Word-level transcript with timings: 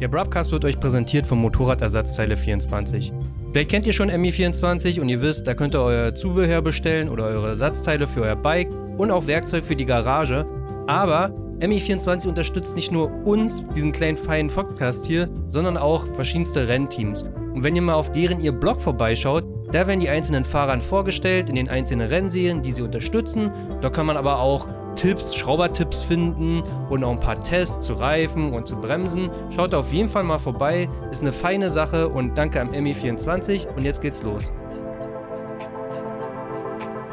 Der 0.00 0.08
Broadcast 0.08 0.50
wird 0.50 0.64
euch 0.64 0.80
präsentiert 0.80 1.26
vom 1.26 1.42
Motorradersatzteile 1.42 2.34
24. 2.34 3.12
Vielleicht 3.52 3.70
kennt 3.70 3.86
ihr 3.86 3.92
schon 3.92 4.10
MI24 4.10 4.98
und 4.98 5.10
ihr 5.10 5.20
wisst, 5.20 5.46
da 5.46 5.52
könnt 5.52 5.74
ihr 5.74 5.82
euer 5.82 6.14
Zubehör 6.14 6.62
bestellen 6.62 7.10
oder 7.10 7.24
eure 7.24 7.48
Ersatzteile 7.48 8.08
für 8.08 8.22
euer 8.22 8.36
Bike 8.36 8.70
und 8.96 9.10
auch 9.10 9.26
Werkzeug 9.26 9.62
für 9.62 9.76
die 9.76 9.84
Garage. 9.84 10.46
Aber 10.86 11.34
MI24 11.58 12.28
unterstützt 12.28 12.76
nicht 12.76 12.90
nur 12.90 13.10
uns, 13.26 13.62
diesen 13.76 13.92
kleinen 13.92 14.16
feinen 14.16 14.48
Podcast 14.48 15.04
hier, 15.04 15.28
sondern 15.48 15.76
auch 15.76 16.06
verschiedenste 16.14 16.66
Rennteams. 16.66 17.24
Und 17.54 17.62
wenn 17.62 17.76
ihr 17.76 17.82
mal 17.82 17.92
auf 17.92 18.10
deren 18.10 18.40
ihr 18.42 18.52
Blog 18.52 18.80
vorbeischaut, 18.80 19.44
da 19.70 19.86
werden 19.86 20.00
die 20.00 20.08
einzelnen 20.08 20.46
Fahrern 20.46 20.80
vorgestellt 20.80 21.50
in 21.50 21.56
den 21.56 21.68
einzelnen 21.68 22.08
Rennserien, 22.08 22.62
die 22.62 22.72
sie 22.72 22.80
unterstützen. 22.80 23.50
Da 23.82 23.90
kann 23.90 24.06
man 24.06 24.16
aber 24.16 24.38
auch 24.38 24.66
Tipps, 24.94 25.34
Schraubertipps 25.34 26.02
finden 26.02 26.62
und 26.88 27.04
auch 27.04 27.10
ein 27.10 27.20
paar 27.20 27.42
Tests 27.42 27.86
zu 27.86 27.94
Reifen 27.94 28.52
und 28.52 28.66
zu 28.66 28.76
Bremsen. 28.76 29.30
Schaut 29.50 29.74
auf 29.74 29.92
jeden 29.92 30.08
Fall 30.08 30.24
mal 30.24 30.38
vorbei, 30.38 30.88
ist 31.10 31.22
eine 31.22 31.32
feine 31.32 31.70
Sache 31.70 32.08
und 32.08 32.36
danke 32.36 32.60
am 32.60 32.70
MI24 32.70 33.66
und 33.74 33.84
jetzt 33.84 34.02
geht's 34.02 34.22
los. 34.22 34.52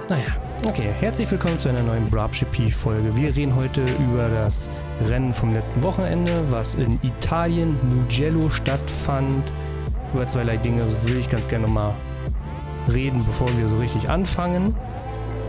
Naja, 0.09 0.23
okay, 0.65 0.89
herzlich 1.01 1.29
willkommen 1.29 1.59
zu 1.59 1.67
einer 1.67 1.83
neuen 1.83 2.09
GP-Folge. 2.09 3.15
Wir 3.17 3.35
reden 3.35 3.55
heute 3.55 3.81
über 3.99 4.29
das 4.29 4.69
Rennen 5.05 5.33
vom 5.33 5.53
letzten 5.53 5.83
Wochenende, 5.83 6.31
was 6.49 6.75
in 6.75 6.97
Italien, 7.03 7.77
Mugello 7.93 8.49
stattfand. 8.49 9.51
Über 10.13 10.25
zweierlei 10.25 10.55
Dinge 10.57 10.83
will 11.03 11.17
ich 11.17 11.29
ganz 11.29 11.49
gerne 11.49 11.65
nochmal 11.65 11.93
reden, 12.91 13.23
bevor 13.25 13.49
wir 13.57 13.67
so 13.67 13.77
richtig 13.77 14.09
anfangen. 14.09 14.75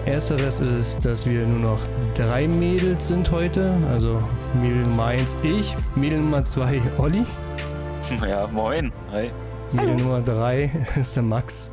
Ersteres 0.06 0.60
ist, 0.60 1.04
dass 1.04 1.26
wir 1.26 1.46
nur 1.46 1.58
noch 1.58 1.80
drei 2.14 2.48
Mädels 2.48 3.08
sind 3.08 3.30
heute. 3.30 3.76
Also 3.90 4.22
Mädel 4.60 4.82
Nummer 4.86 5.06
1 5.06 5.36
ich, 5.42 5.76
Mädel 5.96 6.20
Nummer 6.20 6.44
2 6.44 6.80
Olli. 6.98 7.24
Ja, 8.26 8.46
moin. 8.46 8.92
Hi. 9.10 9.30
Mädel 9.72 9.90
Hallo. 9.90 10.02
Nummer 10.02 10.20
3 10.22 10.70
ist 10.96 11.16
der 11.16 11.22
Max. 11.22 11.70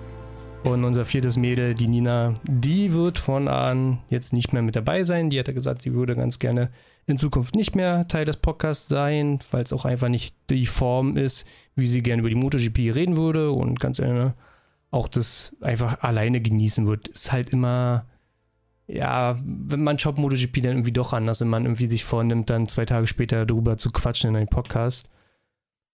Und 0.64 0.84
unser 0.84 1.06
viertes 1.06 1.38
Mädel, 1.38 1.76
die 1.76 1.88
Nina, 1.88 2.40
die 2.44 2.94
wird 2.94 3.20
von 3.20 3.48
an 3.48 4.00
jetzt 4.10 4.34
nicht 4.34 4.52
mehr 4.52 4.64
mit 4.64 4.76
dabei 4.76 5.04
sein. 5.04 5.30
Die 5.30 5.40
hat 5.40 5.48
ja 5.48 5.54
gesagt, 5.54 5.84
sie 5.84 5.94
würde 5.94 6.16
ganz 6.16 6.40
gerne 6.40 6.72
in 7.06 7.18
Zukunft 7.18 7.56
nicht 7.56 7.76
mehr 7.76 8.08
Teil 8.08 8.26
des 8.26 8.38
Podcasts 8.38 8.88
sein, 8.88 9.40
weil 9.52 9.64
es 9.64 9.74
auch 9.74 9.86
einfach 9.86 10.10
nicht 10.10 10.36
die 10.50 10.66
Form 10.66 11.18
ist, 11.18 11.46
wie 11.76 11.86
sie 11.86 12.02
gerne 12.02 12.22
über 12.22 12.30
die 12.30 12.36
MotoGP 12.36 12.96
reden 12.96 13.16
würde 13.16 13.52
und 13.52 13.80
ganz 13.80 13.98
gerne 13.98 14.34
auch 14.90 15.08
das 15.08 15.56
einfach 15.62 16.02
alleine 16.02 16.42
genießen 16.42 16.88
wird. 16.88 17.10
Ist 17.10 17.32
halt 17.32 17.50
immer 17.50 18.06
ja, 18.88 19.36
wenn 19.44 19.84
man 19.84 19.98
schaut 19.98 20.18
MotoGP 20.18 20.62
dann 20.62 20.74
irgendwie 20.74 20.92
doch 20.92 21.14
anders, 21.14 21.42
wenn 21.42 21.48
man 21.48 21.66
irgendwie 21.66 21.88
sich 21.88 22.06
vornimmt, 22.06 22.50
dann 22.50 22.68
zwei 22.68 22.86
Tage 22.86 23.08
später 23.08 23.46
darüber 23.46 23.78
zu 23.78 23.92
quatschen 23.92 24.30
in 24.30 24.36
einem 24.36 24.48
Podcast. 24.48 25.10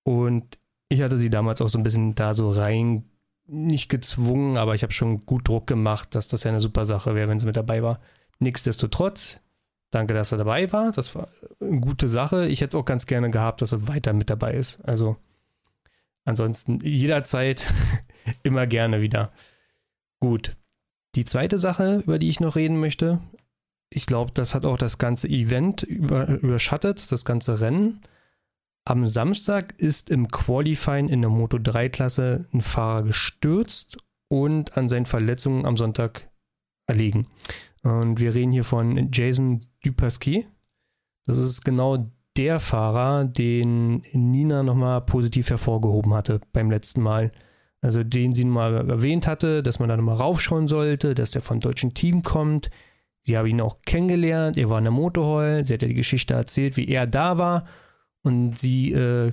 Und 0.04 0.58
ich 0.90 1.02
hatte 1.02 1.18
sie 1.18 1.30
damals 1.30 1.62
auch 1.62 1.70
so 1.70 1.78
ein 1.78 1.84
bisschen 1.84 2.16
da 2.16 2.34
so 2.34 2.50
rein, 2.50 3.06
nicht 3.48 3.90
gezwungen, 3.90 4.58
aber 4.58 4.76
ich 4.76 4.84
habe 4.84 4.94
schon 4.94 5.26
gut 5.26 5.48
Druck 5.48 5.68
gemacht, 5.68 6.16
dass 6.16 6.28
das 6.28 6.44
ja 6.44 6.52
eine 6.52 6.60
super 6.60 6.86
Sache 6.86 7.16
wäre, 7.16 7.30
wenn 7.30 7.40
sie 7.40 7.46
mit 7.46 7.56
dabei 7.56 7.82
war. 7.82 8.00
Nichtsdestotrotz, 8.40 9.40
danke, 9.90 10.14
dass 10.14 10.32
er 10.32 10.40
dabei 10.40 10.72
war. 10.74 10.92
Das 10.92 11.16
war 11.16 11.30
eine 11.62 11.80
gute 11.80 12.08
Sache. 12.08 12.48
Ich 12.48 12.62
hätte 12.62 12.76
es 12.76 12.82
auch 12.82 12.86
ganz 12.86 13.06
gerne 13.06 13.30
gehabt, 13.30 13.62
dass 13.62 13.72
er 13.72 13.88
weiter 13.88 14.14
mit 14.14 14.30
dabei 14.30 14.54
ist. 14.54 14.82
Also 14.84 15.16
ansonsten 16.26 16.80
jederzeit 16.82 17.72
immer 18.44 18.68
gerne 18.68 19.02
wieder. 19.02 19.32
Gut, 20.20 20.56
die 21.16 21.26
zweite 21.26 21.58
Sache, 21.58 22.02
über 22.06 22.20
die 22.20 22.30
ich 22.30 22.40
noch 22.40 22.56
reden 22.56 22.80
möchte, 22.80 23.20
ich 23.94 24.06
glaube, 24.06 24.32
das 24.34 24.56
hat 24.56 24.66
auch 24.66 24.78
das 24.78 24.98
ganze 24.98 25.28
Event 25.28 25.84
über, 25.84 26.28
überschattet, 26.28 27.12
das 27.12 27.26
ganze 27.26 27.60
Rennen. 27.60 28.02
Am 28.86 29.06
Samstag 29.06 29.74
ist 29.78 30.10
im 30.10 30.30
Qualifying 30.30 31.10
in 31.10 31.22
der 31.22 31.30
Moto 31.30 31.58
3-Klasse 31.58 32.48
ein 32.54 32.62
Fahrer 32.62 33.04
gestürzt 33.04 33.98
und 34.30 34.78
an 34.78 34.88
seinen 34.88 35.06
Verletzungen 35.06 35.66
am 35.66 35.76
Sonntag 35.76 36.30
erlegen. 36.88 37.28
Und 37.84 38.20
wir 38.20 38.34
reden 38.34 38.52
hier 38.52 38.64
von 38.64 39.10
Jason 39.12 39.60
Dupasquier. 39.84 40.46
Das 41.26 41.38
ist 41.38 41.64
genau 41.66 42.12
der 42.38 42.60
Fahrer, 42.60 43.26
den 43.26 44.04
Nina 44.14 44.64
nochmal 44.64 45.02
positiv 45.02 45.50
hervorgehoben 45.50 46.14
hatte 46.14 46.40
beim 46.54 46.72
letzten 46.72 47.02
Mal. 47.02 47.32
Also 47.82 48.04
den 48.04 48.34
sie 48.34 48.46
mal 48.46 48.90
erwähnt 48.90 49.26
hatte, 49.26 49.64
dass 49.64 49.80
man 49.80 49.90
da 49.90 49.98
nochmal 49.98 50.16
raufschauen 50.16 50.68
sollte, 50.68 51.16
dass 51.16 51.32
der 51.32 51.42
von 51.42 51.60
deutschen 51.60 51.96
Team 51.96 52.22
kommt. 52.22 52.70
Sie 53.22 53.38
habe 53.38 53.50
ihn 53.50 53.62
auch 53.62 53.82
kennengelernt, 53.86 54.58
er 54.58 54.70
war 54.70 54.78
in 54.78 54.86
der 54.86 54.92
Motorhall, 54.92 55.66
sie 55.66 55.74
hat 55.74 55.82
ja 55.82 55.88
die 55.88 55.96
Geschichte 55.96 56.34
erzählt, 56.34 56.78
wie 56.78 56.88
er 56.88 57.08
da 57.08 57.38
war 57.38 57.66
und 58.22 58.58
sie 58.58 58.92
äh, 58.94 59.32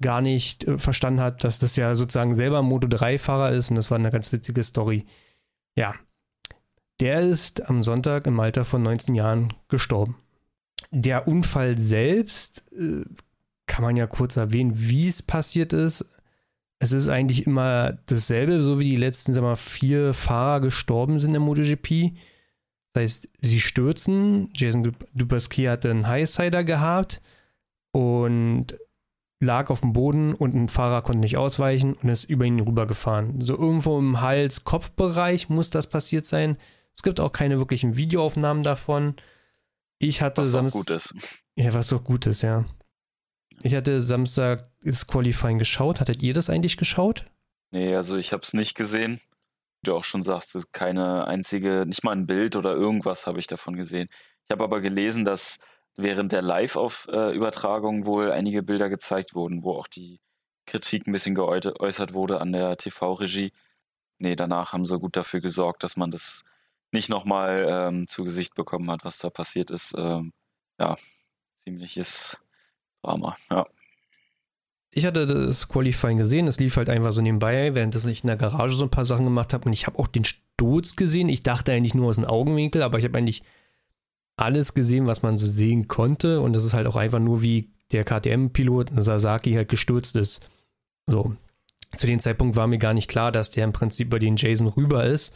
gar 0.00 0.20
nicht 0.20 0.64
äh, 0.64 0.78
verstanden 0.78 1.20
hat, 1.20 1.44
dass 1.44 1.58
das 1.58 1.76
ja 1.76 1.94
sozusagen 1.94 2.34
selber 2.34 2.58
ein 2.58 2.68
Moto3-Fahrer 2.68 3.52
ist 3.52 3.70
und 3.70 3.76
das 3.76 3.90
war 3.90 3.98
eine 3.98 4.10
ganz 4.10 4.32
witzige 4.32 4.62
Story. 4.62 5.04
Ja, 5.74 5.94
der 7.00 7.20
ist 7.20 7.68
am 7.68 7.82
Sonntag 7.82 8.26
im 8.26 8.40
Alter 8.40 8.64
von 8.64 8.82
19 8.82 9.14
Jahren 9.14 9.52
gestorben. 9.68 10.16
Der 10.90 11.28
Unfall 11.28 11.76
selbst 11.78 12.64
äh, 12.72 13.04
kann 13.66 13.84
man 13.84 13.96
ja 13.96 14.06
kurz 14.06 14.36
erwähnen, 14.36 14.72
wie 14.74 15.08
es 15.08 15.22
passiert 15.22 15.72
ist 15.72 16.04
es 16.78 16.92
ist 16.92 17.08
eigentlich 17.08 17.46
immer 17.46 17.98
dasselbe, 18.06 18.62
so 18.62 18.78
wie 18.78 18.84
die 18.84 18.96
letzten, 18.96 19.32
sag 19.32 19.42
mal, 19.42 19.56
vier 19.56 20.12
Fahrer 20.12 20.60
gestorben 20.60 21.18
sind 21.18 21.34
im 21.34 21.42
MotoGP. 21.42 22.12
Das 22.92 23.02
heißt, 23.02 23.28
sie 23.40 23.60
stürzen. 23.60 24.50
Jason 24.54 24.94
Dupasquier 25.14 25.72
hatte 25.72 25.90
einen 25.90 26.06
Highsider 26.06 26.64
gehabt 26.64 27.22
und 27.92 28.76
lag 29.40 29.70
auf 29.70 29.80
dem 29.80 29.92
Boden 29.92 30.34
und 30.34 30.54
ein 30.54 30.68
Fahrer 30.68 31.02
konnte 31.02 31.20
nicht 31.20 31.36
ausweichen 31.36 31.94
und 31.94 32.08
ist 32.08 32.24
über 32.24 32.44
ihn 32.44 32.60
rübergefahren. 32.60 33.40
So 33.40 33.56
irgendwo 33.56 33.98
im 33.98 34.20
Hals-Kopfbereich 34.20 35.48
muss 35.48 35.70
das 35.70 35.86
passiert 35.88 36.26
sein. 36.26 36.56
Es 36.94 37.02
gibt 37.02 37.20
auch 37.20 37.32
keine 37.32 37.58
wirklichen 37.58 37.96
Videoaufnahmen 37.96 38.62
davon. 38.62 39.14
Ich 39.98 40.22
hatte 40.22 40.42
was 40.42 40.52
Samstag. 40.52 40.80
gut 40.80 40.90
ist. 40.90 41.14
Ja, 41.54 41.72
was 41.74 41.92
auch 41.92 42.04
gut 42.04 42.26
ist, 42.26 42.42
ja. 42.42 42.64
Ich 43.66 43.74
hatte 43.74 44.00
Samstag 44.00 44.70
das 44.84 45.08
Qualifying 45.08 45.58
geschaut. 45.58 45.98
Hattet 45.98 46.22
ihr 46.22 46.32
das 46.32 46.50
eigentlich 46.50 46.76
geschaut? 46.76 47.24
Nee, 47.72 47.96
also 47.96 48.16
ich 48.16 48.32
habe 48.32 48.44
es 48.44 48.54
nicht 48.54 48.76
gesehen. 48.76 49.20
Wie 49.80 49.90
du 49.90 49.96
auch 49.96 50.04
schon 50.04 50.22
sagst, 50.22 50.72
keine 50.72 51.26
einzige, 51.26 51.84
nicht 51.84 52.04
mal 52.04 52.12
ein 52.12 52.28
Bild 52.28 52.54
oder 52.54 52.74
irgendwas 52.74 53.26
habe 53.26 53.40
ich 53.40 53.48
davon 53.48 53.74
gesehen. 53.74 54.08
Ich 54.44 54.52
habe 54.52 54.62
aber 54.62 54.80
gelesen, 54.80 55.24
dass 55.24 55.58
während 55.96 56.30
der 56.30 56.42
Live-Übertragung 56.42 58.06
wohl 58.06 58.30
einige 58.30 58.62
Bilder 58.62 58.88
gezeigt 58.88 59.34
wurden, 59.34 59.64
wo 59.64 59.72
auch 59.72 59.88
die 59.88 60.20
Kritik 60.66 61.08
ein 61.08 61.12
bisschen 61.12 61.34
geäußert 61.34 62.14
wurde 62.14 62.40
an 62.40 62.52
der 62.52 62.76
TV-Regie. 62.76 63.50
Nee, 64.18 64.36
danach 64.36 64.74
haben 64.74 64.86
sie 64.86 64.96
gut 65.00 65.16
dafür 65.16 65.40
gesorgt, 65.40 65.82
dass 65.82 65.96
man 65.96 66.12
das 66.12 66.44
nicht 66.92 67.08
nochmal 67.08 67.66
ähm, 67.68 68.06
zu 68.06 68.22
Gesicht 68.22 68.54
bekommen 68.54 68.88
hat, 68.92 69.04
was 69.04 69.18
da 69.18 69.28
passiert 69.28 69.72
ist. 69.72 69.92
Ähm, 69.98 70.32
ja, 70.78 70.96
ziemliches 71.64 72.38
Drama, 73.06 73.36
ja. 73.50 73.66
Ich 74.90 75.04
hatte 75.04 75.26
das 75.26 75.68
Qualifying 75.68 76.18
gesehen, 76.18 76.48
es 76.48 76.58
lief 76.58 76.76
halt 76.76 76.88
einfach 76.88 77.12
so 77.12 77.20
nebenbei, 77.20 77.74
während 77.74 77.94
ich 77.94 78.22
in 78.22 78.28
der 78.28 78.36
Garage 78.36 78.76
so 78.76 78.84
ein 78.84 78.90
paar 78.90 79.04
Sachen 79.04 79.24
gemacht 79.24 79.52
habe 79.52 79.66
und 79.66 79.74
ich 79.74 79.86
habe 79.86 79.98
auch 79.98 80.06
den 80.06 80.24
Sturz 80.24 80.96
gesehen. 80.96 81.28
Ich 81.28 81.42
dachte 81.42 81.72
eigentlich 81.72 81.94
nur 81.94 82.08
aus 82.08 82.16
dem 82.16 82.24
Augenwinkel, 82.24 82.82
aber 82.82 82.98
ich 82.98 83.04
habe 83.04 83.18
eigentlich 83.18 83.42
alles 84.36 84.74
gesehen, 84.74 85.06
was 85.06 85.22
man 85.22 85.36
so 85.36 85.44
sehen 85.44 85.86
konnte 85.86 86.40
und 86.40 86.54
das 86.54 86.64
ist 86.64 86.72
halt 86.72 86.86
auch 86.86 86.96
einfach 86.96 87.18
nur 87.18 87.42
wie 87.42 87.70
der 87.92 88.04
KTM-Pilot 88.04 88.90
Sasaki 88.96 89.52
halt 89.52 89.68
gestürzt 89.68 90.16
ist. 90.16 90.40
So. 91.06 91.36
Zu 91.94 92.06
dem 92.06 92.18
Zeitpunkt 92.18 92.56
war 92.56 92.66
mir 92.66 92.78
gar 92.78 92.94
nicht 92.94 93.08
klar, 93.08 93.30
dass 93.30 93.50
der 93.50 93.64
im 93.64 93.72
Prinzip 93.72 94.10
bei 94.10 94.18
den 94.18 94.36
Jason 94.36 94.66
rüber 94.66 95.04
ist. 95.04 95.32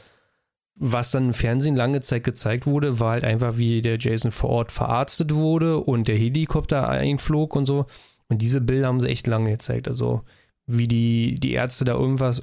Was 0.76 1.10
dann 1.10 1.26
im 1.26 1.34
Fernsehen 1.34 1.76
lange 1.76 2.00
Zeit 2.00 2.24
gezeigt 2.24 2.66
wurde, 2.66 3.00
war 3.00 3.12
halt 3.12 3.24
einfach, 3.24 3.58
wie 3.58 3.82
der 3.82 3.98
Jason 3.98 4.30
vor 4.30 4.50
Ort 4.50 4.72
verarztet 4.72 5.34
wurde 5.34 5.78
und 5.78 6.08
der 6.08 6.16
Helikopter 6.16 6.88
einflog 6.88 7.54
und 7.54 7.66
so. 7.66 7.86
Und 8.28 8.40
diese 8.40 8.60
Bilder 8.60 8.86
haben 8.86 9.00
sie 9.00 9.08
echt 9.08 9.26
lange 9.26 9.50
gezeigt. 9.50 9.88
Also, 9.88 10.22
wie 10.66 10.88
die, 10.88 11.34
die 11.34 11.52
Ärzte 11.52 11.84
da 11.84 11.92
irgendwas 11.92 12.42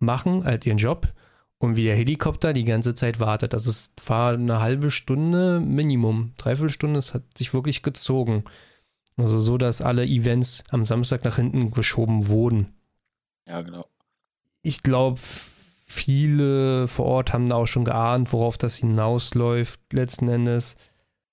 machen, 0.00 0.44
halt 0.44 0.66
ihren 0.66 0.78
Job, 0.78 1.12
und 1.58 1.76
wie 1.76 1.84
der 1.84 1.96
Helikopter 1.96 2.52
die 2.52 2.64
ganze 2.64 2.94
Zeit 2.94 3.20
wartet. 3.20 3.52
Das 3.52 3.66
ist, 3.66 4.08
war 4.08 4.32
eine 4.32 4.60
halbe 4.60 4.90
Stunde 4.90 5.60
Minimum. 5.60 6.32
Dreiviertel 6.38 6.70
Stunde, 6.70 6.98
es 6.98 7.14
hat 7.14 7.22
sich 7.36 7.52
wirklich 7.52 7.82
gezogen. 7.82 8.44
Also 9.16 9.40
so, 9.40 9.58
dass 9.58 9.82
alle 9.82 10.06
Events 10.06 10.62
am 10.70 10.86
Samstag 10.86 11.24
nach 11.24 11.36
hinten 11.36 11.72
geschoben 11.72 12.28
wurden. 12.28 12.72
Ja, 13.46 13.62
genau. 13.62 13.86
Ich 14.62 14.84
glaube, 14.84 15.20
viele 15.88 16.86
vor 16.86 17.06
Ort 17.06 17.32
haben 17.32 17.48
da 17.48 17.56
auch 17.56 17.66
schon 17.66 17.84
geahnt, 17.84 18.32
worauf 18.32 18.58
das 18.58 18.76
hinausläuft, 18.76 19.80
letzten 19.92 20.28
Endes. 20.28 20.76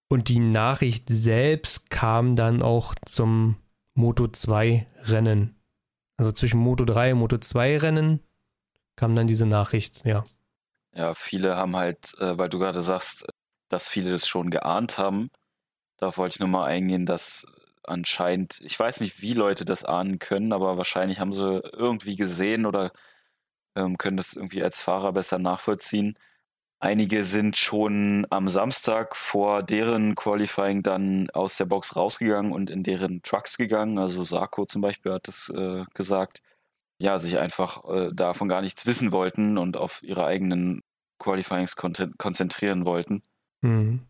Und 0.07 0.29
die 0.29 0.39
Nachricht 0.39 1.09
selbst 1.09 1.89
kam 1.89 2.35
dann 2.35 2.61
auch 2.61 2.95
zum 3.05 3.57
Moto 3.93 4.27
2 4.27 4.87
Rennen. 5.03 5.55
Also 6.17 6.31
zwischen 6.31 6.59
Moto 6.59 6.85
3 6.85 7.13
und 7.13 7.19
Moto 7.19 7.37
2 7.37 7.77
Rennen 7.77 8.19
kam 8.95 9.15
dann 9.15 9.27
diese 9.27 9.45
Nachricht, 9.45 10.05
ja. 10.05 10.23
Ja, 10.93 11.13
viele 11.13 11.57
haben 11.57 11.75
halt, 11.75 12.13
äh, 12.19 12.37
weil 12.37 12.47
du 12.47 12.57
gerade 12.59 12.81
sagst, 12.81 13.27
dass 13.69 13.89
viele 13.89 14.11
das 14.11 14.27
schon 14.27 14.49
geahnt 14.49 14.97
haben. 14.97 15.29
Da 15.97 16.15
wollte 16.15 16.35
ich 16.35 16.39
nur 16.39 16.47
mal 16.47 16.65
eingehen, 16.65 17.05
dass 17.05 17.45
anscheinend, 17.83 18.59
ich 18.61 18.79
weiß 18.79 19.01
nicht, 19.01 19.21
wie 19.21 19.33
Leute 19.33 19.65
das 19.65 19.83
ahnen 19.83 20.19
können, 20.19 20.53
aber 20.53 20.77
wahrscheinlich 20.77 21.19
haben 21.19 21.33
sie 21.33 21.59
irgendwie 21.73 22.15
gesehen 22.15 22.65
oder 22.65 22.91
ähm, 23.75 23.97
können 23.97 24.17
das 24.17 24.33
irgendwie 24.33 24.63
als 24.63 24.81
Fahrer 24.81 25.13
besser 25.13 25.39
nachvollziehen. 25.39 26.17
Einige 26.79 27.23
sind 27.23 27.57
schon 27.57 28.27
am 28.29 28.49
Samstag 28.49 29.15
vor 29.15 29.63
deren 29.63 30.15
Qualifying 30.15 30.83
dann 30.83 31.29
aus 31.31 31.57
der 31.57 31.65
Box 31.65 31.95
rausgegangen 31.95 32.51
und 32.51 32.69
in 32.69 32.83
deren 32.83 33.21
Trucks 33.23 33.57
gegangen. 33.57 33.97
Also 33.97 34.23
Sarko 34.23 34.65
zum 34.65 34.81
Beispiel 34.81 35.13
hat 35.13 35.27
das 35.27 35.49
äh, 35.49 35.83
gesagt. 35.93 36.41
Ja, 36.97 37.17
sich 37.17 37.37
einfach 37.37 37.83
äh, 37.89 38.11
davon 38.13 38.47
gar 38.47 38.61
nichts 38.61 38.85
wissen 38.85 39.11
wollten 39.11 39.57
und 39.57 39.77
auf 39.77 40.01
ihre 40.03 40.25
eigenen 40.25 40.81
Qualifyings 41.19 41.75
konzentrieren 41.75 42.85
wollten. 42.85 43.23
Mhm. 43.61 44.01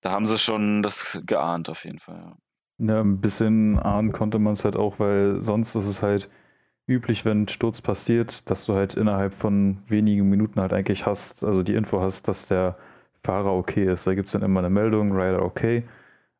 Da 0.00 0.12
haben 0.12 0.26
sie 0.26 0.38
schon 0.38 0.82
das 0.82 1.20
geahnt, 1.26 1.68
auf 1.68 1.84
jeden 1.84 1.98
Fall. 1.98 2.16
Ja. 2.16 2.36
Ja, 2.82 3.00
ein 3.02 3.20
bisschen 3.20 3.78
ahnen 3.78 4.10
konnte 4.10 4.38
man 4.38 4.54
es 4.54 4.64
halt 4.64 4.74
auch, 4.74 4.98
weil 4.98 5.42
sonst 5.42 5.74
ist 5.74 5.84
es 5.84 6.00
halt 6.00 6.30
üblich, 6.90 7.24
wenn 7.24 7.42
ein 7.42 7.48
Sturz 7.48 7.80
passiert, 7.80 8.48
dass 8.50 8.66
du 8.66 8.74
halt 8.74 8.94
innerhalb 8.94 9.32
von 9.32 9.78
wenigen 9.86 10.28
Minuten 10.28 10.60
halt 10.60 10.72
eigentlich 10.72 11.06
hast, 11.06 11.44
also 11.44 11.62
die 11.62 11.74
Info 11.74 12.00
hast, 12.00 12.28
dass 12.28 12.46
der 12.46 12.76
Fahrer 13.22 13.52
okay 13.52 13.90
ist. 13.90 14.06
Da 14.06 14.14
gibt 14.14 14.26
es 14.26 14.32
dann 14.32 14.42
immer 14.42 14.60
eine 14.60 14.70
Meldung, 14.70 15.12
Rider 15.12 15.42
okay. 15.42 15.84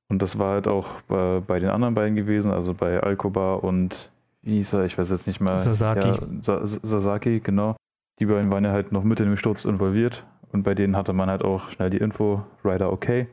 Und 0.08 0.20
das 0.22 0.38
war 0.38 0.54
halt 0.54 0.66
auch 0.66 0.88
bei, 1.02 1.40
bei 1.46 1.60
den 1.60 1.70
anderen 1.70 1.94
beiden 1.94 2.16
gewesen, 2.16 2.50
also 2.50 2.74
bei 2.74 3.00
Alcoba 3.00 3.54
und 3.54 4.10
wie 4.42 4.56
hieß 4.56 4.72
er, 4.72 4.84
ich 4.84 4.98
weiß 4.98 5.10
jetzt 5.10 5.26
nicht 5.26 5.40
mehr. 5.40 5.56
Sasaki. 5.56 6.08
Ja, 6.42 6.66
Sasaki, 6.66 7.40
genau. 7.40 7.76
Die 8.18 8.26
beiden 8.26 8.50
waren 8.50 8.64
ja 8.64 8.72
halt 8.72 8.90
noch 8.90 9.04
mit 9.04 9.20
in 9.20 9.26
dem 9.26 9.36
Sturz 9.36 9.64
involviert 9.64 10.26
und 10.52 10.64
bei 10.64 10.74
denen 10.74 10.96
hatte 10.96 11.12
man 11.12 11.30
halt 11.30 11.42
auch 11.42 11.70
schnell 11.70 11.90
die 11.90 11.98
Info, 11.98 12.42
Rider 12.64 12.92
okay. 12.92 13.28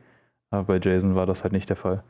Aber 0.50 0.64
bei 0.64 0.78
Jason 0.78 1.14
war 1.14 1.26
das 1.26 1.42
halt 1.42 1.52
nicht 1.52 1.68
der 1.68 1.76
Fall. 1.76 2.04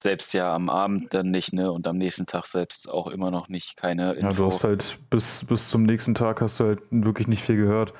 Selbst 0.00 0.32
ja 0.32 0.54
am 0.54 0.68
Abend 0.68 1.12
dann 1.12 1.30
nicht, 1.30 1.52
ne? 1.52 1.72
Und 1.72 1.88
am 1.88 1.98
nächsten 1.98 2.26
Tag 2.26 2.46
selbst 2.46 2.88
auch 2.88 3.08
immer 3.08 3.30
noch 3.30 3.48
nicht 3.48 3.76
keine 3.76 4.12
Info. 4.12 4.28
Ja, 4.28 4.36
du 4.36 4.46
hast 4.46 4.64
halt 4.64 4.98
bis, 5.10 5.44
bis 5.44 5.68
zum 5.68 5.82
nächsten 5.82 6.14
Tag 6.14 6.40
hast 6.40 6.60
du 6.60 6.64
halt 6.64 6.80
wirklich 6.90 7.26
nicht 7.26 7.42
viel 7.42 7.56
gehört. 7.56 7.92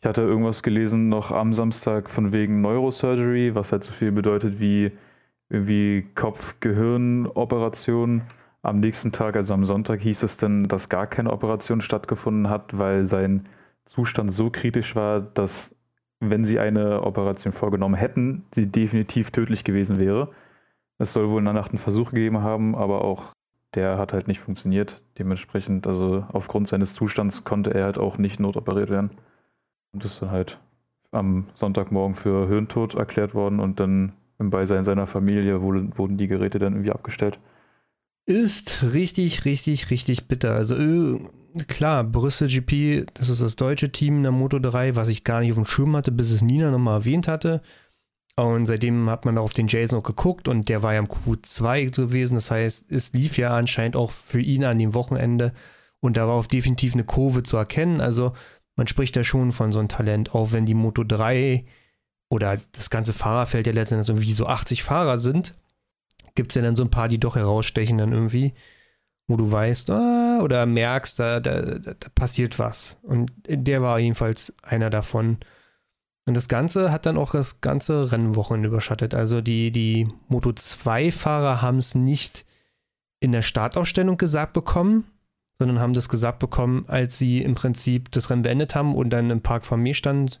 Ich 0.00 0.06
hatte 0.06 0.22
irgendwas 0.22 0.62
gelesen 0.62 1.08
noch 1.08 1.30
am 1.30 1.54
Samstag 1.54 2.10
von 2.10 2.32
wegen 2.32 2.60
Neurosurgery, 2.60 3.54
was 3.54 3.72
halt 3.72 3.84
so 3.84 3.92
viel 3.92 4.12
bedeutet 4.12 4.60
wie 4.60 4.92
irgendwie 5.48 6.06
Kopf-Gehirn-Operation. 6.14 8.22
Am 8.62 8.80
nächsten 8.80 9.12
Tag, 9.12 9.36
also 9.36 9.54
am 9.54 9.64
Sonntag, 9.64 10.00
hieß 10.00 10.24
es 10.24 10.36
dann, 10.36 10.64
dass 10.64 10.88
gar 10.88 11.06
keine 11.06 11.32
Operation 11.32 11.80
stattgefunden 11.80 12.50
hat, 12.50 12.76
weil 12.76 13.04
sein 13.04 13.48
Zustand 13.84 14.32
so 14.32 14.50
kritisch 14.50 14.96
war, 14.96 15.20
dass 15.20 15.76
wenn 16.18 16.44
sie 16.44 16.58
eine 16.58 17.02
Operation 17.02 17.52
vorgenommen 17.52 17.94
hätten, 17.94 18.44
sie 18.54 18.66
definitiv 18.66 19.30
tödlich 19.30 19.62
gewesen 19.64 20.00
wäre. 20.00 20.32
Es 20.98 21.12
soll 21.12 21.28
wohl 21.28 21.38
in 21.38 21.44
der 21.44 21.54
Nacht 21.54 21.70
einen 21.70 21.78
Versuch 21.78 22.10
gegeben 22.10 22.40
haben, 22.40 22.74
aber 22.74 23.04
auch 23.04 23.32
der 23.74 23.98
hat 23.98 24.12
halt 24.12 24.28
nicht 24.28 24.40
funktioniert. 24.40 25.02
Dementsprechend, 25.18 25.86
also 25.86 26.24
aufgrund 26.32 26.68
seines 26.68 26.94
Zustands 26.94 27.44
konnte 27.44 27.74
er 27.74 27.84
halt 27.84 27.98
auch 27.98 28.16
nicht 28.18 28.40
notoperiert 28.40 28.90
werden. 28.90 29.10
Und 29.92 30.04
ist 30.04 30.22
dann 30.22 30.30
halt 30.30 30.58
am 31.12 31.48
Sonntagmorgen 31.54 32.16
für 32.16 32.48
Hirntod 32.48 32.94
erklärt 32.94 33.34
worden 33.34 33.60
und 33.60 33.80
dann 33.80 34.12
im 34.38 34.50
Beisein 34.50 34.84
seiner 34.84 35.06
Familie 35.06 35.62
wurden 35.62 36.18
die 36.18 36.26
Geräte 36.26 36.58
dann 36.58 36.74
irgendwie 36.74 36.92
abgestellt. 36.92 37.38
Ist 38.26 38.82
richtig, 38.92 39.44
richtig, 39.44 39.90
richtig 39.90 40.26
bitter. 40.26 40.54
Also 40.54 40.76
äh, 40.76 41.18
klar, 41.68 42.02
Brüssel 42.02 42.48
GP, 42.48 43.06
das 43.14 43.28
ist 43.28 43.40
das 43.40 43.54
deutsche 43.54 43.92
Team 43.92 44.16
in 44.16 44.22
der 44.24 44.32
Moto 44.32 44.58
3, 44.58 44.96
was 44.96 45.08
ich 45.08 45.22
gar 45.22 45.40
nicht 45.40 45.52
auf 45.52 45.58
dem 45.58 45.64
Schirm 45.64 45.94
hatte, 45.94 46.10
bis 46.10 46.32
es 46.32 46.42
Nina 46.42 46.72
nochmal 46.72 47.00
erwähnt 47.00 47.28
hatte. 47.28 47.62
Und 48.38 48.66
seitdem 48.66 49.08
hat 49.08 49.24
man 49.24 49.38
auf 49.38 49.54
den 49.54 49.66
Jason 49.66 50.00
auch 50.00 50.04
geguckt 50.04 50.46
und 50.46 50.68
der 50.68 50.82
war 50.82 50.92
ja 50.92 50.98
im 50.98 51.08
Q2 51.08 51.90
gewesen. 51.94 52.34
Das 52.34 52.50
heißt, 52.50 52.92
es 52.92 53.14
lief 53.14 53.38
ja 53.38 53.56
anscheinend 53.56 53.96
auch 53.96 54.10
für 54.10 54.40
ihn 54.40 54.64
an 54.64 54.78
dem 54.78 54.92
Wochenende 54.92 55.54
und 56.00 56.18
da 56.18 56.28
war 56.28 56.34
auch 56.34 56.46
definitiv 56.46 56.92
eine 56.92 57.04
Kurve 57.04 57.42
zu 57.42 57.56
erkennen. 57.56 58.02
Also 58.02 58.34
man 58.76 58.86
spricht 58.86 59.16
da 59.16 59.24
schon 59.24 59.52
von 59.52 59.72
so 59.72 59.78
einem 59.78 59.88
Talent, 59.88 60.34
auch 60.34 60.52
wenn 60.52 60.66
die 60.66 60.74
Moto 60.74 61.02
3 61.02 61.64
oder 62.28 62.58
das 62.72 62.90
ganze 62.90 63.14
Fahrerfeld 63.14 63.66
ja 63.66 63.72
letztendlich 63.72 64.10
irgendwie 64.10 64.32
so 64.32 64.46
80 64.46 64.82
Fahrer 64.82 65.16
sind, 65.16 65.54
gibt 66.34 66.52
es 66.52 66.56
ja 66.56 66.62
dann 66.62 66.76
so 66.76 66.82
ein 66.82 66.90
paar, 66.90 67.08
die 67.08 67.18
doch 67.18 67.36
herausstechen 67.36 67.96
dann 67.96 68.12
irgendwie, 68.12 68.52
wo 69.28 69.36
du 69.36 69.50
weißt, 69.50 69.88
ah, 69.90 70.40
oder 70.42 70.66
merkst, 70.66 71.18
da, 71.18 71.40
da, 71.40 71.78
da 71.78 71.94
passiert 72.14 72.58
was. 72.58 72.98
Und 73.02 73.32
der 73.48 73.80
war 73.80 73.98
jedenfalls 73.98 74.52
einer 74.62 74.90
davon. 74.90 75.38
Und 76.26 76.34
das 76.34 76.48
Ganze 76.48 76.90
hat 76.90 77.06
dann 77.06 77.18
auch 77.18 77.30
das 77.30 77.60
ganze 77.60 78.10
Rennwochenende 78.10 78.68
überschattet. 78.68 79.14
Also 79.14 79.40
die, 79.40 79.70
die 79.70 80.08
Moto 80.28 80.50
2-Fahrer 80.50 81.62
haben 81.62 81.78
es 81.78 81.94
nicht 81.94 82.44
in 83.20 83.32
der 83.32 83.42
Startaufstellung 83.42 84.18
gesagt 84.18 84.52
bekommen, 84.52 85.04
sondern 85.58 85.78
haben 85.78 85.92
das 85.94 86.08
gesagt 86.08 86.40
bekommen, 86.40 86.84
als 86.88 87.16
sie 87.16 87.42
im 87.42 87.54
Prinzip 87.54 88.10
das 88.10 88.28
Rennen 88.28 88.42
beendet 88.42 88.74
haben 88.74 88.94
und 88.94 89.10
dann 89.10 89.30
im 89.30 89.40
Park 89.40 89.64
vor 89.64 89.78
mir 89.78 89.94
standen 89.94 90.32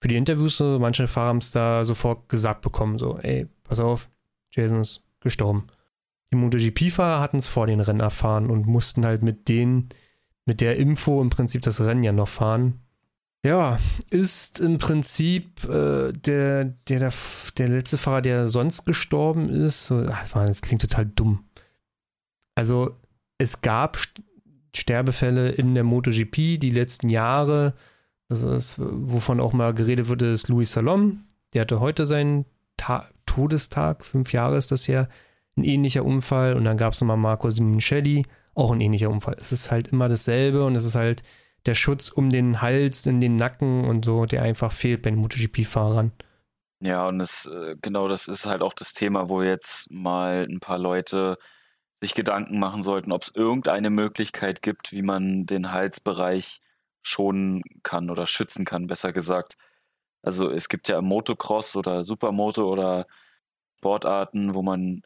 für 0.00 0.08
die 0.08 0.16
Interviews. 0.16 0.60
Manche 0.60 1.08
Fahrer 1.08 1.28
haben 1.28 1.38
es 1.38 1.50
da 1.50 1.84
sofort 1.84 2.28
gesagt 2.28 2.62
bekommen, 2.62 2.98
so, 2.98 3.18
ey, 3.18 3.48
pass 3.64 3.80
auf, 3.80 4.08
Jason 4.50 4.80
ist 4.80 5.02
gestorben. 5.20 5.66
Die 6.32 6.36
MotoGP-Fahrer 6.36 7.20
hatten 7.20 7.38
es 7.38 7.48
vor 7.48 7.66
den 7.66 7.80
Rennen 7.80 8.00
erfahren 8.00 8.48
und 8.48 8.66
mussten 8.66 9.04
halt 9.04 9.22
mit 9.22 9.48
denen, 9.48 9.88
mit 10.44 10.60
der 10.60 10.76
Info 10.76 11.20
im 11.20 11.30
Prinzip 11.30 11.62
das 11.62 11.80
Rennen 11.80 12.04
ja 12.04 12.12
noch 12.12 12.28
fahren. 12.28 12.80
Ja, 13.46 13.78
ist 14.10 14.58
im 14.58 14.78
Prinzip 14.78 15.62
äh, 15.62 16.12
der, 16.12 16.64
der, 16.64 16.98
der, 16.98 17.12
der 17.56 17.68
letzte 17.68 17.96
Fahrer, 17.96 18.20
der 18.20 18.48
sonst 18.48 18.86
gestorben 18.86 19.48
ist. 19.48 19.86
So, 19.86 20.04
ach, 20.10 20.28
das 20.32 20.62
klingt 20.62 20.82
total 20.82 21.06
dumm. 21.06 21.44
Also, 22.56 22.96
es 23.38 23.60
gab 23.60 23.98
Sterbefälle 24.74 25.50
in 25.50 25.76
der 25.76 25.84
MotoGP 25.84 26.58
die 26.58 26.72
letzten 26.72 27.08
Jahre. 27.08 27.74
Das 28.28 28.42
ist, 28.42 28.80
wovon 28.80 29.38
auch 29.38 29.52
mal 29.52 29.72
geredet 29.74 30.08
wurde, 30.08 30.32
ist 30.32 30.48
Louis 30.48 30.72
Salom. 30.72 31.22
Der 31.54 31.60
hatte 31.60 31.78
heute 31.78 32.04
seinen 32.04 32.46
Ta 32.76 33.08
Todestag, 33.26 34.04
fünf 34.04 34.32
Jahre 34.32 34.56
ist 34.56 34.72
das 34.72 34.88
her. 34.88 35.08
Ein 35.56 35.62
ähnlicher 35.62 36.04
Unfall. 36.04 36.54
Und 36.54 36.64
dann 36.64 36.78
gab 36.78 36.94
es 36.94 37.00
nochmal 37.00 37.16
Marco 37.16 37.48
Simoncelli, 37.48 38.26
auch 38.54 38.72
ein 38.72 38.80
ähnlicher 38.80 39.08
Unfall. 39.10 39.36
Es 39.38 39.52
ist 39.52 39.70
halt 39.70 39.86
immer 39.86 40.08
dasselbe 40.08 40.64
und 40.64 40.74
es 40.74 40.84
ist 40.84 40.96
halt 40.96 41.22
der 41.66 41.74
Schutz 41.74 42.08
um 42.08 42.30
den 42.30 42.62
Hals, 42.62 43.06
in 43.06 43.20
den 43.20 43.36
Nacken 43.36 43.84
und 43.84 44.04
so, 44.04 44.26
der 44.26 44.42
einfach 44.42 44.72
fehlt 44.72 45.02
bei 45.02 45.10
den 45.10 45.18
MotoGP-Fahrern. 45.18 46.12
Ja, 46.80 47.08
und 47.08 47.18
das, 47.18 47.46
äh, 47.46 47.76
genau 47.80 48.08
das 48.08 48.28
ist 48.28 48.46
halt 48.46 48.62
auch 48.62 48.74
das 48.74 48.92
Thema, 48.92 49.28
wo 49.28 49.42
jetzt 49.42 49.90
mal 49.90 50.46
ein 50.48 50.60
paar 50.60 50.78
Leute 50.78 51.38
sich 52.02 52.14
Gedanken 52.14 52.58
machen 52.58 52.82
sollten, 52.82 53.12
ob 53.12 53.22
es 53.22 53.34
irgendeine 53.34 53.90
Möglichkeit 53.90 54.62
gibt, 54.62 54.92
wie 54.92 55.02
man 55.02 55.46
den 55.46 55.72
Halsbereich 55.72 56.60
schonen 57.02 57.62
kann 57.82 58.10
oder 58.10 58.26
schützen 58.26 58.64
kann, 58.64 58.86
besser 58.86 59.12
gesagt. 59.12 59.56
Also 60.22 60.50
es 60.50 60.68
gibt 60.68 60.88
ja 60.88 61.00
Motocross 61.00 61.76
oder 61.76 62.04
Supermoto 62.04 62.70
oder 62.70 63.06
Sportarten, 63.78 64.54
wo 64.54 64.62
man 64.62 65.02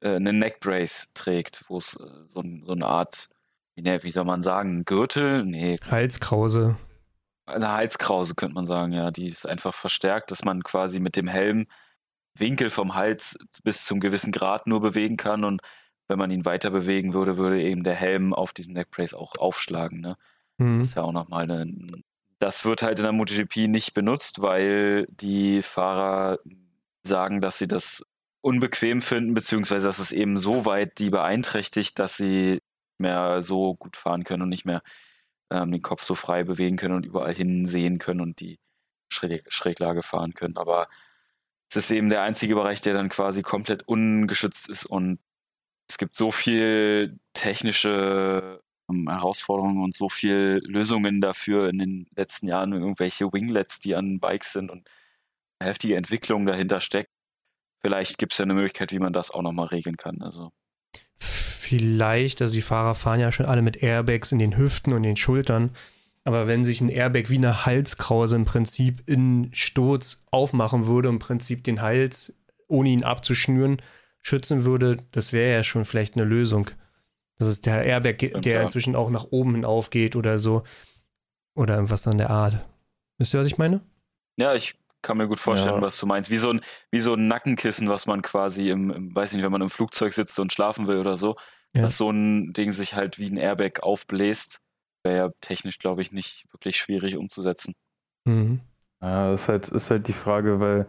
äh, 0.00 0.16
eine 0.16 0.32
Neckbrace 0.32 1.10
trägt, 1.14 1.64
wo 1.68 1.78
es 1.78 1.94
äh, 1.94 2.26
so, 2.26 2.42
so, 2.64 2.72
eine 2.72 2.86
Art 2.86 3.28
wie, 3.76 4.02
wie 4.02 4.10
soll 4.10 4.24
man 4.24 4.42
sagen, 4.42 4.84
Gürtel? 4.84 5.44
Nee. 5.44 5.78
Halskrause. 5.90 6.76
Eine 7.46 7.70
Halskrause 7.70 8.34
könnte 8.34 8.54
man 8.54 8.64
sagen, 8.64 8.92
ja. 8.92 9.10
Die 9.10 9.26
ist 9.26 9.46
einfach 9.46 9.74
verstärkt, 9.74 10.30
dass 10.30 10.44
man 10.44 10.62
quasi 10.62 10.98
mit 10.98 11.16
dem 11.16 11.28
Helm 11.28 11.66
Winkel 12.38 12.70
vom 12.70 12.94
Hals 12.94 13.38
bis 13.62 13.84
zum 13.84 14.00
gewissen 14.00 14.32
Grad 14.32 14.66
nur 14.66 14.80
bewegen 14.80 15.16
kann 15.16 15.44
und 15.44 15.62
wenn 16.08 16.18
man 16.18 16.30
ihn 16.30 16.44
weiter 16.44 16.70
bewegen 16.70 17.14
würde, 17.14 17.36
würde 17.36 17.62
eben 17.62 17.82
der 17.82 17.94
Helm 17.94 18.32
auf 18.32 18.52
diesem 18.52 18.74
Neckbrace 18.74 19.14
auch 19.14 19.32
aufschlagen. 19.38 20.00
Ne? 20.00 20.16
Mhm. 20.58 20.80
Das 20.80 20.88
ist 20.88 20.94
ja 20.96 21.02
auch 21.02 21.12
nochmal 21.12 21.50
eine. 21.50 21.72
Das 22.38 22.64
wird 22.64 22.82
halt 22.82 22.98
in 22.98 23.04
der 23.04 23.12
MotoGP 23.12 23.68
nicht 23.68 23.94
benutzt, 23.94 24.42
weil 24.42 25.06
die 25.08 25.62
Fahrer 25.62 26.38
sagen, 27.02 27.40
dass 27.40 27.58
sie 27.58 27.66
das 27.66 28.04
unbequem 28.42 29.00
finden, 29.00 29.34
beziehungsweise 29.34 29.86
dass 29.86 29.98
es 29.98 30.12
eben 30.12 30.36
so 30.36 30.66
weit 30.66 30.98
die 30.98 31.10
beeinträchtigt, 31.10 31.98
dass 31.98 32.16
sie 32.16 32.60
mehr 33.00 33.42
so 33.42 33.74
gut 33.74 33.96
fahren 33.96 34.24
können 34.24 34.42
und 34.42 34.48
nicht 34.48 34.66
mehr 34.66 34.82
ähm, 35.50 35.72
den 35.72 35.82
Kopf 35.82 36.02
so 36.02 36.14
frei 36.14 36.44
bewegen 36.44 36.76
können 36.76 36.94
und 36.94 37.06
überall 37.06 37.34
hinsehen 37.34 37.98
können 37.98 38.20
und 38.20 38.40
die 38.40 38.58
Schräg 39.12 39.44
Schräglage 39.52 40.02
fahren 40.02 40.34
können. 40.34 40.56
Aber 40.56 40.88
es 41.70 41.76
ist 41.76 41.90
eben 41.90 42.10
der 42.10 42.22
einzige 42.22 42.54
Bereich, 42.54 42.80
der 42.80 42.94
dann 42.94 43.08
quasi 43.08 43.42
komplett 43.42 43.86
ungeschützt 43.88 44.68
ist 44.70 44.86
und 44.86 45.20
es 45.88 45.98
gibt 45.98 46.16
so 46.16 46.30
viel 46.32 47.18
technische 47.32 48.60
ähm, 48.90 49.08
Herausforderungen 49.08 49.82
und 49.82 49.94
so 49.94 50.08
viel 50.08 50.60
Lösungen 50.64 51.20
dafür 51.20 51.68
in 51.68 51.78
den 51.78 52.06
letzten 52.16 52.48
Jahren, 52.48 52.72
irgendwelche 52.72 53.32
Winglets, 53.32 53.80
die 53.80 53.94
an 53.94 54.20
Bikes 54.20 54.52
sind 54.52 54.70
und 54.70 54.88
heftige 55.62 55.96
Entwicklung 55.96 56.46
dahinter 56.46 56.80
steckt. 56.80 57.10
Vielleicht 57.82 58.18
gibt 58.18 58.32
es 58.32 58.38
ja 58.38 58.44
eine 58.44 58.54
Möglichkeit, 58.54 58.92
wie 58.92 58.98
man 58.98 59.12
das 59.12 59.30
auch 59.30 59.42
nochmal 59.42 59.68
regeln 59.68 59.96
kann. 59.96 60.22
Also 60.22 60.52
vielleicht, 61.66 62.40
also 62.40 62.54
die 62.54 62.62
Fahrer 62.62 62.94
fahren 62.94 63.20
ja 63.20 63.32
schon 63.32 63.46
alle 63.46 63.62
mit 63.62 63.82
Airbags 63.82 64.30
in 64.30 64.38
den 64.38 64.56
Hüften 64.56 64.92
und 64.92 65.02
den 65.02 65.16
Schultern. 65.16 65.70
Aber 66.24 66.46
wenn 66.46 66.64
sich 66.64 66.80
ein 66.80 66.88
Airbag 66.88 67.28
wie 67.28 67.38
eine 67.38 67.66
Halskrause 67.66 68.36
im 68.36 68.44
Prinzip 68.44 69.02
in 69.06 69.50
Sturz 69.52 70.24
aufmachen 70.30 70.86
würde, 70.86 71.08
im 71.08 71.18
Prinzip 71.18 71.64
den 71.64 71.82
Hals, 71.82 72.36
ohne 72.68 72.90
ihn 72.90 73.04
abzuschnüren, 73.04 73.82
schützen 74.22 74.64
würde, 74.64 74.98
das 75.10 75.32
wäre 75.32 75.52
ja 75.52 75.64
schon 75.64 75.84
vielleicht 75.84 76.14
eine 76.14 76.24
Lösung. 76.24 76.70
Das 77.38 77.48
ist 77.48 77.66
der 77.66 77.84
Airbag, 77.84 78.40
der 78.42 78.62
inzwischen 78.62 78.96
auch 78.96 79.10
nach 79.10 79.26
oben 79.30 79.54
hin 79.54 79.64
aufgeht 79.64 80.16
oder 80.16 80.38
so. 80.38 80.62
Oder 81.54 81.74
irgendwas 81.74 82.06
an 82.06 82.18
der 82.18 82.30
Art. 82.30 82.64
Wisst 83.18 83.34
ihr, 83.34 83.40
was 83.40 83.46
ich 83.46 83.58
meine? 83.58 83.80
Ja, 84.36 84.54
ich 84.54 84.74
kann 85.06 85.16
mir 85.16 85.28
gut 85.28 85.40
vorstellen, 85.40 85.76
ja. 85.76 85.82
was 85.82 85.98
du 85.98 86.06
meinst. 86.06 86.30
Wie 86.30 86.36
so, 86.36 86.50
ein, 86.50 86.60
wie 86.90 86.98
so 86.98 87.14
ein 87.14 87.28
Nackenkissen, 87.28 87.88
was 87.88 88.06
man 88.06 88.22
quasi 88.22 88.70
im, 88.70 88.90
im, 88.90 89.14
weiß 89.14 89.32
nicht, 89.32 89.44
wenn 89.44 89.52
man 89.52 89.62
im 89.62 89.70
Flugzeug 89.70 90.12
sitzt 90.12 90.38
und 90.40 90.52
schlafen 90.52 90.88
will 90.88 90.98
oder 90.98 91.16
so, 91.16 91.36
ja. 91.74 91.82
dass 91.82 91.96
so 91.96 92.10
ein 92.10 92.52
Ding 92.52 92.72
sich 92.72 92.94
halt 92.94 93.18
wie 93.18 93.30
ein 93.30 93.36
Airbag 93.36 93.82
aufbläst, 93.82 94.60
wäre 95.04 95.16
ja 95.16 95.30
technisch, 95.40 95.78
glaube 95.78 96.02
ich, 96.02 96.10
nicht 96.10 96.44
wirklich 96.52 96.76
schwierig 96.76 97.16
umzusetzen. 97.16 97.74
Mhm. 98.24 98.60
Ja, 99.00 99.30
das 99.30 99.42
ist 99.42 99.48
halt, 99.48 99.68
ist 99.68 99.90
halt 99.90 100.08
die 100.08 100.12
Frage, 100.12 100.58
weil 100.58 100.86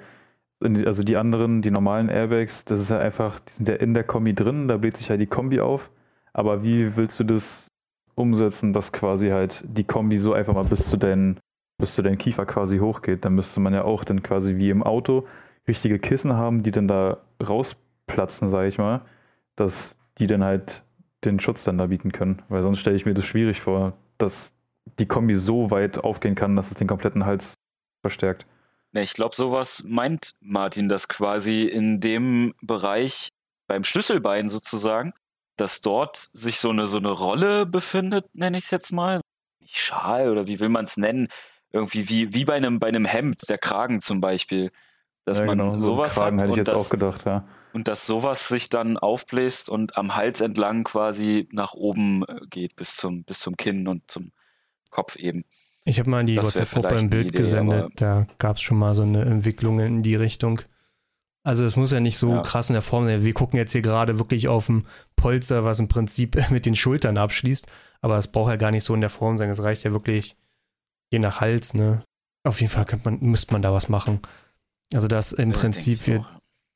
also 0.59 1.03
die 1.03 1.17
anderen, 1.17 1.61
die 1.61 1.69
normalen 1.69 2.09
Airbags, 2.09 2.65
das 2.65 2.79
ist 2.79 2.89
ja 2.89 2.97
einfach, 2.97 3.39
die 3.39 3.53
sind 3.53 3.69
ja 3.69 3.75
in 3.75 3.93
der 3.93 4.03
Kombi 4.03 4.33
drin, 4.33 4.67
da 4.67 4.77
bläht 4.77 4.97
sich 4.97 5.11
halt 5.11 5.21
die 5.21 5.27
Kombi 5.27 5.59
auf. 5.59 5.91
Aber 6.33 6.63
wie 6.63 6.95
willst 6.95 7.19
du 7.19 7.23
das 7.23 7.67
umsetzen, 8.15 8.73
dass 8.73 8.91
quasi 8.91 9.29
halt 9.29 9.63
die 9.67 9.83
Kombi 9.83 10.17
so 10.17 10.33
einfach 10.33 10.55
mal 10.55 10.65
bis 10.65 10.89
zu 10.89 10.97
deinen, 10.97 11.39
bis 11.77 11.95
zu 11.95 12.01
deinen 12.01 12.17
Kiefer 12.17 12.45
quasi 12.45 12.79
hochgeht? 12.79 13.25
Dann 13.25 13.35
müsste 13.35 13.59
man 13.59 13.73
ja 13.73 13.83
auch 13.83 14.03
dann 14.03 14.23
quasi 14.23 14.57
wie 14.57 14.69
im 14.69 14.83
Auto 14.83 15.27
richtige 15.67 15.99
Kissen 15.99 16.33
haben, 16.33 16.63
die 16.63 16.71
dann 16.71 16.87
da 16.87 17.17
rausplatzen, 17.45 18.49
sage 18.49 18.67
ich 18.67 18.77
mal, 18.77 19.01
dass 19.55 19.97
die 20.17 20.27
dann 20.27 20.43
halt 20.43 20.83
den 21.23 21.39
Schutz 21.39 21.63
dann 21.63 21.77
da 21.77 21.87
bieten 21.87 22.11
können. 22.11 22.41
Weil 22.49 22.63
sonst 22.63 22.79
stelle 22.79 22.95
ich 22.95 23.05
mir 23.05 23.13
das 23.13 23.25
schwierig 23.25 23.61
vor, 23.61 23.93
dass 24.17 24.53
die 24.99 25.05
Kombi 25.05 25.35
so 25.35 25.69
weit 25.71 25.99
aufgehen 25.99 26.35
kann, 26.35 26.55
dass 26.55 26.71
es 26.71 26.77
den 26.77 26.87
kompletten 26.87 27.25
Hals 27.25 27.55
verstärkt. 28.01 28.45
Ja, 28.93 29.01
ich 29.01 29.13
glaube, 29.13 29.35
sowas 29.35 29.83
meint 29.85 30.33
Martin, 30.39 30.89
dass 30.89 31.07
quasi 31.07 31.63
in 31.63 31.99
dem 31.99 32.53
Bereich 32.61 33.29
beim 33.67 33.83
Schlüsselbein 33.83 34.47
sozusagen, 34.49 35.13
dass 35.57 35.81
dort 35.81 36.29
sich 36.33 36.59
so 36.59 36.69
eine, 36.69 36.87
so 36.87 36.97
eine 36.97 37.11
Rolle 37.11 37.65
befindet, 37.65 38.33
nenne 38.33 38.57
ich 38.57 38.65
es 38.65 38.71
jetzt 38.71 38.91
mal. 38.91 39.19
Nicht 39.59 39.77
Schal 39.77 40.29
oder 40.29 40.47
wie 40.47 40.59
will 40.59 40.69
man 40.69 40.85
es 40.85 40.97
nennen? 40.97 41.27
Irgendwie 41.71 42.09
wie, 42.09 42.33
wie 42.33 42.45
bei 42.45 42.53
einem, 42.53 42.79
bei 42.79 42.87
einem 42.87 43.05
Hemd, 43.05 43.49
der 43.49 43.57
Kragen 43.57 44.01
zum 44.01 44.21
Beispiel. 44.21 44.71
Dass 45.25 45.39
ja, 45.39 45.45
man 45.45 45.57
genau. 45.57 45.79
sowas 45.79 46.15
so 46.15 46.21
Kragen 46.21 46.41
hat. 46.41 46.55
Jetzt 46.55 46.67
das, 46.69 46.85
auch 46.85 46.89
gedacht, 46.89 47.25
ja. 47.25 47.45
Und 47.73 47.87
dass 47.87 48.07
sowas 48.07 48.47
sich 48.47 48.69
dann 48.69 48.97
aufbläst 48.97 49.69
und 49.69 49.97
am 49.97 50.15
Hals 50.15 50.41
entlang 50.41 50.83
quasi 50.85 51.49
nach 51.51 51.73
oben 51.73 52.23
äh, 52.23 52.39
geht, 52.49 52.75
bis 52.75 52.95
zum, 52.95 53.23
bis 53.23 53.39
zum 53.39 53.57
Kinn 53.57 53.87
und 53.87 54.09
zum 54.09 54.31
Kopf 54.89 55.17
eben. 55.17 55.43
Ich 55.83 55.99
habe 55.99 56.09
mal 56.09 56.21
in 56.21 56.27
die 56.27 56.37
WhatsApp-Gruppe 56.37 56.97
ein 56.97 57.09
Bild 57.09 57.27
Idee, 57.27 57.37
gesendet, 57.37 57.93
da 57.95 58.27
gab 58.39 58.57
es 58.57 58.61
schon 58.61 58.77
mal 58.77 58.93
so 58.93 59.03
eine 59.03 59.23
Entwicklung 59.23 59.79
in 59.79 60.03
die 60.03 60.15
Richtung. 60.15 60.61
Also 61.43 61.63
es 61.63 61.77
muss 61.77 61.93
ja 61.93 62.01
nicht 62.01 62.17
so 62.17 62.31
ja. 62.31 62.41
krass 62.41 62.69
in 62.69 62.73
der 62.73 62.81
Form 62.81 63.05
sein. 63.05 63.23
Wir 63.23 63.33
gucken 63.33 63.57
jetzt 63.57 63.71
hier 63.71 63.81
gerade 63.81 64.19
wirklich 64.19 64.49
auf 64.49 64.67
ein 64.67 64.85
Polster, 65.15 65.63
was 65.63 65.79
im 65.79 65.87
Prinzip 65.87 66.37
mit 66.49 66.65
den 66.65 66.75
Schultern 66.75 67.17
abschließt, 67.17 67.67
aber 68.01 68.17
es 68.17 68.27
braucht 68.27 68.49
ja 68.49 68.57
gar 68.57 68.71
nicht 68.71 68.83
so 68.83 68.93
in 68.93 68.99
der 68.99 69.09
Form 69.09 69.37
sein. 69.37 69.49
Es 69.49 69.63
reicht 69.63 69.83
ja 69.83 69.93
wirklich 69.93 70.35
je 71.11 71.19
nach 71.19 71.41
Hals, 71.41 71.73
ne? 71.73 72.03
Auf 72.43 72.61
jeden 72.61 72.71
Fall 72.71 72.85
man, 73.03 73.19
müsste 73.19 73.53
man 73.53 73.61
da 73.61 73.73
was 73.73 73.89
machen. 73.89 74.21
Also 74.93 75.07
dass 75.07 75.33
im 75.33 75.51
ja, 75.51 75.57
Prinzip 75.57 76.07
wir 76.07 76.25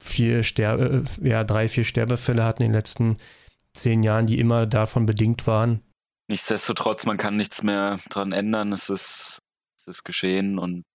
vier 0.01 0.43
Sterbe, 0.43 1.03
äh, 1.21 1.29
ja, 1.29 1.43
drei, 1.43 1.69
vier 1.69 1.85
Sterbefälle 1.85 2.43
hatten 2.43 2.63
in 2.63 2.69
den 2.69 2.75
letzten 2.75 3.17
zehn 3.73 4.03
Jahren, 4.03 4.27
die 4.27 4.39
immer 4.39 4.65
davon 4.65 5.05
bedingt 5.05 5.47
waren, 5.47 5.81
Nichtsdestotrotz, 6.31 7.05
man 7.05 7.17
kann 7.17 7.35
nichts 7.35 7.61
mehr 7.61 7.99
dran 8.09 8.31
ändern. 8.31 8.71
Es 8.71 8.89
ist, 8.89 9.41
es 9.75 9.87
ist 9.87 10.05
geschehen 10.05 10.59
und 10.59 10.85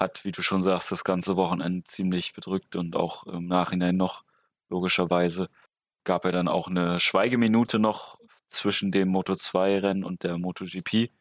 hat, 0.00 0.24
wie 0.24 0.32
du 0.32 0.42
schon 0.42 0.64
sagst, 0.64 0.90
das 0.90 1.04
ganze 1.04 1.36
Wochenende 1.36 1.84
ziemlich 1.84 2.32
bedrückt 2.32 2.74
und 2.74 2.96
auch 2.96 3.24
im 3.28 3.46
Nachhinein 3.46 3.96
noch, 3.96 4.24
logischerweise, 4.68 5.48
gab 6.02 6.24
er 6.24 6.32
dann 6.32 6.48
auch 6.48 6.66
eine 6.66 6.98
Schweigeminute 6.98 7.78
noch 7.78 8.18
zwischen 8.48 8.90
dem 8.90 9.14
Moto2-Rennen 9.14 10.02
und 10.02 10.24
der 10.24 10.38
MotoGP, 10.38 11.12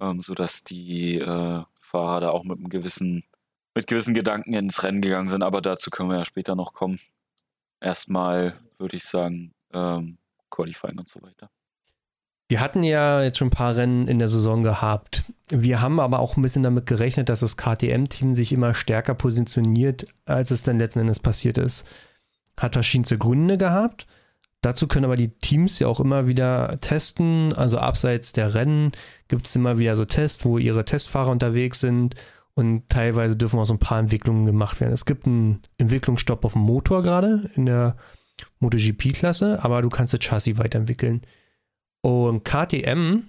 ähm, 0.00 0.20
sodass 0.20 0.64
die 0.64 1.18
äh, 1.18 1.62
Fahrer 1.80 2.20
da 2.20 2.30
auch 2.30 2.44
mit 2.44 2.58
einem 2.58 2.68
gewissen, 2.68 3.24
mit 3.74 3.86
gewissen 3.86 4.14
Gedanken 4.14 4.54
ins 4.54 4.82
Rennen 4.82 5.00
gegangen 5.00 5.28
sind. 5.28 5.42
Aber 5.42 5.60
dazu 5.60 5.90
können 5.90 6.10
wir 6.10 6.18
ja 6.18 6.24
später 6.24 6.54
noch 6.54 6.72
kommen. 6.72 6.98
Erstmal 7.80 8.58
würde 8.78 8.96
ich 8.96 9.04
sagen, 9.04 9.54
ähm, 9.72 10.18
Qualifying 10.50 10.98
und 10.98 11.08
so 11.08 11.22
weiter. 11.22 11.50
Wir 12.50 12.60
hatten 12.60 12.82
ja 12.82 13.22
jetzt 13.22 13.36
schon 13.36 13.48
ein 13.48 13.52
paar 13.52 13.76
Rennen 13.76 14.08
in 14.08 14.18
der 14.18 14.28
Saison 14.28 14.62
gehabt. 14.62 15.24
Wir 15.50 15.82
haben 15.82 16.00
aber 16.00 16.18
auch 16.18 16.36
ein 16.36 16.42
bisschen 16.42 16.62
damit 16.62 16.86
gerechnet, 16.86 17.28
dass 17.28 17.40
das 17.40 17.58
KTM-Team 17.58 18.34
sich 18.34 18.52
immer 18.52 18.74
stärker 18.74 19.14
positioniert, 19.14 20.06
als 20.24 20.50
es 20.50 20.62
dann 20.62 20.78
letzten 20.78 21.00
Endes 21.00 21.20
passiert 21.20 21.58
ist. 21.58 21.86
Hat 22.58 22.72
verschiedenste 22.72 23.18
Gründe 23.18 23.58
gehabt. 23.58 24.06
Dazu 24.60 24.88
können 24.88 25.04
aber 25.04 25.16
die 25.16 25.38
Teams 25.38 25.78
ja 25.78 25.86
auch 25.86 26.00
immer 26.00 26.26
wieder 26.26 26.78
testen. 26.80 27.52
Also 27.52 27.78
abseits 27.78 28.32
der 28.32 28.54
Rennen 28.54 28.92
gibt 29.28 29.46
es 29.46 29.54
immer 29.54 29.78
wieder 29.78 29.94
so 29.94 30.04
Tests, 30.04 30.44
wo 30.44 30.58
ihre 30.58 30.84
Testfahrer 30.84 31.30
unterwegs 31.30 31.80
sind 31.80 32.16
und 32.54 32.88
teilweise 32.88 33.36
dürfen 33.36 33.60
auch 33.60 33.66
so 33.66 33.74
ein 33.74 33.78
paar 33.78 34.00
Entwicklungen 34.00 34.46
gemacht 34.46 34.80
werden. 34.80 34.92
Es 34.92 35.06
gibt 35.06 35.26
einen 35.26 35.62
Entwicklungsstopp 35.76 36.44
auf 36.44 36.54
dem 36.54 36.62
Motor 36.62 37.02
gerade 37.02 37.50
in 37.54 37.66
der 37.66 37.96
MotoGP-Klasse, 38.58 39.60
aber 39.62 39.80
du 39.80 39.88
kannst 39.88 40.12
das 40.12 40.20
Chassis 40.20 40.58
weiterentwickeln. 40.58 41.22
Und 42.02 42.44
KTM 42.44 43.28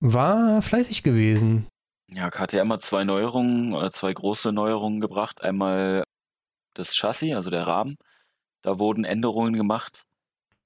war 0.00 0.62
fleißig 0.62 1.02
gewesen. 1.02 1.66
Ja, 2.08 2.30
KTM 2.30 2.72
hat 2.72 2.82
zwei 2.82 3.04
Neuerungen, 3.04 3.74
oder 3.74 3.90
zwei 3.90 4.12
große 4.12 4.52
Neuerungen 4.52 5.00
gebracht. 5.00 5.42
Einmal 5.42 6.04
das 6.72 6.94
Chassis, 6.94 7.34
also 7.34 7.50
der 7.50 7.66
Rahmen. 7.66 7.96
Da 8.62 8.78
wurden 8.78 9.04
Änderungen 9.04 9.54
gemacht. 9.54 10.04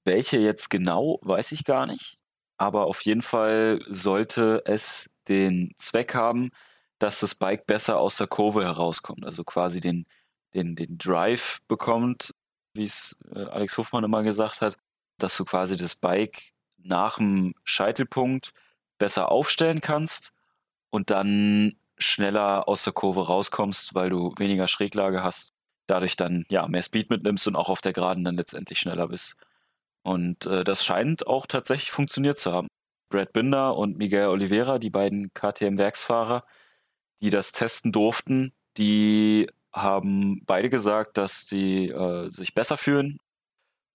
Welche 0.03 0.37
jetzt 0.37 0.69
genau, 0.69 1.19
weiß 1.21 1.51
ich 1.51 1.63
gar 1.63 1.85
nicht. 1.85 2.17
Aber 2.57 2.87
auf 2.87 3.01
jeden 3.01 3.21
Fall 3.21 3.79
sollte 3.87 4.61
es 4.65 5.09
den 5.27 5.73
Zweck 5.77 6.15
haben, 6.15 6.51
dass 6.99 7.19
das 7.19 7.35
Bike 7.35 7.65
besser 7.65 7.97
aus 7.97 8.17
der 8.17 8.27
Kurve 8.27 8.63
herauskommt. 8.63 9.25
Also 9.25 9.43
quasi 9.43 9.79
den, 9.79 10.05
den, 10.53 10.75
den 10.75 10.97
Drive 10.97 11.61
bekommt, 11.67 12.33
wie 12.73 12.83
es 12.83 13.17
äh, 13.33 13.45
Alex 13.45 13.77
Hofmann 13.77 14.03
immer 14.03 14.23
gesagt 14.23 14.61
hat, 14.61 14.77
dass 15.17 15.35
du 15.37 15.45
quasi 15.45 15.75
das 15.75 15.95
Bike 15.95 16.53
nach 16.77 17.17
dem 17.17 17.53
Scheitelpunkt 17.63 18.53
besser 18.97 19.31
aufstellen 19.31 19.81
kannst 19.81 20.31
und 20.89 21.09
dann 21.09 21.75
schneller 21.97 22.67
aus 22.67 22.83
der 22.83 22.93
Kurve 22.93 23.25
rauskommst, 23.27 23.95
weil 23.95 24.09
du 24.09 24.33
weniger 24.37 24.67
Schräglage 24.67 25.23
hast. 25.23 25.53
Dadurch 25.87 26.15
dann 26.15 26.45
ja 26.49 26.67
mehr 26.67 26.83
Speed 26.83 27.09
mitnimmst 27.09 27.47
und 27.47 27.55
auch 27.55 27.69
auf 27.69 27.81
der 27.81 27.93
Geraden 27.93 28.23
dann 28.23 28.37
letztendlich 28.37 28.79
schneller 28.79 29.07
bist. 29.07 29.35
Und 30.03 30.45
äh, 30.45 30.63
das 30.63 30.83
scheint 30.83 31.27
auch 31.27 31.45
tatsächlich 31.45 31.91
funktioniert 31.91 32.37
zu 32.37 32.51
haben. 32.51 32.67
Brad 33.09 33.33
Binder 33.33 33.75
und 33.75 33.97
Miguel 33.97 34.27
Oliveira, 34.27 34.79
die 34.79 34.89
beiden 34.89 35.33
KTM-Werksfahrer, 35.33 36.43
die 37.21 37.29
das 37.29 37.51
testen 37.51 37.91
durften, 37.91 38.53
die 38.77 39.47
haben 39.73 40.43
beide 40.45 40.69
gesagt, 40.69 41.17
dass 41.17 41.47
sie 41.47 41.89
äh, 41.89 42.29
sich 42.29 42.53
besser 42.53 42.77
fühlen, 42.77 43.17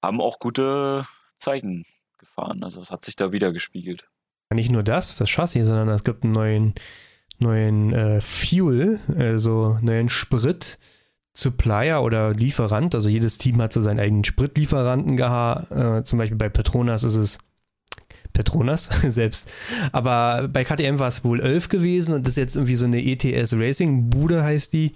haben 0.02 0.20
auch 0.20 0.38
gute 0.38 1.06
Zeichen 1.38 1.84
gefahren. 2.18 2.62
Also 2.62 2.80
es 2.80 2.90
hat 2.90 3.04
sich 3.04 3.16
da 3.16 3.32
wieder 3.32 3.52
gespiegelt. 3.52 4.08
Nicht 4.54 4.70
nur 4.70 4.82
das, 4.82 5.16
das 5.16 5.28
Chassis, 5.28 5.66
sondern 5.66 5.88
es 5.88 6.04
gibt 6.04 6.24
einen 6.24 6.32
neuen, 6.32 6.74
neuen 7.38 7.92
äh, 7.92 8.20
Fuel, 8.20 9.00
also 9.16 9.78
neuen 9.82 10.08
Sprit. 10.08 10.78
Supplier 11.38 12.02
oder 12.02 12.32
Lieferant, 12.32 12.94
also 12.94 13.08
jedes 13.08 13.38
Team 13.38 13.60
hat 13.60 13.72
so 13.72 13.80
seinen 13.80 14.00
eigenen 14.00 14.24
Spritlieferanten 14.24 15.16
gehabt. 15.16 15.70
Äh, 15.70 16.04
zum 16.04 16.18
Beispiel 16.18 16.38
bei 16.38 16.48
Petronas 16.48 17.04
ist 17.04 17.16
es 17.16 17.38
Petronas 18.32 18.90
selbst. 19.06 19.50
Aber 19.92 20.48
bei 20.48 20.64
KTM 20.64 20.98
war 20.98 21.08
es 21.08 21.24
wohl 21.24 21.40
11 21.40 21.68
gewesen 21.68 22.14
und 22.14 22.26
das 22.26 22.32
ist 22.34 22.38
jetzt 22.38 22.56
irgendwie 22.56 22.76
so 22.76 22.86
eine 22.86 23.04
ETS 23.04 23.54
Racing 23.54 24.10
Bude 24.10 24.42
heißt 24.42 24.72
die, 24.72 24.92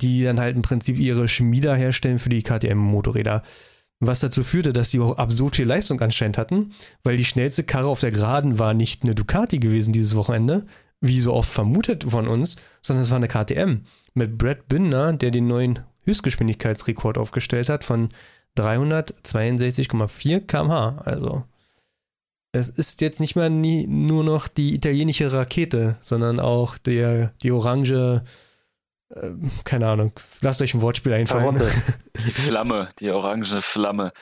die 0.00 0.24
dann 0.24 0.40
halt 0.40 0.56
im 0.56 0.62
Prinzip 0.62 0.98
ihre 0.98 1.28
Schmieder 1.28 1.74
herstellen 1.76 2.18
für 2.18 2.28
die 2.28 2.42
KTM 2.42 2.78
Motorräder 2.78 3.42
was 4.00 4.20
dazu 4.20 4.42
führte, 4.42 4.72
dass 4.72 4.90
sie 4.90 5.00
auch 5.00 5.18
absurd 5.18 5.56
viel 5.56 5.66
Leistung 5.66 6.00
anscheinend 6.00 6.38
hatten, 6.38 6.72
weil 7.02 7.16
die 7.16 7.24
schnellste 7.24 7.64
Karre 7.64 7.88
auf 7.88 8.00
der 8.00 8.10
Geraden 8.10 8.58
war 8.58 8.74
nicht 8.74 9.02
eine 9.02 9.14
Ducati 9.14 9.58
gewesen 9.58 9.92
dieses 9.92 10.16
Wochenende, 10.16 10.66
wie 11.06 11.20
so 11.20 11.34
oft 11.34 11.50
vermutet 11.50 12.04
von 12.08 12.28
uns, 12.28 12.56
sondern 12.80 13.02
es 13.02 13.10
war 13.10 13.16
eine 13.16 13.28
KTM 13.28 13.82
mit 14.14 14.38
Brad 14.38 14.68
Binder, 14.68 15.12
der 15.12 15.30
den 15.30 15.46
neuen 15.46 15.80
Höchstgeschwindigkeitsrekord 16.04 17.18
aufgestellt 17.18 17.68
hat 17.68 17.84
von 17.84 18.08
362,4 18.56 20.40
km/h. 20.46 21.02
Also 21.04 21.44
es 22.52 22.68
ist 22.68 23.00
jetzt 23.00 23.20
nicht 23.20 23.36
mehr 23.36 23.50
nie, 23.50 23.86
nur 23.86 24.24
noch 24.24 24.48
die 24.48 24.74
italienische 24.74 25.32
Rakete, 25.32 25.96
sondern 26.00 26.40
auch 26.40 26.78
der, 26.78 27.34
die 27.42 27.52
orange 27.52 28.22
ähm, 29.14 29.50
keine 29.64 29.88
Ahnung, 29.88 30.12
lasst 30.40 30.62
euch 30.62 30.74
ein 30.74 30.80
Wortspiel 30.80 31.12
einfallen. 31.12 31.56
Karotte. 31.56 31.70
Die 32.26 32.32
Flamme, 32.32 32.88
die 32.98 33.10
orange 33.10 33.60
Flamme. 33.60 34.12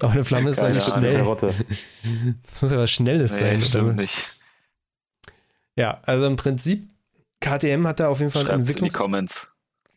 Aber 0.00 0.12
eine 0.12 0.24
Flamme 0.24 0.50
ist 0.50 0.62
doch 0.62 0.68
nicht 0.68 0.86
schnell. 0.86 1.16
Karotte. 1.16 1.54
Das 2.48 2.62
muss 2.62 2.72
ja 2.72 2.78
was 2.78 2.90
Schnelles 2.90 3.32
nee, 3.32 3.38
sein. 3.38 3.60
stimmt 3.62 3.84
oder? 3.84 3.92
nicht. 3.94 4.32
Ja, 5.76 6.00
also 6.02 6.26
im 6.26 6.36
Prinzip, 6.36 6.88
KTM 7.40 7.86
hat 7.86 8.00
da 8.00 8.08
auf 8.08 8.20
jeden 8.20 8.30
Fall 8.30 8.42
Schreibt's 8.44 8.68
Entwicklung. 8.68 8.88
in 8.88 8.92
die 8.92 8.96
Comments. 8.96 9.48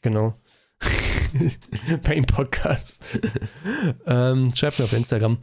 Genau. 0.02 0.34
beim 2.04 2.26
Podcast. 2.26 3.20
ähm, 4.06 4.52
schreibt 4.56 4.80
mir 4.80 4.86
auf 4.86 4.94
Instagram. 4.94 5.38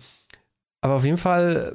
Aber 0.80 0.94
auf 0.94 1.04
jeden 1.04 1.18
Fall 1.18 1.74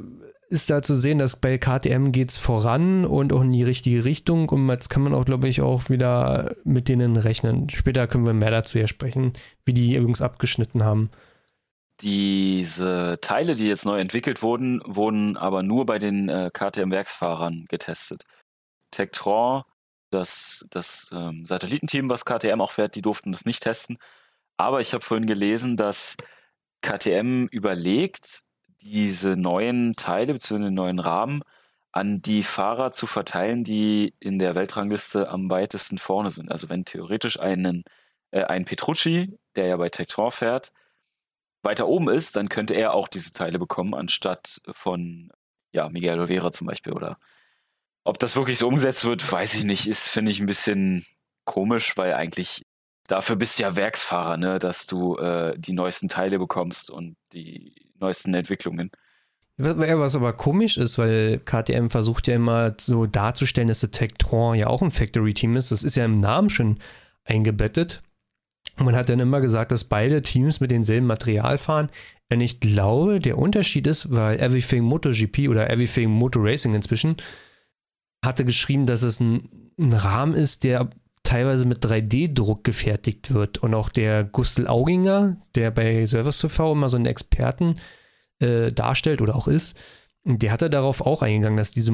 ist 0.50 0.70
da 0.70 0.82
zu 0.82 0.96
sehen, 0.96 1.18
dass 1.18 1.36
bei 1.36 1.58
KTM 1.58 2.12
geht 2.12 2.30
es 2.30 2.38
voran 2.38 3.06
und 3.06 3.34
auch 3.34 3.42
in 3.42 3.52
die 3.52 3.64
richtige 3.64 4.06
Richtung. 4.06 4.50
Und 4.50 4.70
jetzt 4.70 4.90
kann 4.90 5.04
man 5.04 5.14
auch, 5.14 5.26
glaube 5.26 5.48
ich, 5.48 5.62
auch 5.62 5.90
wieder 5.90 6.56
mit 6.64 6.88
denen 6.88 7.18
rechnen. 7.18 7.70
Später 7.70 8.08
können 8.08 8.26
wir 8.26 8.34
mehr 8.34 8.52
dazu 8.52 8.78
ja 8.78 8.88
sprechen, 8.88 9.34
wie 9.66 9.74
die 9.74 9.96
übrigens 9.96 10.22
abgeschnitten 10.22 10.84
haben. 10.84 11.10
Diese 12.02 13.18
Teile, 13.22 13.56
die 13.56 13.68
jetzt 13.68 13.86
neu 13.86 14.00
entwickelt 14.00 14.42
wurden, 14.42 14.82
wurden 14.86 15.38
aber 15.38 15.64
nur 15.64 15.86
bei 15.86 15.98
den 15.98 16.28
äh, 16.30 16.52
KTM-Werksfahrern 16.54 17.66
getestet. 17.70 18.26
Tektron, 18.92 19.64
das, 20.10 20.66
das 20.70 21.08
ähm, 21.12 21.46
Satellitenteam, 21.46 22.10
was 22.10 22.26
KTM 22.26 22.62
auch 22.62 22.72
fährt, 22.72 22.96
die 22.96 23.02
durften 23.02 23.32
das 23.32 23.46
nicht 23.46 23.64
testen. 23.64 23.98
Aber 24.58 24.82
ich 24.82 24.94
habe 24.94 25.04
vorhin 25.04 25.28
gelesen, 25.28 25.78
dass 25.78 26.16
KTM 26.82 27.48
überlegt, 27.52 28.44
diese 28.82 29.36
neuen 29.36 29.94
Teile 29.94 30.34
bzw. 30.34 30.66
den 30.66 30.74
neuen 30.74 31.00
Rahmen 31.00 31.42
an 31.92 32.22
die 32.22 32.44
Fahrer 32.44 32.92
zu 32.92 33.08
verteilen, 33.08 33.64
die 33.64 34.14
in 34.20 34.38
der 34.38 34.54
Weltrangliste 34.54 35.30
am 35.30 35.50
weitesten 35.50 35.98
vorne 35.98 36.30
sind. 36.30 36.52
Also 36.52 36.70
wenn 36.70 36.86
theoretisch 36.86 37.40
einen, 37.40 37.84
äh, 38.32 38.44
ein 38.44 38.66
Petrucci, 38.66 39.38
der 39.56 39.68
ja 39.68 39.78
bei 39.78 39.90
Tector 39.90 40.32
fährt, 40.32 40.72
weiter 41.64 41.88
oben 41.88 42.10
ist, 42.10 42.36
dann 42.36 42.50
könnte 42.50 42.76
er 42.76 42.94
auch 42.94 43.08
diese 43.08 43.34
Teile 43.34 43.60
bekommen, 43.60 43.94
anstatt 43.96 44.62
von 44.72 45.32
ja, 45.72 45.90
Miguel 45.90 46.20
Oliveira 46.20 46.52
zum 46.52 46.68
Beispiel. 46.68 46.94
Oder 46.94 47.18
ob 48.06 48.20
das 48.20 48.36
wirklich 48.36 48.60
so 48.60 48.68
umgesetzt 48.68 49.04
wird, 49.04 49.30
weiß 49.30 49.56
ich 49.56 49.66
nicht. 49.66 49.88
Ist, 49.88 50.08
finde 50.08 50.32
ich, 50.32 50.40
ein 50.40 50.46
bisschen 50.46 51.06
komisch, 51.44 51.98
weil 51.98 52.14
eigentlich 52.14 52.64
dafür 53.08 53.36
bist 53.36 53.60
du 53.60 53.64
ja 53.64 53.76
Werksfahrer, 53.76 54.38
ne? 54.38 54.60
dass 54.60 54.88
du 54.88 55.18
äh, 55.18 55.58
die 55.58 55.74
neuesten 55.74 56.08
Teile 56.08 56.40
bekommst 56.40 56.90
und 56.90 57.18
die 57.34 57.74
neuesten 58.00 58.34
Entwicklungen. 58.34 58.92
Was 59.58 60.16
aber 60.18 60.34
komisch 60.34 60.78
ist, 60.78 60.98
weil 60.98 61.40
KTM 61.40 61.88
versucht 61.88 62.28
ja 62.28 62.36
immer 62.36 62.76
so 62.78 63.06
darzustellen, 63.06 63.70
dass 63.70 63.80
der 63.80 63.92
Tektron 63.92 64.56
ja 64.56 64.68
auch 64.68 64.82
ein 64.82 64.92
Factory-Team 64.92 65.56
ist. 65.56 65.72
Das 65.72 65.84
ist 65.84 65.96
ja 65.96 66.04
im 66.04 66.20
Namen 66.20 66.50
schon 66.50 66.80
eingebettet. 67.24 68.04
Man 68.78 68.98
hat 68.98 69.08
dann 69.08 69.22
immer 69.22 69.40
gesagt, 69.40 69.72
dass 69.72 69.86
beide 69.86 70.22
Teams 70.22 70.60
mit 70.60 70.72
demselben 70.72 71.08
Material 71.08 71.58
fahren. 71.58 71.90
Und 72.30 72.42
ich 72.42 72.60
glaube, 72.60 73.20
der 73.20 73.38
Unterschied 73.38 73.88
ist, 73.88 74.12
weil 74.12 74.40
Everything 74.42 74.84
MotoGP 74.84 75.48
oder 75.48 75.70
Everything 75.70 76.10
Motor 76.10 76.44
Racing 76.44 76.74
inzwischen 76.74 77.16
hatte 78.26 78.46
geschrieben, 78.46 78.86
dass 78.86 79.04
es 79.04 79.20
ein, 79.20 79.50
ein 79.80 79.94
Rahmen 79.94 80.34
ist, 80.34 80.64
der 80.64 80.90
teilweise 81.24 81.66
mit 81.66 81.84
3D-Druck 81.86 82.64
gefertigt 82.64 83.34
wird. 83.34 83.58
Und 83.60 83.74
auch 83.74 83.90
der 83.90 84.24
Gustl 84.24 84.68
Auginger, 84.68 85.38
der 85.56 85.72
bei 85.72 86.06
Service 86.06 86.40
TV 86.40 86.74
immer 86.74 86.90
so 86.90 86.98
einen 86.98 87.08
Experten 87.08 87.76
äh, 88.40 88.72
darstellt 88.72 89.22
oder 89.22 89.36
auch 89.36 89.48
ist, 89.48 89.78
der 90.28 90.52
hatte 90.52 90.72
darauf 90.72 91.02
auch 91.02 91.22
eingegangen, 91.22 91.58
dass 91.58 91.72
diese 91.72 91.92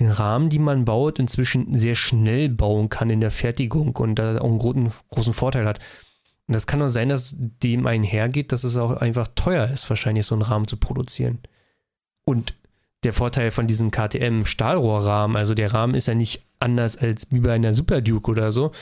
Rahmen, 0.00 0.48
die 0.48 0.60
man 0.60 0.84
baut, 0.84 1.18
inzwischen 1.18 1.74
sehr 1.76 1.96
schnell 1.96 2.48
bauen 2.48 2.88
kann 2.88 3.10
in 3.10 3.20
der 3.20 3.32
Fertigung 3.32 3.96
und 3.96 4.16
da 4.16 4.38
auch 4.38 4.44
einen 4.44 4.58
großen, 4.58 4.92
großen 5.10 5.32
Vorteil 5.32 5.66
hat. 5.66 5.80
Und 6.46 6.54
das 6.54 6.68
kann 6.68 6.82
auch 6.82 6.88
sein, 6.88 7.08
dass 7.08 7.34
dem 7.36 7.86
einhergeht, 7.86 8.52
dass 8.52 8.62
es 8.62 8.76
auch 8.76 8.92
einfach 8.92 9.28
teuer 9.34 9.68
ist, 9.68 9.88
wahrscheinlich 9.90 10.26
so 10.26 10.36
einen 10.36 10.42
Rahmen 10.42 10.68
zu 10.68 10.76
produzieren. 10.76 11.40
Und 12.24 12.54
der 13.04 13.12
Vorteil 13.12 13.50
von 13.50 13.66
diesem 13.66 13.90
KTM-Stahlrohrrahmen, 13.90 15.36
also 15.36 15.54
der 15.54 15.72
Rahmen 15.72 15.94
ist 15.94 16.08
ja 16.08 16.14
nicht 16.14 16.44
anders 16.58 16.96
als 16.96 17.30
wie 17.30 17.40
bei 17.40 17.52
einer 17.52 17.74
Super 17.74 18.00
Duke 18.00 18.30
oder 18.30 18.52
so. 18.52 18.72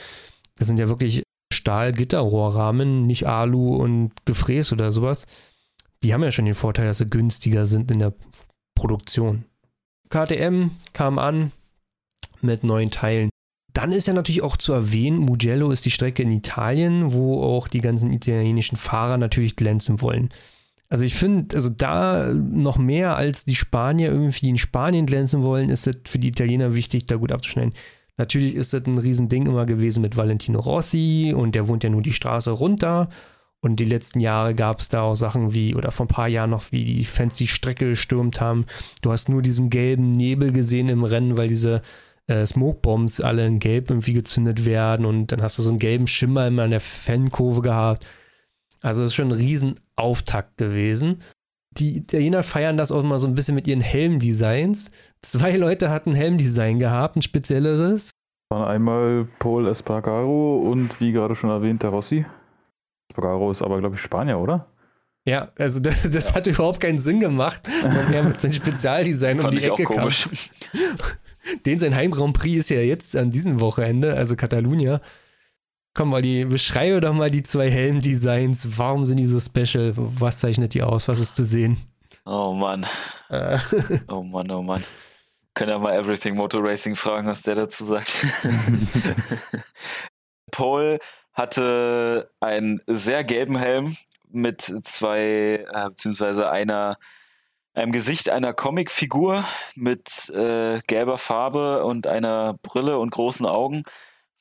Das 0.57 0.67
sind 0.67 0.79
ja 0.79 0.87
wirklich 0.87 1.23
Stahl-Gitterrohrrahmen, 1.51 3.05
nicht 3.05 3.27
Alu 3.27 3.75
und 3.75 4.11
Gefräß 4.25 4.71
oder 4.71 4.91
sowas. 4.91 5.25
Die 6.03 6.13
haben 6.13 6.23
ja 6.23 6.31
schon 6.31 6.45
den 6.45 6.55
Vorteil, 6.55 6.85
dass 6.85 6.97
sie 6.97 7.09
günstiger 7.09 7.65
sind 7.65 7.91
in 7.91 7.99
der 7.99 8.13
Produktion. 8.75 9.45
KTM 10.09 10.71
kam 10.93 11.19
an 11.19 11.51
mit 12.41 12.63
neuen 12.63 12.91
Teilen. 12.91 13.29
Dann 13.73 13.91
ist 13.91 14.07
ja 14.07 14.13
natürlich 14.13 14.43
auch 14.43 14.57
zu 14.57 14.73
erwähnen, 14.73 15.17
Mugello 15.17 15.71
ist 15.71 15.85
die 15.85 15.91
Strecke 15.91 16.21
in 16.21 16.31
Italien, 16.31 17.13
wo 17.13 17.41
auch 17.41 17.67
die 17.67 17.81
ganzen 17.81 18.13
italienischen 18.13 18.77
Fahrer 18.77 19.17
natürlich 19.17 19.55
glänzen 19.55 20.01
wollen. 20.01 20.29
Also 20.93 21.05
ich 21.05 21.15
finde, 21.15 21.55
also 21.55 21.69
da 21.69 22.31
noch 22.35 22.77
mehr 22.77 23.17
als 23.17 23.45
die 23.45 23.55
Spanier 23.55 24.11
irgendwie 24.11 24.49
in 24.49 24.59
Spanien 24.59 25.07
glänzen 25.07 25.41
wollen, 25.41 25.71
ist 25.71 25.87
es 25.87 25.95
für 26.05 26.19
die 26.19 26.27
Italiener 26.27 26.75
wichtig, 26.75 27.07
da 27.07 27.15
gut 27.15 27.31
abzuschneiden. 27.31 27.73
Natürlich 28.17 28.53
ist 28.53 28.73
das 28.73 28.85
ein 28.85 28.99
Riesending 28.99 29.47
immer 29.47 29.65
gewesen 29.65 30.03
mit 30.03 30.17
Valentino 30.17 30.59
Rossi 30.59 31.33
und 31.35 31.55
der 31.55 31.67
wohnt 31.67 31.83
ja 31.83 31.89
nur 31.89 32.03
die 32.03 32.13
Straße 32.13 32.51
runter. 32.51 33.09
Und 33.59 33.77
die 33.77 33.85
letzten 33.85 34.19
Jahre 34.19 34.53
gab 34.53 34.81
es 34.81 34.89
da 34.89 35.01
auch 35.01 35.15
Sachen 35.15 35.55
wie, 35.55 35.73
oder 35.73 35.89
vor 35.89 36.05
ein 36.05 36.09
paar 36.09 36.27
Jahren 36.27 36.51
noch, 36.51 36.71
wie 36.71 36.85
die 36.85 37.05
Fans 37.05 37.37
die 37.37 37.47
Strecke 37.47 37.89
gestürmt 37.89 38.39
haben. 38.39 38.67
Du 39.01 39.11
hast 39.11 39.29
nur 39.29 39.41
diesen 39.41 39.71
gelben 39.71 40.11
Nebel 40.11 40.53
gesehen 40.53 40.89
im 40.89 41.03
Rennen, 41.03 41.37
weil 41.37 41.47
diese 41.47 41.81
äh, 42.27 42.45
Smokebombs 42.45 43.19
alle 43.19 43.47
in 43.47 43.57
Gelb 43.57 43.89
irgendwie 43.89 44.13
gezündet 44.13 44.67
werden 44.67 45.07
und 45.07 45.31
dann 45.31 45.41
hast 45.41 45.57
du 45.57 45.63
so 45.63 45.71
einen 45.71 45.79
gelben 45.79 46.05
Schimmer 46.05 46.45
immer 46.45 46.61
an 46.61 46.69
der 46.69 46.81
Fankurve 46.81 47.61
gehabt. 47.61 48.05
Also 48.83 49.01
es 49.01 49.11
ist 49.11 49.15
schon 49.15 49.29
ein 49.29 49.37
Riesenauftakt 49.37 50.57
gewesen. 50.57 51.21
Die 51.71 51.97
Italiener 51.97 52.43
feiern 52.43 52.77
das 52.77 52.91
auch 52.91 53.01
mal 53.01 53.17
so 53.17 53.27
ein 53.27 53.33
bisschen 53.33 53.55
mit 53.55 53.67
ihren 53.67 53.81
Helmdesigns. 53.81 54.91
Zwei 55.21 55.55
Leute 55.55 55.89
hatten 55.89 56.13
Helmdesign 56.13 56.77
gehabt, 56.77 57.15
ein 57.15 57.21
spezielleres. 57.23 58.11
Waren 58.51 58.67
einmal 58.67 59.27
Paul 59.39 59.67
Espargaro 59.67 60.57
und 60.57 60.99
wie 60.99 61.11
gerade 61.13 61.35
schon 61.35 61.49
erwähnt, 61.49 61.81
der 61.81 61.89
Rossi. 61.89 62.25
Espargaro 63.09 63.49
ist 63.49 63.63
aber, 63.63 63.79
glaube 63.79 63.95
ich, 63.95 64.01
Spanier, 64.01 64.37
oder? 64.37 64.67
Ja, 65.25 65.51
also 65.57 65.79
das, 65.79 66.09
das 66.11 66.29
ja. 66.29 66.35
hat 66.35 66.47
überhaupt 66.47 66.81
keinen 66.81 66.99
Sinn 66.99 67.19
gemacht, 67.19 67.67
weil 67.81 68.13
er 68.13 68.23
mit 68.23 68.41
seinem 68.41 68.53
Spezialdesign 68.53 69.39
um 69.39 69.49
die 69.49 69.63
Ecke 69.63 69.85
kam. 69.85 70.09
Den 71.65 71.79
sein 71.79 71.95
Heim 71.95 72.11
Grand 72.11 72.33
Prix 72.37 72.57
ist 72.57 72.69
ja 72.69 72.81
jetzt 72.81 73.15
an 73.15 73.31
diesem 73.31 73.59
Wochenende, 73.59 74.13
also 74.13 74.35
Catalunya. 74.35 75.01
Komm 75.95 76.09
mal, 76.09 76.23
die, 76.23 76.45
beschreibe 76.45 77.01
doch 77.01 77.13
mal 77.13 77.29
die 77.29 77.43
zwei 77.43 77.69
Helm-Designs. 77.69 78.79
Warum 78.79 79.05
sind 79.05 79.17
die 79.17 79.25
so 79.25 79.39
special? 79.39 79.93
Was 79.95 80.39
zeichnet 80.39 80.73
die 80.73 80.81
aus? 80.81 81.07
Was 81.07 81.19
ist 81.19 81.35
zu 81.35 81.45
sehen? 81.45 81.77
Oh 82.25 82.53
Mann. 82.53 82.85
Äh. 83.29 83.59
oh 84.07 84.23
Mann, 84.23 84.49
oh 84.49 84.63
Mann. 84.63 84.83
Können 85.53 85.69
ja 85.69 85.77
mal 85.77 85.93
Everything 85.93 86.35
Motor 86.35 86.61
Racing 86.63 86.95
fragen, 86.95 87.27
was 87.27 87.43
der 87.43 87.55
dazu 87.55 87.85
sagt. 87.85 88.11
Paul 90.51 90.97
hatte 91.33 92.31
einen 92.39 92.79
sehr 92.87 93.23
gelben 93.23 93.55
Helm 93.55 93.95
mit 94.31 94.61
zwei, 94.83 95.63
äh, 95.71 95.89
beziehungsweise 95.89 96.49
einer, 96.49 96.97
einem 97.75 97.91
Gesicht 97.91 98.29
einer 98.29 98.53
Comicfigur 98.53 99.43
mit 99.75 100.29
äh, 100.29 100.79
gelber 100.87 101.19
Farbe 101.19 101.85
und 101.85 102.07
einer 102.07 102.55
Brille 102.63 102.97
und 102.97 103.11
großen 103.11 103.45
Augen. 103.45 103.83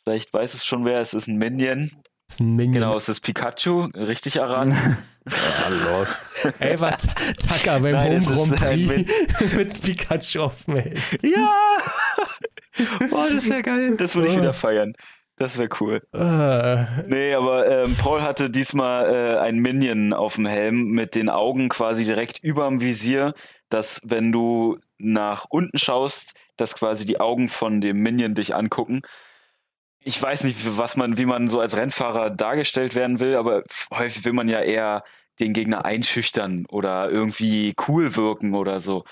Vielleicht 0.05 0.33
weiß 0.33 0.55
es 0.55 0.67
schon 0.67 0.85
wer, 0.85 1.01
es 1.01 1.15
ist 1.15 1.29
ein 1.29 1.37
Minion. 1.37 1.93
Es 2.29 2.35
ist 2.35 2.41
ein 2.41 2.57
Minion. 2.57 2.75
Genau, 2.75 2.97
es 2.97 3.09
ist 3.09 3.21
Pikachu, 3.21 3.89
richtig 3.95 4.37
erraten. 4.37 4.73
ja, 4.73 5.69
Lord. 5.85 6.09
Ey, 6.59 6.81
war 6.81 6.97
Taka 6.97 7.79
beim 7.79 7.93
Nein, 7.93 8.37
Home 8.37 8.57
Grand 8.57 8.89
Prix 8.89 9.53
mit 9.55 9.81
Pikachu 9.81 10.41
auf 10.43 10.65
dem 10.65 10.77
Helm. 10.77 10.97
Ja! 11.23 11.79
Boah, 13.11 13.29
das 13.31 13.49
wäre 13.49 13.63
geil. 13.63 13.97
Das 13.97 14.17
würde 14.17 14.29
ich 14.29 14.37
wieder 14.37 14.53
feiern. 14.53 14.95
Das 15.37 15.57
wäre 15.57 15.69
cool. 15.81 16.03
Uh. 16.15 16.85
Nee, 17.07 17.35
aber 17.35 17.69
ähm, 17.69 17.97
Paul 17.97 18.23
hatte 18.23 18.51
diesmal 18.51 19.09
äh, 19.09 19.39
ein 19.39 19.59
Minion 19.59 20.13
auf 20.13 20.35
dem 20.35 20.47
Helm 20.47 20.91
mit 20.91 21.15
den 21.15 21.29
Augen 21.29 21.69
quasi 21.69 22.05
direkt 22.05 22.41
über 22.41 22.67
dem 22.69 22.81
Visier, 22.81 23.35
dass 23.69 24.03
wenn 24.05 24.33
du 24.33 24.79
nach 24.99 25.47
unten 25.49 25.79
schaust, 25.79 26.35
dass 26.57 26.75
quasi 26.75 27.07
die 27.07 27.21
Augen 27.21 27.49
von 27.49 27.81
dem 27.81 27.99
Minion 27.99 28.35
dich 28.35 28.55
angucken 28.55 29.03
ich 30.05 30.21
weiß 30.21 30.45
nicht, 30.45 30.59
was 30.79 30.97
man, 30.97 31.19
wie 31.19 31.27
man 31.27 31.49
so 31.49 31.61
als 31.61 31.77
Rennfahrer 31.77 32.31
dargestellt 32.31 32.95
werden 32.95 33.21
will, 33.21 33.37
aber 33.37 33.63
häufig 33.93 34.25
will 34.25 34.33
man 34.33 34.49
ja 34.49 34.61
eher 34.61 35.05
den 35.41 35.53
Gegner 35.53 35.85
einschüchtern 35.85 36.67
oder 36.69 37.11
irgendwie 37.11 37.75
cool 37.89 38.17
wirken 38.17 38.55
oder 38.55 38.81
so. 38.81 39.05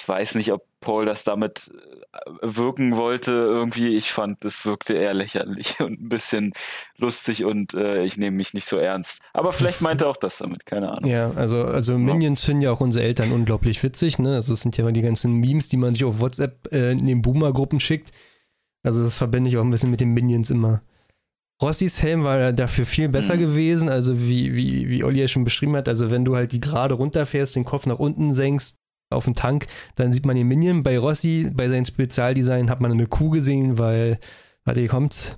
Ich 0.00 0.08
weiß 0.08 0.36
nicht, 0.36 0.52
ob 0.52 0.62
Paul 0.80 1.04
das 1.04 1.24
damit 1.24 1.70
äh, 2.12 2.18
wirken 2.40 2.96
wollte. 2.96 3.32
Irgendwie, 3.32 3.96
ich 3.96 4.12
fand, 4.12 4.44
das 4.44 4.64
wirkte 4.64 4.94
eher 4.94 5.12
lächerlich 5.12 5.80
und 5.80 6.00
ein 6.00 6.08
bisschen 6.08 6.52
lustig 6.96 7.44
und 7.44 7.74
äh, 7.74 8.04
ich 8.04 8.16
nehme 8.16 8.36
mich 8.36 8.54
nicht 8.54 8.68
so 8.68 8.76
ernst. 8.78 9.20
Aber 9.32 9.52
vielleicht 9.52 9.80
meinte 9.80 10.04
er 10.04 10.10
auch 10.10 10.16
das 10.16 10.38
damit, 10.38 10.66
keine 10.66 10.90
Ahnung. 10.90 11.10
Ja, 11.10 11.32
also, 11.34 11.64
also 11.64 11.98
Minions 11.98 12.44
finden 12.44 12.62
ja 12.62 12.72
auch 12.72 12.80
unsere 12.80 13.04
Eltern 13.04 13.32
unglaublich 13.32 13.82
witzig. 13.82 14.18
Ne? 14.18 14.36
Also 14.36 14.54
es 14.54 14.60
sind 14.60 14.76
ja 14.76 14.84
immer 14.84 14.92
die 14.92 15.02
ganzen 15.02 15.34
Memes, 15.34 15.68
die 15.68 15.76
man 15.76 15.94
sich 15.94 16.04
auf 16.04 16.20
WhatsApp 16.20 16.68
äh, 16.72 16.92
in 16.92 17.06
den 17.06 17.20
Boomer-Gruppen 17.20 17.80
schickt 17.80 18.12
also 18.88 19.02
das 19.04 19.18
verbinde 19.18 19.50
ich 19.50 19.58
auch 19.58 19.64
ein 19.64 19.70
bisschen 19.70 19.90
mit 19.90 20.00
den 20.00 20.14
Minions 20.14 20.50
immer. 20.50 20.80
Rossis 21.60 22.02
Helm 22.02 22.24
war 22.24 22.54
dafür 22.54 22.86
viel 22.86 23.10
besser 23.10 23.34
mhm. 23.34 23.40
gewesen, 23.40 23.88
also 23.90 24.18
wie, 24.18 24.54
wie, 24.54 24.88
wie 24.88 25.04
Olli 25.04 25.20
ja 25.20 25.28
schon 25.28 25.44
beschrieben 25.44 25.76
hat, 25.76 25.88
also 25.88 26.10
wenn 26.10 26.24
du 26.24 26.36
halt 26.36 26.52
die 26.52 26.60
gerade 26.60 26.94
runterfährst, 26.94 27.54
den 27.54 27.66
Kopf 27.66 27.84
nach 27.84 27.98
unten 27.98 28.32
senkst 28.32 28.76
auf 29.10 29.26
den 29.26 29.34
Tank, 29.34 29.66
dann 29.96 30.10
sieht 30.10 30.24
man 30.24 30.36
den 30.36 30.48
Minion. 30.48 30.82
Bei 30.82 30.98
Rossi, 30.98 31.50
bei 31.52 31.68
seinem 31.68 31.84
Spezialdesign, 31.84 32.70
hat 32.70 32.80
man 32.80 32.92
eine 32.92 33.06
Kuh 33.06 33.28
gesehen, 33.28 33.78
weil, 33.78 34.18
warte, 34.64 34.80
hier 34.80 34.88
kommt's, 34.88 35.36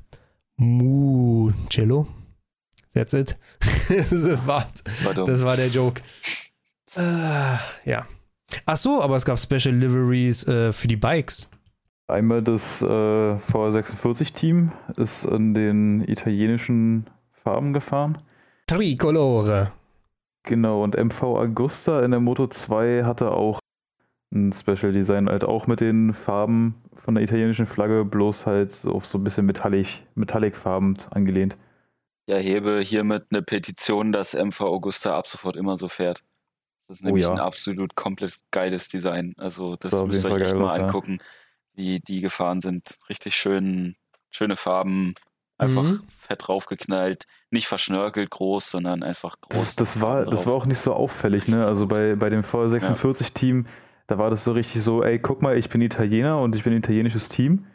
Mugello. 0.56 2.06
That's 2.94 3.12
it. 3.12 3.36
das, 3.88 4.46
war, 4.46 4.70
das 5.26 5.44
war 5.44 5.56
der 5.56 5.68
Joke. 5.68 6.02
Äh, 6.96 7.00
ja. 7.84 8.06
Ach 8.66 8.76
so, 8.76 9.02
aber 9.02 9.16
es 9.16 9.24
gab 9.24 9.38
Special 9.38 9.74
Liveries 9.74 10.46
äh, 10.46 10.72
für 10.72 10.86
die 10.86 10.96
Bikes. 10.96 11.50
Einmal 12.10 12.42
das 12.42 12.82
äh, 12.82 12.86
VR46-Team 12.86 14.72
ist 14.96 15.24
in 15.24 15.54
den 15.54 16.02
italienischen 16.08 17.08
Farben 17.32 17.72
gefahren. 17.72 18.18
Tricolore. 18.66 19.72
Genau, 20.44 20.82
und 20.82 20.96
MV 20.96 21.22
Augusta 21.22 22.02
in 22.02 22.10
der 22.10 22.20
Moto 22.20 22.46
2 22.46 23.04
hatte 23.04 23.30
auch 23.30 23.60
ein 24.32 24.52
Special 24.52 24.92
Design, 24.92 25.28
halt 25.28 25.44
auch 25.44 25.66
mit 25.66 25.80
den 25.80 26.14
Farben 26.14 26.74
von 26.96 27.14
der 27.14 27.24
italienischen 27.24 27.66
Flagge, 27.66 28.04
bloß 28.04 28.46
halt 28.46 28.84
auf 28.86 29.06
so 29.06 29.18
ein 29.18 29.24
bisschen 29.24 29.46
metallic, 29.46 30.00
Metallic-Farben 30.14 30.98
angelehnt. 31.10 31.56
Ich 32.26 32.34
erhebe 32.34 32.80
hiermit 32.80 33.26
eine 33.30 33.42
Petition, 33.42 34.12
dass 34.12 34.34
MV 34.34 34.60
Augusta 34.60 35.16
ab 35.16 35.26
sofort 35.26 35.56
immer 35.56 35.76
so 35.76 35.88
fährt. 35.88 36.22
Das 36.86 36.98
ist 36.98 37.04
nämlich 37.04 37.26
oh 37.26 37.30
ja. 37.30 37.34
ein 37.34 37.40
absolut 37.40 37.94
komplett 37.94 38.34
geiles 38.50 38.88
Design. 38.88 39.34
Also 39.36 39.76
das, 39.76 39.92
das 39.92 40.04
müsst 40.04 40.24
ihr 40.24 40.32
euch 40.32 40.42
echt 40.42 40.54
mal 40.54 40.80
angucken, 40.80 41.18
ja. 41.20 41.24
Wie 41.80 42.00
die 42.00 42.20
gefahren 42.20 42.60
sind. 42.60 42.96
Richtig 43.08 43.34
schön, 43.34 43.96
schöne 44.30 44.56
Farben, 44.56 45.14
einfach 45.58 45.82
mhm. 45.82 46.00
fett 46.20 46.46
draufgeknallt, 46.46 47.26
nicht 47.50 47.66
verschnörkelt 47.66 48.30
groß, 48.30 48.70
sondern 48.70 49.02
einfach 49.02 49.40
groß. 49.40 49.58
Das, 49.58 49.76
das 49.76 50.00
war, 50.00 50.24
das 50.24 50.46
war 50.46 50.54
auch 50.54 50.66
nicht 50.66 50.78
so 50.78 50.92
auffällig, 50.92 51.48
ne? 51.48 51.66
Also 51.66 51.86
bei, 51.86 52.14
bei 52.14 52.30
dem 52.30 52.42
VR46-Team, 52.42 53.64
ja. 53.64 53.70
da 54.06 54.18
war 54.18 54.30
das 54.30 54.44
so 54.44 54.52
richtig 54.52 54.82
so, 54.82 55.02
ey, 55.02 55.18
guck 55.18 55.42
mal, 55.42 55.56
ich 55.56 55.68
bin 55.68 55.80
Italiener 55.80 56.40
und 56.40 56.54
ich 56.54 56.64
bin 56.64 56.72
ein 56.72 56.78
italienisches 56.78 57.28
Team. 57.28 57.66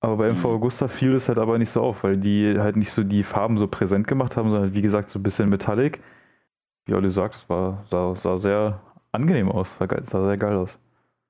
Aber 0.00 0.16
bei 0.16 0.28
MV 0.32 0.44
mhm. 0.44 0.50
Augusta 0.50 0.88
fiel 0.88 1.14
es 1.14 1.28
halt 1.28 1.38
aber 1.38 1.58
nicht 1.58 1.70
so 1.70 1.82
auf, 1.82 2.04
weil 2.04 2.16
die 2.16 2.58
halt 2.58 2.76
nicht 2.76 2.90
so 2.90 3.04
die 3.04 3.22
Farben 3.22 3.58
so 3.58 3.68
präsent 3.68 4.08
gemacht 4.08 4.36
haben, 4.36 4.50
sondern 4.50 4.72
wie 4.72 4.80
gesagt 4.80 5.10
so 5.10 5.18
ein 5.18 5.22
bisschen 5.22 5.50
Metallic. 5.50 6.00
Wie 6.86 6.94
Olli 6.94 7.10
sagt, 7.10 7.34
es 7.34 7.48
war, 7.50 7.84
sah, 7.90 8.14
sah 8.16 8.38
sehr 8.38 8.80
angenehm 9.12 9.50
aus, 9.50 9.76
sah, 9.76 9.86
sah 10.02 10.24
sehr 10.26 10.38
geil 10.38 10.56
aus. 10.56 10.78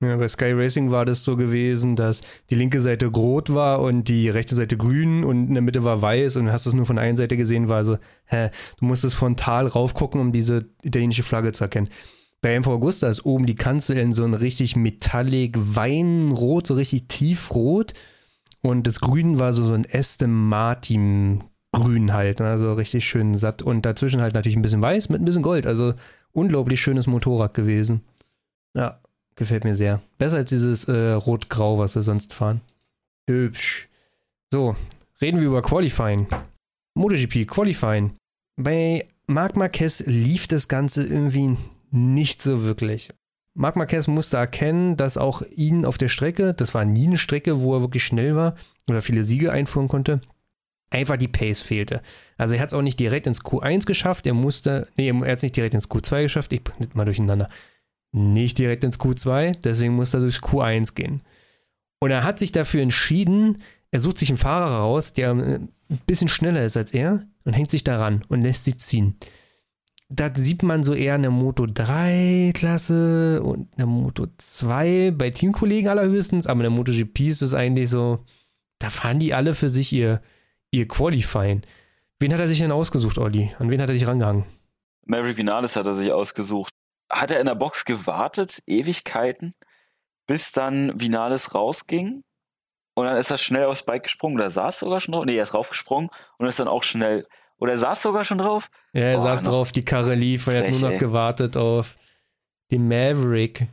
Ja, 0.01 0.17
bei 0.17 0.27
Sky 0.27 0.51
Racing 0.53 0.89
war 0.89 1.05
das 1.05 1.23
so 1.23 1.37
gewesen, 1.37 1.95
dass 1.95 2.21
die 2.49 2.55
linke 2.55 2.81
Seite 2.81 3.05
rot 3.05 3.53
war 3.53 3.81
und 3.81 4.07
die 4.07 4.29
rechte 4.29 4.55
Seite 4.55 4.75
grün 4.75 5.23
und 5.23 5.49
in 5.49 5.53
der 5.53 5.61
Mitte 5.61 5.83
war 5.83 6.01
weiß 6.01 6.37
und 6.37 6.51
hast 6.51 6.65
es 6.65 6.73
nur 6.73 6.87
von 6.87 6.97
einer 6.97 7.15
Seite 7.15 7.37
gesehen, 7.37 7.67
war 7.67 7.83
so, 7.83 7.99
hä, 8.25 8.49
du 8.79 8.85
musstest 8.85 9.15
frontal 9.15 9.67
raufgucken, 9.67 10.19
um 10.19 10.31
diese 10.31 10.65
italienische 10.81 11.21
Flagge 11.21 11.51
zu 11.51 11.65
erkennen. 11.65 11.89
Bei 12.41 12.59
MV 12.59 12.67
Augusta 12.67 13.07
ist 13.09 13.27
oben 13.27 13.45
die 13.45 13.53
Kanzel 13.53 13.99
in 13.99 14.11
so 14.11 14.23
ein 14.23 14.33
richtig 14.33 14.75
metallic 14.75 15.55
Weinrot, 15.55 16.65
so 16.65 16.73
richtig 16.73 17.07
tiefrot 17.07 17.93
und 18.63 18.87
das 18.87 19.01
Grün 19.01 19.37
war 19.37 19.53
so, 19.53 19.67
so 19.67 19.75
ein 19.75 19.85
Aston 19.93 20.31
Martin 20.33 21.43
Grün 21.73 22.11
halt, 22.11 22.41
also 22.41 22.73
richtig 22.73 23.07
schön 23.07 23.35
satt 23.35 23.61
und 23.61 23.85
dazwischen 23.85 24.21
halt 24.21 24.33
natürlich 24.33 24.55
ein 24.55 24.63
bisschen 24.63 24.81
weiß 24.81 25.09
mit 25.09 25.21
ein 25.21 25.25
bisschen 25.25 25.43
Gold, 25.43 25.67
also 25.67 25.93
unglaublich 26.31 26.81
schönes 26.81 27.05
Motorrad 27.05 27.53
gewesen. 27.53 28.01
Ja, 28.73 28.99
Gefällt 29.35 29.63
mir 29.63 29.75
sehr. 29.75 30.01
Besser 30.17 30.37
als 30.37 30.49
dieses 30.49 30.85
äh, 30.85 31.11
Rot-Grau, 31.11 31.77
was 31.77 31.95
wir 31.95 32.03
sonst 32.03 32.33
fahren. 32.33 32.61
Hübsch. 33.27 33.87
So, 34.51 34.75
reden 35.21 35.39
wir 35.39 35.47
über 35.47 35.61
Qualifying. 35.61 36.27
MotoGP, 36.95 37.47
Qualifying. 37.47 38.15
Bei 38.57 39.07
Marc 39.27 39.55
Marquez 39.55 40.03
lief 40.05 40.47
das 40.47 40.67
Ganze 40.67 41.05
irgendwie 41.05 41.57
nicht 41.91 42.41
so 42.41 42.63
wirklich. 42.63 43.09
Marc 43.53 43.75
Marquez 43.75 44.07
musste 44.07 44.37
erkennen, 44.37 44.97
dass 44.97 45.17
auch 45.17 45.41
ihn 45.55 45.85
auf 45.85 45.97
der 45.97 46.09
Strecke, 46.09 46.53
das 46.53 46.73
war 46.73 46.85
nie 46.85 47.07
eine 47.07 47.17
Strecke, 47.17 47.61
wo 47.61 47.75
er 47.75 47.81
wirklich 47.81 48.03
schnell 48.03 48.35
war 48.35 48.55
oder 48.87 49.01
viele 49.01 49.23
Siege 49.23 49.51
einführen 49.51 49.87
konnte, 49.87 50.21
einfach 50.89 51.17
die 51.17 51.27
Pace 51.27 51.61
fehlte. 51.61 52.01
Also 52.37 52.53
er 52.53 52.61
hat 52.61 52.69
es 52.69 52.73
auch 52.73 52.81
nicht 52.81 52.99
direkt 52.99 53.27
ins 53.27 53.41
Q1 53.41 53.85
geschafft, 53.85 54.25
er 54.25 54.33
musste, 54.33 54.87
nee, 54.95 55.09
er 55.09 55.15
hat 55.15 55.37
es 55.37 55.43
nicht 55.43 55.55
direkt 55.55 55.73
ins 55.73 55.89
Q2 55.89 56.23
geschafft, 56.23 56.53
ich 56.53 56.63
bringe 56.63 56.89
mal 56.93 57.05
durcheinander 57.05 57.49
nicht 58.11 58.57
direkt 58.57 58.83
ins 58.83 58.99
Q2, 58.99 59.57
deswegen 59.63 59.95
muss 59.95 60.13
er 60.13 60.19
durch 60.19 60.37
Q1 60.37 60.95
gehen. 60.95 61.21
Und 61.99 62.11
er 62.11 62.23
hat 62.23 62.39
sich 62.39 62.51
dafür 62.51 62.81
entschieden, 62.81 63.61
er 63.91 63.99
sucht 64.01 64.17
sich 64.17 64.29
einen 64.29 64.37
Fahrer 64.37 64.77
raus, 64.77 65.13
der 65.13 65.31
ein 65.31 65.69
bisschen 66.05 66.29
schneller 66.29 66.63
ist 66.65 66.77
als 66.77 66.91
er 66.91 67.25
und 67.45 67.53
hängt 67.53 67.71
sich 67.71 67.83
daran 67.83 68.23
und 68.27 68.41
lässt 68.41 68.65
sich 68.65 68.79
ziehen. 68.79 69.17
Da 70.09 70.29
sieht 70.33 70.61
man 70.61 70.83
so 70.83 70.93
eher 70.93 71.13
eine 71.13 71.29
Moto 71.29 71.65
3 71.67 72.51
Klasse 72.53 73.41
und 73.43 73.69
eine 73.77 73.85
Moto 73.85 74.27
2 74.37 75.11
bei 75.11 75.29
Teamkollegen 75.29 75.89
allerhöchstens, 75.89 76.47
aber 76.47 76.59
in 76.59 76.63
der 76.63 76.71
MotoGP 76.71 77.19
ist 77.21 77.41
es 77.41 77.53
eigentlich 77.53 77.89
so, 77.89 78.25
da 78.79 78.89
fahren 78.89 79.19
die 79.19 79.33
alle 79.33 79.55
für 79.55 79.69
sich 79.69 79.93
ihr, 79.93 80.21
ihr 80.71 80.87
Qualifying. 80.87 81.61
Wen 82.19 82.33
hat 82.33 82.41
er 82.41 82.47
sich 82.47 82.59
denn 82.59 82.71
ausgesucht, 82.71 83.17
Olli? 83.17 83.51
An 83.59 83.71
wen 83.71 83.81
hat 83.81 83.89
er 83.89 83.95
sich 83.95 84.05
rangehangen? 84.05 84.43
Maverick 85.05 85.37
Vinales 85.37 85.75
hat 85.75 85.85
er 85.85 85.93
sich 85.93 86.11
ausgesucht 86.11 86.71
hat 87.11 87.31
er 87.31 87.39
in 87.39 87.45
der 87.45 87.55
Box 87.55 87.85
gewartet, 87.85 88.63
Ewigkeiten, 88.65 89.53
bis 90.27 90.51
dann 90.51 90.99
Vinales 90.99 91.53
rausging. 91.53 92.23
Und 92.93 93.05
dann 93.05 93.17
ist 93.17 93.31
er 93.31 93.37
schnell 93.37 93.65
aufs 93.65 93.83
Bike 93.83 94.03
gesprungen. 94.03 94.35
Oder 94.35 94.49
saß 94.49 94.79
sogar 94.79 94.99
schon 94.99 95.13
drauf? 95.13 95.25
Nee, 95.25 95.37
er 95.37 95.43
ist 95.43 95.53
raufgesprungen 95.53 96.09
und 96.37 96.47
ist 96.47 96.59
dann 96.59 96.67
auch 96.67 96.83
schnell. 96.83 97.25
Oder 97.57 97.73
er 97.73 97.77
saß 97.77 98.01
sogar 98.01 98.25
schon 98.25 98.39
drauf? 98.39 98.69
Ja, 98.93 99.03
er 99.03 99.17
oh, 99.17 99.21
saß 99.21 99.43
drauf, 99.43 99.71
die 99.71 99.85
Karre 99.85 100.15
lief 100.15 100.47
und 100.47 100.55
er 100.55 100.63
hat 100.63 100.71
nur 100.71 100.81
noch 100.81 100.91
ey. 100.91 100.97
gewartet 100.97 101.57
auf 101.57 101.95
den 102.71 102.87
Maverick. 102.87 103.67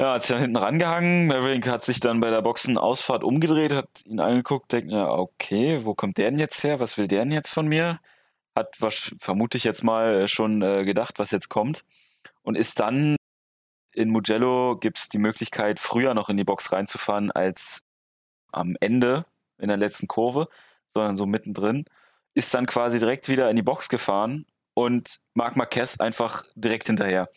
Ja, 0.00 0.14
hat 0.14 0.22
sich 0.22 0.30
dann 0.30 0.40
hinten 0.42 0.56
rangehangen. 0.56 1.26
Maverick 1.26 1.68
hat 1.68 1.84
sich 1.84 2.00
dann 2.00 2.20
bei 2.20 2.30
der 2.30 2.42
Boxenausfahrt 2.42 3.24
umgedreht, 3.24 3.72
hat 3.72 3.88
ihn 4.04 4.20
angeguckt, 4.20 4.72
denkt, 4.72 4.90
ja, 4.90 5.08
okay, 5.08 5.84
wo 5.84 5.94
kommt 5.94 6.18
der 6.18 6.30
denn 6.30 6.40
jetzt 6.40 6.62
her? 6.64 6.80
Was 6.80 6.98
will 6.98 7.08
der 7.08 7.20
denn 7.20 7.32
jetzt 7.32 7.50
von 7.50 7.66
mir? 7.66 8.00
Hat 8.54 8.76
was, 8.80 9.14
vermute 9.20 9.58
ich 9.58 9.64
jetzt 9.64 9.84
mal 9.84 10.28
schon 10.28 10.62
äh, 10.62 10.84
gedacht, 10.84 11.18
was 11.18 11.30
jetzt 11.30 11.48
kommt 11.48 11.84
und 12.42 12.56
ist 12.56 12.80
dann 12.80 13.16
in 13.96 14.10
Mugello 14.10 14.76
gibt 14.76 14.98
es 14.98 15.08
die 15.08 15.18
Möglichkeit, 15.18 15.80
früher 15.80 16.12
noch 16.12 16.28
in 16.28 16.36
die 16.36 16.44
Box 16.44 16.70
reinzufahren 16.70 17.32
als 17.32 17.82
am 18.52 18.76
Ende 18.80 19.24
in 19.58 19.68
der 19.68 19.78
letzten 19.78 20.06
Kurve, 20.06 20.48
sondern 20.92 21.16
so 21.16 21.24
mittendrin. 21.24 21.86
Ist 22.34 22.52
dann 22.52 22.66
quasi 22.66 22.98
direkt 22.98 23.28
wieder 23.30 23.48
in 23.48 23.56
die 23.56 23.62
Box 23.62 23.88
gefahren 23.88 24.44
und 24.74 25.20
Marc 25.32 25.56
Marquez 25.56 25.98
einfach 25.98 26.44
direkt 26.54 26.86
hinterher. 26.86 27.30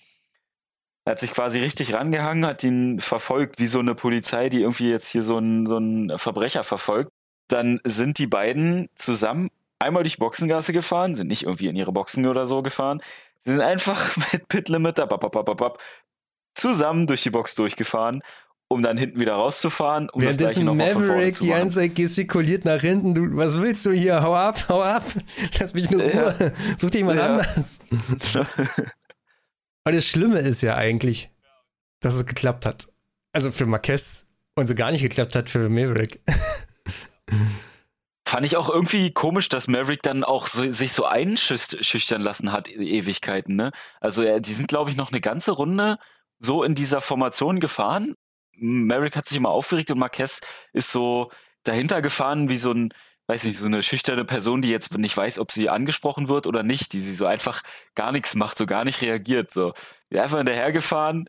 Er 1.05 1.11
hat 1.11 1.19
sich 1.21 1.31
quasi 1.31 1.59
richtig 1.59 1.93
rangehangen, 1.93 2.45
hat 2.45 2.63
ihn 2.63 2.99
verfolgt, 2.99 3.59
wie 3.59 3.67
so 3.67 3.79
eine 3.79 3.95
Polizei, 3.95 4.49
die 4.49 4.61
irgendwie 4.61 4.89
jetzt 4.89 5.07
hier 5.07 5.23
so 5.23 5.37
einen, 5.37 5.65
so 5.65 5.77
einen 5.77 6.19
Verbrecher 6.19 6.65
verfolgt. 6.65 7.09
Dann 7.47 7.79
sind 7.85 8.17
die 8.17 8.27
beiden 8.27 8.89
zusammen 8.95 9.49
einmal 9.79 10.03
durch 10.03 10.19
Boxengasse 10.19 10.73
gefahren, 10.73 11.15
sind 11.15 11.29
nicht 11.29 11.43
irgendwie 11.43 11.67
in 11.67 11.75
ihre 11.77 11.93
Boxen 11.93 12.27
oder 12.27 12.45
so 12.45 12.61
gefahren, 12.61 13.01
Sie 13.49 13.55
sind 13.55 13.63
einfach 13.63 14.15
mit 14.31 14.47
Pit-Limiter 14.47 15.09
zusammen 16.53 17.07
durch 17.07 17.23
die 17.23 17.31
Box 17.31 17.55
durchgefahren, 17.55 18.21
um 18.67 18.83
dann 18.83 18.95
hinten 18.95 19.19
wieder 19.19 19.33
rauszufahren. 19.33 20.07
Um 20.11 20.21
Währenddessen 20.21 20.65
Maverick 20.65 21.39
die 21.39 21.47
ganze 21.47 21.89
gestikuliert 21.89 22.63
nach 22.63 22.79
hinten. 22.79 23.15
Du, 23.15 23.35
was 23.35 23.59
willst 23.59 23.87
du 23.87 23.91
hier? 23.91 24.21
Hau 24.21 24.35
ab, 24.35 24.65
hau 24.69 24.83
ab. 24.83 25.03
Lass 25.59 25.73
mich 25.73 25.89
nur 25.89 26.03
Ruhe. 26.03 26.35
Ja. 26.39 26.51
Such 26.77 26.91
dich 26.91 27.03
mal 27.03 27.17
ja. 27.17 27.25
anders. 27.25 27.79
Aber 29.83 29.95
das 29.95 30.05
Schlimme 30.05 30.37
ist 30.37 30.61
ja 30.61 30.75
eigentlich, 30.75 31.31
dass 32.01 32.13
es 32.13 32.27
geklappt 32.27 32.67
hat. 32.67 32.85
Also 33.33 33.51
für 33.51 33.65
Marquez 33.65 34.29
und 34.53 34.67
so 34.67 34.75
gar 34.75 34.91
nicht 34.91 35.01
geklappt 35.01 35.35
hat 35.35 35.49
für 35.49 35.69
Maverick. 35.69 36.21
Fand 38.29 38.45
ich 38.45 38.57
auch 38.57 38.69
irgendwie 38.69 39.11
komisch, 39.11 39.49
dass 39.49 39.67
Maverick 39.67 40.03
dann 40.03 40.23
auch 40.23 40.45
so, 40.45 40.71
sich 40.71 40.93
so 40.93 41.03
einschüchtern 41.05 42.21
lassen 42.21 42.51
hat, 42.51 42.67
Ewigkeiten, 42.69 43.55
ne? 43.55 43.71
Also, 44.01 44.21
ja, 44.21 44.39
die 44.39 44.53
sind, 44.53 44.67
glaube 44.67 44.91
ich, 44.91 44.95
noch 44.95 45.11
eine 45.11 45.19
ganze 45.19 45.49
Runde 45.49 45.97
so 46.37 46.63
in 46.63 46.75
dieser 46.75 47.01
Formation 47.01 47.59
gefahren. 47.59 48.13
Maverick 48.55 49.15
hat 49.15 49.27
sich 49.27 49.37
immer 49.37 49.49
aufgeregt 49.49 49.89
und 49.89 49.97
Marquez 49.97 50.41
ist 50.73 50.91
so 50.91 51.31
dahinter 51.63 52.03
gefahren 52.03 52.49
wie 52.49 52.57
so 52.57 52.71
ein, 52.71 52.93
weiß 53.25 53.45
nicht, 53.45 53.57
so 53.57 53.65
eine 53.65 53.81
schüchterne 53.81 54.25
Person, 54.25 54.61
die 54.61 54.69
jetzt 54.69 54.95
nicht 54.95 55.17
weiß, 55.17 55.39
ob 55.39 55.51
sie 55.51 55.67
angesprochen 55.67 56.29
wird 56.29 56.45
oder 56.45 56.61
nicht, 56.61 56.93
die 56.93 57.01
sie 57.01 57.15
so 57.15 57.25
einfach 57.25 57.63
gar 57.95 58.11
nichts 58.11 58.35
macht, 58.35 58.59
so 58.59 58.67
gar 58.67 58.85
nicht 58.85 59.01
reagiert, 59.01 59.49
so. 59.49 59.73
Die 60.11 60.19
einfach 60.19 60.37
hinterher 60.37 60.71
gefahren, 60.71 61.25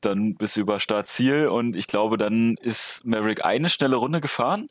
dann 0.00 0.36
bis 0.36 0.56
über 0.56 0.80
Startziel 0.80 1.48
und 1.48 1.76
ich 1.76 1.86
glaube, 1.86 2.16
dann 2.16 2.56
ist 2.62 3.04
Maverick 3.04 3.44
eine 3.44 3.68
schnelle 3.68 3.96
Runde 3.96 4.22
gefahren 4.22 4.70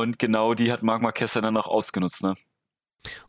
und 0.00 0.18
genau 0.18 0.54
die 0.54 0.72
hat 0.72 0.82
Marc 0.82 1.02
Marquez 1.02 1.34
dann 1.34 1.56
auch 1.56 1.66
ausgenutzt, 1.66 2.22
ne? 2.22 2.34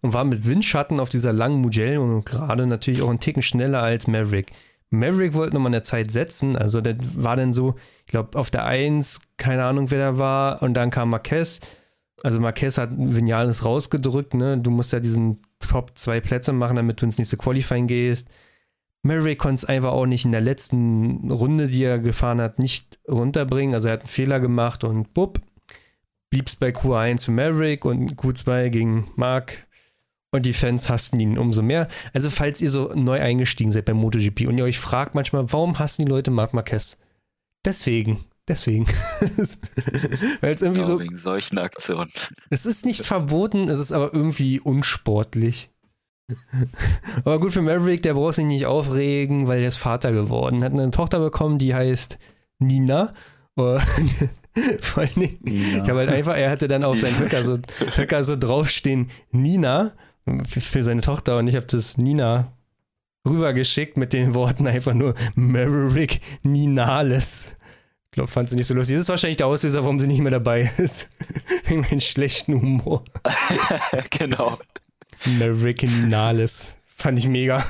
Und 0.01 0.13
war 0.13 0.23
mit 0.23 0.47
Windschatten 0.47 0.99
auf 0.99 1.09
dieser 1.09 1.33
langen 1.33 1.61
Mugello 1.61 2.03
und 2.03 2.25
gerade 2.25 2.65
natürlich 2.65 3.01
auch 3.01 3.09
einen 3.09 3.19
Ticken 3.19 3.41
schneller 3.41 3.81
als 3.81 4.07
Maverick. 4.07 4.51
Maverick 4.89 5.33
wollte 5.33 5.55
nochmal 5.55 5.71
eine 5.71 5.83
Zeit 5.83 6.11
setzen, 6.11 6.55
also 6.55 6.79
der 6.79 6.95
war 7.15 7.35
dann 7.35 7.53
so, 7.53 7.75
ich 8.05 8.11
glaube, 8.11 8.37
auf 8.37 8.49
der 8.51 8.65
1, 8.65 9.19
keine 9.37 9.65
Ahnung, 9.65 9.91
wer 9.91 9.99
da 9.99 10.17
war, 10.17 10.61
und 10.61 10.73
dann 10.75 10.91
kam 10.91 11.09
Marquez. 11.09 11.59
Also 12.23 12.39
Marquez 12.39 12.77
hat 12.77 12.91
Vinales 12.95 13.65
rausgedrückt, 13.65 14.33
ne? 14.35 14.57
Du 14.57 14.71
musst 14.71 14.93
ja 14.93 14.99
diesen 14.99 15.41
Top 15.59 15.91
zwei 15.95 16.21
Plätze 16.21 16.53
machen, 16.53 16.77
damit 16.77 17.01
du 17.01 17.05
ins 17.05 17.17
nächste 17.17 17.37
Qualifying 17.37 17.87
gehst. 17.87 18.29
Maverick 19.03 19.37
konnte 19.37 19.55
es 19.55 19.65
einfach 19.65 19.91
auch 19.91 20.05
nicht 20.05 20.25
in 20.25 20.31
der 20.31 20.41
letzten 20.41 21.29
Runde, 21.29 21.67
die 21.67 21.83
er 21.83 21.99
gefahren 21.99 22.41
hat, 22.41 22.57
nicht 22.57 22.99
runterbringen. 23.07 23.75
Also 23.75 23.89
er 23.89 23.93
hat 23.93 24.01
einen 24.01 24.07
Fehler 24.09 24.39
gemacht 24.39 24.83
und 24.83 25.13
bupp, 25.13 25.41
blieb 26.35 26.49
es 26.49 26.57
bei 26.57 26.71
Q1 26.71 27.23
für 27.23 27.31
Maverick 27.31 27.85
und 27.85 28.17
Q2 28.17 28.67
gegen 28.67 29.09
Mark. 29.15 29.67
Und 30.33 30.45
die 30.45 30.51
Fans 30.51 30.89
hassen 30.89 31.17
ihn 31.17 31.37
umso 31.37 31.61
mehr. 31.61 31.87
Also, 32.11 32.29
falls 32.29 32.61
ihr 32.61 32.69
so 32.69 32.91
neu 32.93 33.21
eingestiegen 33.21 33.71
seid 33.71 33.85
beim 33.85 33.95
MotoGP 33.95 34.45
und 34.45 34.57
ihr 34.57 34.65
euch 34.65 34.77
fragt 34.77 35.15
manchmal, 35.15 35.49
warum 35.53 35.79
hassen 35.79 36.03
die 36.03 36.11
Leute 36.11 36.31
Marc 36.31 36.53
Marquez? 36.53 36.97
Deswegen. 37.63 38.25
Deswegen. 38.49 38.85
Weil 40.41 40.53
es 40.53 40.61
irgendwie 40.61 40.81
Genau, 40.81 40.91
so. 40.91 40.99
Wegen 40.99 41.17
solchen 41.17 41.57
Aktionen. 41.57 42.11
Es 42.49 42.65
ist 42.65 42.85
nicht 42.85 43.05
verboten, 43.05 43.69
es 43.69 43.79
ist 43.79 43.93
aber 43.93 44.13
irgendwie 44.13 44.59
unsportlich. 44.59 45.69
Aber 47.23 47.39
gut 47.39 47.53
für 47.53 47.61
Maverick, 47.61 48.01
der 48.01 48.15
braucht 48.15 48.35
sich 48.35 48.45
nicht 48.45 48.65
aufregen, 48.65 49.47
weil 49.47 49.59
der 49.59 49.69
ist 49.69 49.77
Vater 49.77 50.11
geworden. 50.11 50.65
Hat 50.65 50.73
eine 50.73 50.91
Tochter 50.91 51.19
bekommen, 51.19 51.59
die 51.59 51.73
heißt 51.73 52.19
Nina. 52.59 53.13
Und 53.55 53.81
vor 54.81 55.03
allen 55.03 55.13
Dingen, 55.15 55.39
ich 55.43 55.79
habe 55.81 55.99
halt 55.99 56.09
einfach, 56.09 56.35
er 56.35 56.49
hatte 56.49 56.67
dann 56.67 56.83
auf 56.83 56.99
seinen 56.99 57.19
Höcker 57.19 57.43
so, 57.43 57.59
Höcker 57.95 58.23
so 58.23 58.35
draufstehen, 58.35 59.09
Nina, 59.31 59.93
für, 60.47 60.61
für 60.61 60.83
seine 60.83 61.01
Tochter. 61.01 61.37
Und 61.37 61.47
ich 61.47 61.55
habe 61.55 61.65
das 61.65 61.97
Nina 61.97 62.53
rübergeschickt 63.27 63.97
mit 63.97 64.13
den 64.13 64.33
Worten 64.33 64.67
einfach 64.67 64.93
nur 64.93 65.15
Maverick 65.35 66.21
Ninales. 66.43 67.55
Ich 68.05 68.11
glaube, 68.11 68.31
fand 68.31 68.47
sie 68.49 68.55
nicht 68.55 68.67
so 68.67 68.73
lustig. 68.73 68.95
Das 68.95 69.03
ist 69.03 69.09
wahrscheinlich 69.09 69.37
der 69.37 69.47
Auslöser, 69.47 69.83
warum 69.83 69.99
sie 69.99 70.07
nicht 70.07 70.21
mehr 70.21 70.31
dabei 70.31 70.71
ist. 70.77 71.09
Wegen 71.65 71.81
meinem 71.81 71.99
schlechten 71.99 72.53
Humor. 72.53 73.03
genau. 74.09 74.57
Maverick 75.25 75.83
Ninales. 75.83 76.69
Fand 76.85 77.19
ich 77.19 77.27
mega. 77.27 77.65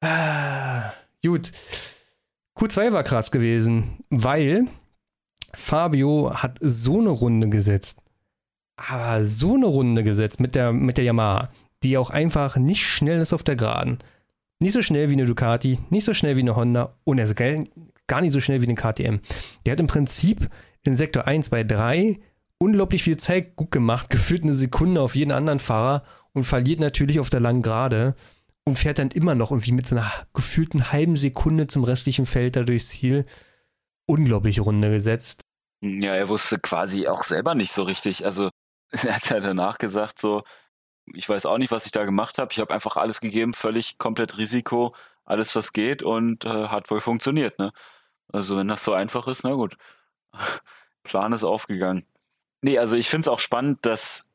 ah, 0.00 0.92
gut. 1.24 1.52
Q2 2.56 2.92
war 2.92 3.02
krass 3.02 3.30
gewesen, 3.30 4.04
weil 4.10 4.66
Fabio 5.54 6.32
hat 6.34 6.58
so 6.60 7.00
eine 7.00 7.10
Runde 7.10 7.48
gesetzt. 7.48 8.00
Aber 8.76 9.24
so 9.24 9.54
eine 9.54 9.66
Runde 9.66 10.02
gesetzt 10.02 10.40
mit 10.40 10.54
der, 10.54 10.72
mit 10.72 10.96
der 10.96 11.04
Yamaha, 11.04 11.50
die 11.82 11.96
auch 11.98 12.10
einfach 12.10 12.56
nicht 12.56 12.86
schnell 12.86 13.20
ist 13.20 13.32
auf 13.32 13.42
der 13.42 13.56
Geraden. 13.56 13.98
Nicht 14.60 14.72
so 14.72 14.82
schnell 14.82 15.08
wie 15.08 15.14
eine 15.14 15.26
Ducati, 15.26 15.78
nicht 15.90 16.04
so 16.04 16.14
schnell 16.14 16.36
wie 16.36 16.40
eine 16.40 16.56
Honda 16.56 16.94
und 17.04 17.18
er 17.18 17.24
ist 17.24 17.36
gar 18.06 18.20
nicht 18.20 18.32
so 18.32 18.40
schnell 18.40 18.62
wie 18.62 18.66
eine 18.66 18.74
KTM. 18.74 19.20
Der 19.64 19.72
hat 19.72 19.80
im 19.80 19.86
Prinzip 19.86 20.48
in 20.84 20.94
Sektor 20.94 21.26
1, 21.26 21.46
2, 21.46 21.64
3 21.64 22.20
unglaublich 22.58 23.02
viel 23.02 23.16
Zeit 23.16 23.56
gut 23.56 23.72
gemacht, 23.72 24.08
gefühlt 24.08 24.44
eine 24.44 24.54
Sekunde 24.54 25.00
auf 25.00 25.16
jeden 25.16 25.32
anderen 25.32 25.58
Fahrer 25.58 26.04
und 26.32 26.44
verliert 26.44 26.80
natürlich 26.80 27.18
auf 27.18 27.28
der 27.28 27.40
langen 27.40 27.62
Gerade 27.62 28.14
und 28.64 28.78
fährt 28.78 28.98
dann 28.98 29.10
immer 29.10 29.34
noch 29.34 29.50
irgendwie 29.50 29.72
mit 29.72 29.86
so 29.86 29.96
einer 29.96 30.10
gefühlten 30.34 30.92
halben 30.92 31.16
Sekunde 31.16 31.66
zum 31.66 31.84
restlichen 31.84 32.26
Feld 32.26 32.56
da 32.56 32.62
durchs 32.62 32.88
Ziel. 32.88 33.26
Unglaublich 34.06 34.60
Runde 34.60 34.90
gesetzt. 34.90 35.42
Ja, 35.80 36.14
er 36.14 36.28
wusste 36.28 36.58
quasi 36.58 37.08
auch 37.08 37.24
selber 37.24 37.54
nicht 37.54 37.72
so 37.72 37.82
richtig. 37.82 38.24
Also 38.24 38.50
er 38.90 39.16
hat 39.16 39.30
ja 39.30 39.40
danach 39.40 39.78
gesagt, 39.78 40.20
so, 40.20 40.44
ich 41.12 41.28
weiß 41.28 41.46
auch 41.46 41.58
nicht, 41.58 41.72
was 41.72 41.86
ich 41.86 41.92
da 41.92 42.04
gemacht 42.04 42.38
habe. 42.38 42.52
Ich 42.52 42.60
habe 42.60 42.72
einfach 42.72 42.96
alles 42.96 43.20
gegeben, 43.20 43.52
völlig 43.52 43.98
komplett 43.98 44.38
Risiko, 44.38 44.94
alles 45.24 45.56
was 45.56 45.72
geht 45.72 46.02
und 46.02 46.44
äh, 46.44 46.68
hat 46.68 46.90
wohl 46.90 47.00
funktioniert, 47.00 47.58
ne? 47.58 47.72
Also 48.32 48.56
wenn 48.56 48.68
das 48.68 48.84
so 48.84 48.92
einfach 48.92 49.26
ist, 49.28 49.44
na 49.44 49.52
gut. 49.54 49.76
Plan 51.02 51.32
ist 51.32 51.44
aufgegangen. 51.44 52.06
Nee, 52.62 52.78
also 52.78 52.96
ich 52.96 53.08
finde 53.08 53.22
es 53.22 53.28
auch 53.28 53.40
spannend, 53.40 53.84
dass 53.84 54.28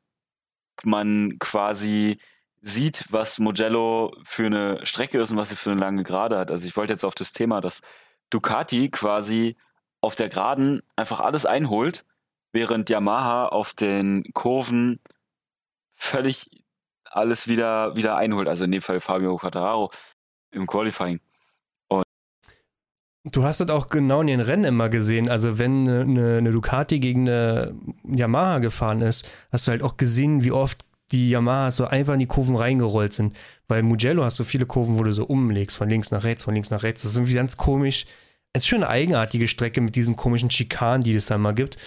man 0.83 1.39
quasi 1.39 2.19
sieht, 2.61 3.05
was 3.09 3.39
Mugello 3.39 4.15
für 4.23 4.45
eine 4.45 4.85
Strecke 4.85 5.19
ist 5.19 5.31
und 5.31 5.37
was 5.37 5.49
sie 5.49 5.55
für 5.55 5.71
eine 5.71 5.79
lange 5.79 6.03
Gerade 6.03 6.37
hat. 6.37 6.51
Also 6.51 6.67
ich 6.67 6.75
wollte 6.75 6.93
jetzt 6.93 7.05
auf 7.05 7.15
das 7.15 7.33
Thema, 7.33 7.61
dass 7.61 7.81
Ducati 8.29 8.89
quasi 8.89 9.55
auf 10.01 10.15
der 10.15 10.29
Geraden 10.29 10.81
einfach 10.95 11.19
alles 11.19 11.45
einholt, 11.45 12.05
während 12.51 12.89
Yamaha 12.89 13.47
auf 13.47 13.73
den 13.73 14.23
Kurven 14.33 14.99
völlig 15.95 16.49
alles 17.05 17.47
wieder, 17.47 17.95
wieder 17.95 18.17
einholt. 18.17 18.47
Also 18.47 18.65
in 18.65 18.71
dem 18.71 18.81
Fall 18.81 18.99
Fabio 18.99 19.37
Quattararo 19.37 19.91
im 20.51 20.67
Qualifying. 20.67 21.19
Du 23.31 23.43
hast 23.43 23.59
das 23.59 23.69
auch 23.69 23.87
genau 23.87 24.21
in 24.21 24.27
den 24.27 24.39
Rennen 24.39 24.63
immer 24.63 24.89
gesehen. 24.89 25.27
Also 25.29 25.59
wenn 25.59 25.87
eine, 25.87 26.37
eine 26.37 26.51
Ducati 26.51 26.99
gegen 26.99 27.27
eine 27.27 27.75
Yamaha 28.05 28.59
gefahren 28.59 29.01
ist, 29.01 29.27
hast 29.51 29.67
du 29.67 29.71
halt 29.71 29.83
auch 29.83 29.97
gesehen, 29.97 30.43
wie 30.43 30.51
oft 30.51 30.86
die 31.11 31.29
Yamaha 31.29 31.71
so 31.71 31.85
einfach 31.85 32.13
in 32.13 32.19
die 32.19 32.27
Kurven 32.27 32.55
reingerollt 32.55 33.13
sind. 33.13 33.35
Weil 33.67 33.83
Mugello 33.83 34.23
hast 34.23 34.35
so 34.35 34.43
viele 34.43 34.65
Kurven, 34.65 34.99
wo 34.99 35.03
du 35.03 35.13
so 35.13 35.25
umlegst, 35.25 35.77
von 35.77 35.89
links 35.89 36.11
nach 36.11 36.23
rechts, 36.23 36.43
von 36.43 36.53
links 36.53 36.69
nach 36.69 36.83
rechts. 36.83 37.03
Das 37.03 37.11
ist 37.11 37.17
irgendwie 37.17 37.35
ganz 37.35 37.57
komisch. 37.57 38.05
Es 38.53 38.63
ist 38.63 38.67
schon 38.67 38.83
eine 38.83 38.89
eigenartige 38.89 39.47
Strecke 39.47 39.81
mit 39.81 39.95
diesen 39.95 40.15
komischen 40.15 40.49
Schikanen, 40.49 41.03
die 41.03 41.13
es 41.13 41.27
da 41.27 41.37
mal 41.37 41.53
gibt. 41.53 41.77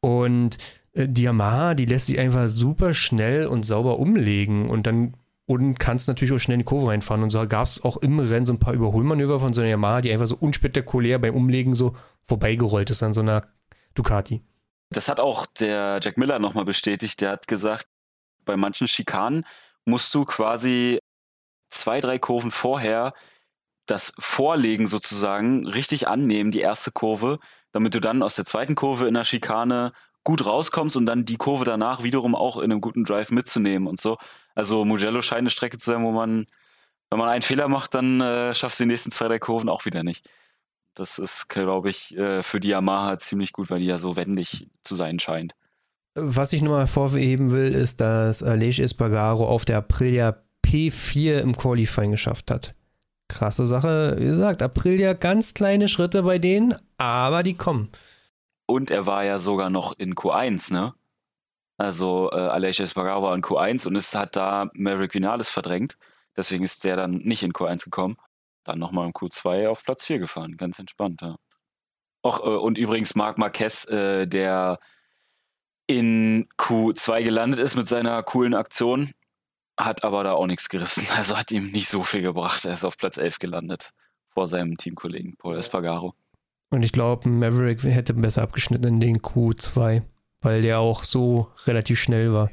Und 0.00 0.58
äh, 0.92 1.08
die 1.08 1.22
Yamaha, 1.22 1.74
die 1.74 1.86
lässt 1.86 2.06
sich 2.06 2.18
einfach 2.18 2.48
super 2.48 2.94
schnell 2.94 3.46
und 3.46 3.64
sauber 3.64 3.98
umlegen 3.98 4.68
und 4.68 4.86
dann 4.86 5.14
und 5.46 5.78
kannst 5.78 6.08
natürlich 6.08 6.32
auch 6.32 6.38
schnell 6.38 6.54
in 6.54 6.60
die 6.60 6.64
Kurve 6.64 6.88
reinfahren. 6.88 7.22
Und 7.22 7.30
so 7.30 7.46
gab 7.46 7.66
es 7.66 7.82
auch 7.84 7.98
im 7.98 8.18
Rennen 8.18 8.46
so 8.46 8.52
ein 8.54 8.58
paar 8.58 8.72
Überholmanöver 8.72 9.40
von 9.40 9.52
so 9.52 9.60
einer 9.60 9.70
Yamaha, 9.70 10.00
die 10.00 10.10
einfach 10.10 10.26
so 10.26 10.36
unspektakulär 10.36 11.18
beim 11.18 11.34
Umlegen 11.34 11.74
so 11.74 11.94
vorbeigerollt 12.22 12.88
ist 12.88 13.02
an 13.02 13.12
so 13.12 13.20
einer 13.20 13.46
Ducati. 13.94 14.42
Das 14.90 15.08
hat 15.08 15.20
auch 15.20 15.46
der 15.46 16.00
Jack 16.02 16.16
Miller 16.16 16.38
nochmal 16.38 16.64
bestätigt. 16.64 17.20
Der 17.20 17.32
hat 17.32 17.46
gesagt, 17.46 17.86
bei 18.44 18.56
manchen 18.56 18.88
Schikanen 18.88 19.46
musst 19.84 20.14
du 20.14 20.24
quasi 20.24 21.00
zwei, 21.70 22.00
drei 22.00 22.18
Kurven 22.18 22.50
vorher 22.50 23.12
das 23.86 24.14
Vorlegen 24.18 24.86
sozusagen 24.86 25.66
richtig 25.66 26.08
annehmen, 26.08 26.50
die 26.50 26.60
erste 26.60 26.90
Kurve, 26.90 27.38
damit 27.72 27.94
du 27.94 28.00
dann 28.00 28.22
aus 28.22 28.34
der 28.34 28.46
zweiten 28.46 28.74
Kurve 28.74 29.08
in 29.08 29.14
der 29.14 29.24
Schikane 29.24 29.92
gut 30.24 30.46
rauskommst 30.46 30.96
und 30.96 31.04
dann 31.06 31.26
die 31.26 31.36
Kurve 31.36 31.64
danach 31.64 32.02
wiederum 32.02 32.34
auch 32.34 32.56
in 32.56 32.64
einem 32.64 32.80
guten 32.80 33.04
Drive 33.04 33.30
mitzunehmen 33.30 33.86
und 33.86 34.00
so. 34.00 34.16
Also 34.54 34.84
Mugello 34.84 35.20
scheint 35.20 35.40
eine 35.40 35.50
Strecke 35.50 35.76
zu 35.76 35.90
sein, 35.90 36.02
wo 36.02 36.12
man, 36.12 36.46
wenn 37.10 37.18
man 37.18 37.28
einen 37.28 37.42
Fehler 37.42 37.68
macht, 37.68 37.94
dann 37.94 38.20
äh, 38.22 38.54
schaffst 38.54 38.80
du 38.80 38.84
die 38.84 38.88
nächsten 38.88 39.10
zwei, 39.10 39.28
drei 39.28 39.38
Kurven 39.38 39.68
auch 39.68 39.84
wieder 39.84 40.02
nicht. 40.02 40.30
Das 40.94 41.18
ist, 41.18 41.48
glaube 41.48 41.90
ich, 41.90 42.16
äh, 42.16 42.42
für 42.42 42.60
die 42.60 42.68
Yamaha 42.68 43.18
ziemlich 43.18 43.52
gut, 43.52 43.68
weil 43.68 43.80
die 43.80 43.86
ja 43.86 43.98
so 43.98 44.16
wendig 44.16 44.68
zu 44.82 44.94
sein 44.94 45.18
scheint. 45.18 45.54
Was 46.14 46.52
ich 46.52 46.62
nochmal 46.62 46.80
hervorheben 46.80 47.50
will, 47.50 47.74
ist, 47.74 48.00
dass 48.00 48.42
Aleix 48.42 48.78
Espargaro 48.78 49.48
auf 49.48 49.64
der 49.64 49.78
Aprilia 49.78 50.36
P4 50.64 51.40
im 51.40 51.56
Qualifying 51.56 52.12
geschafft 52.12 52.52
hat. 52.52 52.74
Krasse 53.28 53.66
Sache. 53.66 54.14
Wie 54.18 54.24
gesagt, 54.24 54.62
Aprilia 54.62 55.14
ganz 55.14 55.54
kleine 55.54 55.88
Schritte 55.88 56.22
bei 56.22 56.38
denen, 56.38 56.76
aber 56.98 57.42
die 57.42 57.56
kommen. 57.56 57.90
Und 58.66 58.92
er 58.92 59.06
war 59.06 59.24
ja 59.24 59.40
sogar 59.40 59.70
noch 59.70 59.98
in 59.98 60.14
Q1, 60.14 60.72
ne? 60.72 60.94
Also 61.76 62.30
äh, 62.30 62.36
Aleix 62.36 62.78
Espargaro 62.78 63.22
war 63.22 63.34
in 63.34 63.42
Q1 63.42 63.88
und 63.88 63.96
es 63.96 64.14
hat 64.14 64.36
da 64.36 64.70
Maverick 64.74 65.14
Vinales 65.14 65.50
verdrängt. 65.50 65.98
Deswegen 66.36 66.62
ist 66.62 66.84
der 66.84 66.94
dann 66.96 67.16
nicht 67.16 67.42
in 67.42 67.52
Q1 67.52 67.84
gekommen. 67.84 68.16
Dann 68.62 68.78
nochmal 68.78 69.06
im 69.06 69.12
Q2 69.12 69.68
auf 69.68 69.82
Platz 69.82 70.04
4 70.04 70.20
gefahren. 70.20 70.56
Ganz 70.56 70.78
entspannt, 70.78 71.22
ja. 71.22 71.34
Och, 72.24 72.40
äh, 72.40 72.56
und 72.56 72.78
übrigens 72.78 73.16
Marc 73.16 73.36
Marquez, 73.36 73.88
äh, 73.88 74.26
der 74.26 74.78
in 75.86 76.48
Q2 76.58 77.22
gelandet 77.22 77.60
ist 77.60 77.76
mit 77.76 77.88
seiner 77.88 78.22
coolen 78.22 78.54
Aktion, 78.54 79.12
hat 79.78 80.04
aber 80.04 80.24
da 80.24 80.32
auch 80.32 80.46
nichts 80.46 80.68
gerissen. 80.68 81.06
Also 81.16 81.36
hat 81.36 81.50
ihm 81.50 81.70
nicht 81.72 81.88
so 81.88 82.02
viel 82.04 82.22
gebracht. 82.22 82.64
Er 82.64 82.72
ist 82.72 82.84
auf 82.84 82.96
Platz 82.96 83.16
11 83.18 83.38
gelandet 83.38 83.90
vor 84.30 84.46
seinem 84.46 84.76
Teamkollegen 84.76 85.36
Paul 85.36 85.56
Espargaro. 85.56 86.14
Und 86.70 86.82
ich 86.82 86.92
glaube, 86.92 87.28
Maverick 87.28 87.82
hätte 87.84 88.14
besser 88.14 88.42
abgeschnitten 88.42 88.84
in 88.94 89.00
den 89.00 89.18
Q2, 89.20 90.02
weil 90.40 90.62
der 90.62 90.80
auch 90.80 91.04
so 91.04 91.52
relativ 91.66 92.00
schnell 92.00 92.32
war. 92.32 92.50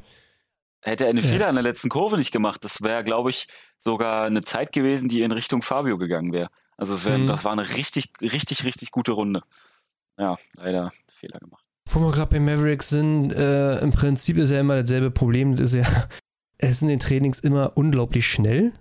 Hätte 0.80 1.04
er 1.04 1.10
einen 1.10 1.24
Ja. 1.24 1.28
Fehler 1.30 1.48
in 1.48 1.54
der 1.56 1.62
letzten 1.62 1.88
Kurve 1.88 2.18
nicht 2.18 2.32
gemacht, 2.32 2.64
das 2.64 2.82
wäre, 2.82 3.02
glaube 3.04 3.30
ich, 3.30 3.48
sogar 3.78 4.24
eine 4.26 4.42
Zeit 4.42 4.72
gewesen, 4.72 5.08
die 5.08 5.22
in 5.22 5.32
Richtung 5.32 5.62
Fabio 5.62 5.96
gegangen 5.98 6.32
wäre. 6.32 6.50
Also 6.76 7.04
wär, 7.08 7.18
Mhm. 7.18 7.26
das 7.26 7.44
war 7.44 7.52
eine 7.52 7.68
richtig, 7.76 8.10
richtig, 8.20 8.64
richtig 8.64 8.90
gute 8.90 9.12
Runde. 9.12 9.42
Ja, 10.18 10.36
leider 10.54 10.92
Fehler 11.08 11.38
gemacht. 11.40 11.61
Wo 11.90 12.00
wir 12.00 12.10
gerade 12.10 12.30
bei 12.30 12.40
Mavericks 12.40 12.90
sind, 12.90 13.32
äh, 13.32 13.78
im 13.80 13.92
Prinzip 13.92 14.38
ist 14.38 14.50
ja 14.50 14.60
immer 14.60 14.80
dasselbe 14.80 15.10
Problem. 15.10 15.56
Das 15.56 15.72
ist 15.72 15.86
ja, 15.86 16.08
es 16.58 16.70
ist 16.70 16.82
in 16.82 16.88
den 16.88 16.98
Trainings 16.98 17.38
immer 17.40 17.72
unglaublich 17.76 18.26
schnell. 18.26 18.72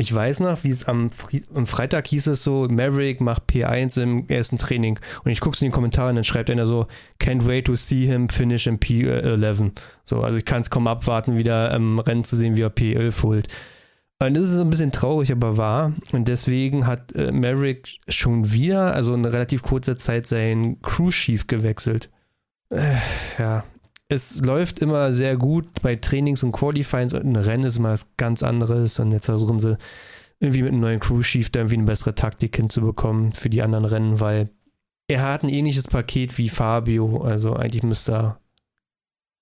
Ich 0.00 0.14
weiß 0.14 0.40
noch, 0.40 0.62
wie 0.62 0.70
es 0.70 0.84
am, 0.84 1.10
Fri 1.10 1.42
am 1.52 1.66
Freitag 1.66 2.06
hieß 2.06 2.28
es 2.28 2.44
so, 2.44 2.68
Maverick 2.70 3.20
macht 3.20 3.50
P1 3.50 4.00
im 4.00 4.28
ersten 4.28 4.56
Training. 4.56 5.00
Und 5.24 5.32
ich 5.32 5.40
gucke 5.40 5.56
es 5.56 5.60
in 5.60 5.66
den 5.66 5.72
Kommentaren, 5.72 6.14
dann 6.14 6.24
schreibt 6.24 6.50
einer 6.50 6.66
so, 6.66 6.86
can't 7.20 7.46
wait 7.46 7.66
to 7.66 7.74
see 7.74 8.06
him 8.06 8.28
finish 8.28 8.68
in 8.68 8.78
P11. 8.78 9.72
So, 10.04 10.22
also 10.22 10.38
ich 10.38 10.44
kann 10.44 10.60
es 10.60 10.70
kaum 10.70 10.86
abwarten, 10.86 11.36
wieder 11.36 11.74
im 11.74 11.98
Rennen 11.98 12.22
zu 12.22 12.36
sehen, 12.36 12.56
wie 12.56 12.62
er 12.62 12.74
P11 12.74 13.22
holt. 13.24 13.48
Und 14.20 14.34
das 14.34 14.44
ist 14.44 14.52
so 14.52 14.60
ein 14.60 14.70
bisschen 14.70 14.92
traurig, 14.92 15.32
aber 15.32 15.56
wahr. 15.56 15.92
Und 16.12 16.28
deswegen 16.28 16.86
hat 16.86 17.12
äh, 17.16 17.32
Maverick 17.32 17.98
schon 18.08 18.52
wieder, 18.52 18.94
also 18.94 19.14
in 19.14 19.24
relativ 19.24 19.62
kurzer 19.62 19.96
Zeit, 19.96 20.26
seinen 20.26 20.80
Crew 20.80 21.10
Chief 21.10 21.48
gewechselt. 21.48 22.08
Äh, 22.70 22.96
ja, 23.38 23.64
es 24.08 24.40
läuft 24.40 24.80
immer 24.80 25.12
sehr 25.12 25.36
gut 25.36 25.82
bei 25.82 25.96
Trainings 25.96 26.42
und 26.42 26.52
Qualifyings 26.52 27.14
und 27.14 27.24
ein 27.24 27.36
Rennen 27.36 27.64
ist 27.64 27.76
immer 27.76 27.90
was 27.90 28.16
ganz 28.16 28.42
anderes 28.42 28.98
und 28.98 29.12
jetzt 29.12 29.26
versuchen 29.26 29.58
sie 29.58 29.78
irgendwie 30.40 30.62
mit 30.62 30.72
einem 30.72 30.80
neuen 30.80 31.00
Crew 31.00 31.20
Chief 31.22 31.50
da 31.50 31.60
irgendwie 31.60 31.76
eine 31.76 31.86
bessere 31.86 32.14
Taktik 32.14 32.56
hinzubekommen 32.56 33.32
für 33.32 33.50
die 33.50 33.62
anderen 33.62 33.84
Rennen, 33.84 34.20
weil 34.20 34.50
er 35.08 35.22
hat 35.22 35.42
ein 35.42 35.48
ähnliches 35.48 35.88
Paket 35.88 36.36
wie 36.38 36.48
Fabio, 36.48 37.22
also 37.22 37.54
eigentlich 37.54 37.82
müsste 37.82 38.12
er 38.12 38.40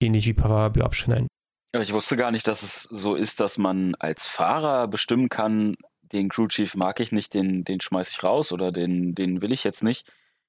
ähnlich 0.01 0.27
wie 0.27 0.35
Fabio 0.35 0.85
abschneiden. 0.85 1.27
Aber 1.73 1.83
ich 1.83 1.93
wusste 1.93 2.17
gar 2.17 2.31
nicht, 2.31 2.47
dass 2.47 2.63
es 2.63 2.83
so 2.85 3.15
ist, 3.15 3.41
dass 3.41 3.59
man 3.59 3.95
als 3.97 4.27
Fahrer 4.27 4.89
bestimmen 4.89 5.29
kann, 5.29 5.77
den 6.01 6.29
Crew 6.29 6.47
Chief 6.47 6.75
mag 6.75 7.01
ich 7.01 7.13
nicht, 7.13 7.35
den, 7.35 7.65
den 7.65 7.81
schmeiß 7.81 8.11
ich 8.11 8.23
raus 8.23 8.53
oder 8.53 8.73
den, 8.73 9.15
den 9.15 9.43
will 9.43 9.53
ich 9.53 9.65
jetzt 9.65 9.83
nicht. 9.83 10.07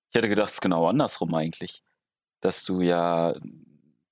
Ich 0.09 0.15
hätte 0.15 0.29
gedacht, 0.29 0.49
es 0.49 0.55
ist 0.55 0.61
genau 0.61 0.87
andersrum 0.87 1.33
eigentlich. 1.33 1.83
Dass 2.41 2.63
du 2.63 2.81
ja 2.81 3.33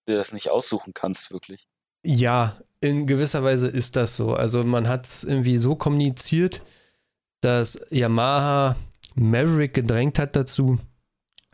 dir 0.07 0.17
das 0.17 0.33
nicht 0.33 0.49
aussuchen 0.49 0.93
kannst, 0.93 1.31
wirklich. 1.31 1.67
Ja, 2.03 2.57
in 2.81 3.07
gewisser 3.07 3.43
Weise 3.43 3.67
ist 3.67 3.95
das 3.95 4.15
so. 4.15 4.33
Also 4.33 4.63
man 4.63 4.87
hat 4.87 5.05
es 5.05 5.23
irgendwie 5.23 5.57
so 5.57 5.75
kommuniziert, 5.75 6.61
dass 7.41 7.79
Yamaha 7.89 8.75
Maverick 9.15 9.73
gedrängt 9.73 10.19
hat 10.19 10.35
dazu, 10.35 10.77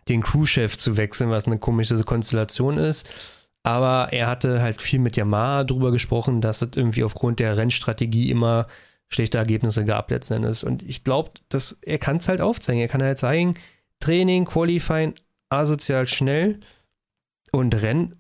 den 0.10 0.22
Crewchef 0.22 0.78
zu 0.78 0.98
wechseln, 0.98 1.30
was 1.30 1.48
eine 1.48 1.60
komische 1.60 2.02
Konstellation 2.04 2.78
ist. 2.78 3.08
Aber 3.64 4.12
er 4.12 4.28
hatte 4.28 4.62
halt 4.62 4.82
viel 4.82 5.00
mit 5.00 5.16
Yamaha 5.16 5.64
drüber 5.64 5.92
gesprochen, 5.92 6.42
dass 6.42 6.62
es 6.62 6.70
irgendwie 6.76 7.04
aufgrund 7.04 7.40
der 7.40 7.58
Rennstrategie 7.58 8.30
immer 8.30 8.68
schlechte 9.08 9.38
Ergebnisse 9.38 9.86
gab 9.86 10.10
letzten 10.10 10.36
Endes. 10.36 10.64
Und 10.64 10.82
ich 10.82 11.04
glaube, 11.04 11.32
dass 11.50 11.78
er 11.84 12.00
kann 12.00 12.18
es 12.18 12.28
halt 12.28 12.42
aufzeigen. 12.42 12.82
Er 12.82 12.88
kann 12.88 13.04
halt 13.04 13.20
zeigen, 13.20 13.56
Training, 14.00 14.46
Qualifying, 14.46 15.14
asozial 15.52 16.08
schnell 16.08 16.60
und 17.52 17.74
Rennen 17.82 18.16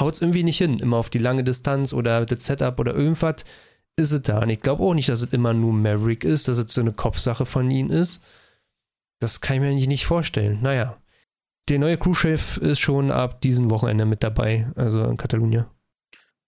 haut 0.00 0.14
es 0.14 0.22
irgendwie 0.22 0.44
nicht 0.44 0.58
hin. 0.58 0.78
Immer 0.78 0.98
auf 0.98 1.10
die 1.10 1.18
lange 1.18 1.44
Distanz 1.44 1.92
oder 1.92 2.24
das 2.24 2.46
Setup 2.46 2.78
oder 2.78 2.94
irgendwas 2.94 3.44
ist 3.96 4.12
es 4.12 4.22
da. 4.22 4.40
Und 4.40 4.50
ich 4.50 4.60
glaube 4.60 4.82
auch 4.82 4.94
nicht, 4.94 5.08
dass 5.08 5.22
es 5.22 5.32
immer 5.32 5.52
nur 5.52 5.72
Maverick 5.72 6.24
ist, 6.24 6.48
dass 6.48 6.58
es 6.58 6.72
so 6.72 6.80
eine 6.80 6.92
Kopfsache 6.92 7.46
von 7.46 7.70
ihm 7.70 7.90
ist. 7.90 8.22
Das 9.20 9.40
kann 9.40 9.56
ich 9.56 9.62
mir 9.62 9.68
eigentlich 9.68 9.88
nicht 9.88 10.06
vorstellen. 10.06 10.60
Naja. 10.62 10.96
Der 11.70 11.78
neue 11.78 11.96
Crewchef 11.96 12.58
ist 12.58 12.80
schon 12.80 13.10
ab 13.10 13.40
diesem 13.40 13.70
Wochenende 13.70 14.04
mit 14.04 14.22
dabei, 14.22 14.70
also 14.76 15.02
in 15.04 15.16
Katalonien. 15.16 15.64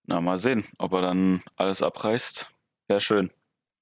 Na, 0.06 0.20
mal 0.20 0.36
sehen, 0.36 0.64
ob 0.76 0.92
er 0.92 1.00
dann 1.00 1.42
alles 1.56 1.82
abreißt. 1.82 2.50
Wäre 2.86 3.00
schön. 3.00 3.30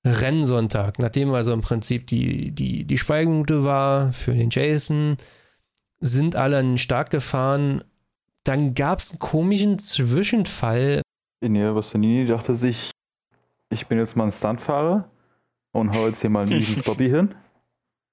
Rennsonntag, 0.06 0.98
nachdem 1.00 1.32
also 1.34 1.52
im 1.52 1.62
Prinzip 1.62 2.06
die, 2.06 2.52
die, 2.52 2.84
die 2.84 2.98
Schweigeminute 2.98 3.64
war 3.64 4.12
für 4.12 4.32
den 4.32 4.50
Jason, 4.50 5.16
sind 6.04 6.36
alle 6.36 6.58
an 6.58 6.72
den 6.72 6.78
Start 6.78 7.10
gefahren. 7.10 7.82
Dann 8.44 8.74
gab 8.74 8.98
es 8.98 9.10
einen 9.10 9.20
komischen 9.20 9.78
Zwischenfall. 9.78 11.00
Inia 11.40 11.72
Bastianini 11.72 12.26
dachte 12.26 12.54
sich, 12.54 12.90
ich 13.70 13.86
bin 13.86 13.98
jetzt 13.98 14.14
mal 14.14 14.24
ein 14.24 14.30
Stuntfahrer 14.30 15.08
und 15.72 15.96
hau 15.96 16.06
jetzt 16.06 16.20
hier 16.20 16.28
mal 16.28 16.42
einen 16.42 16.50
miesen 16.50 16.76
Stoppy 16.82 17.08
hin. 17.08 17.34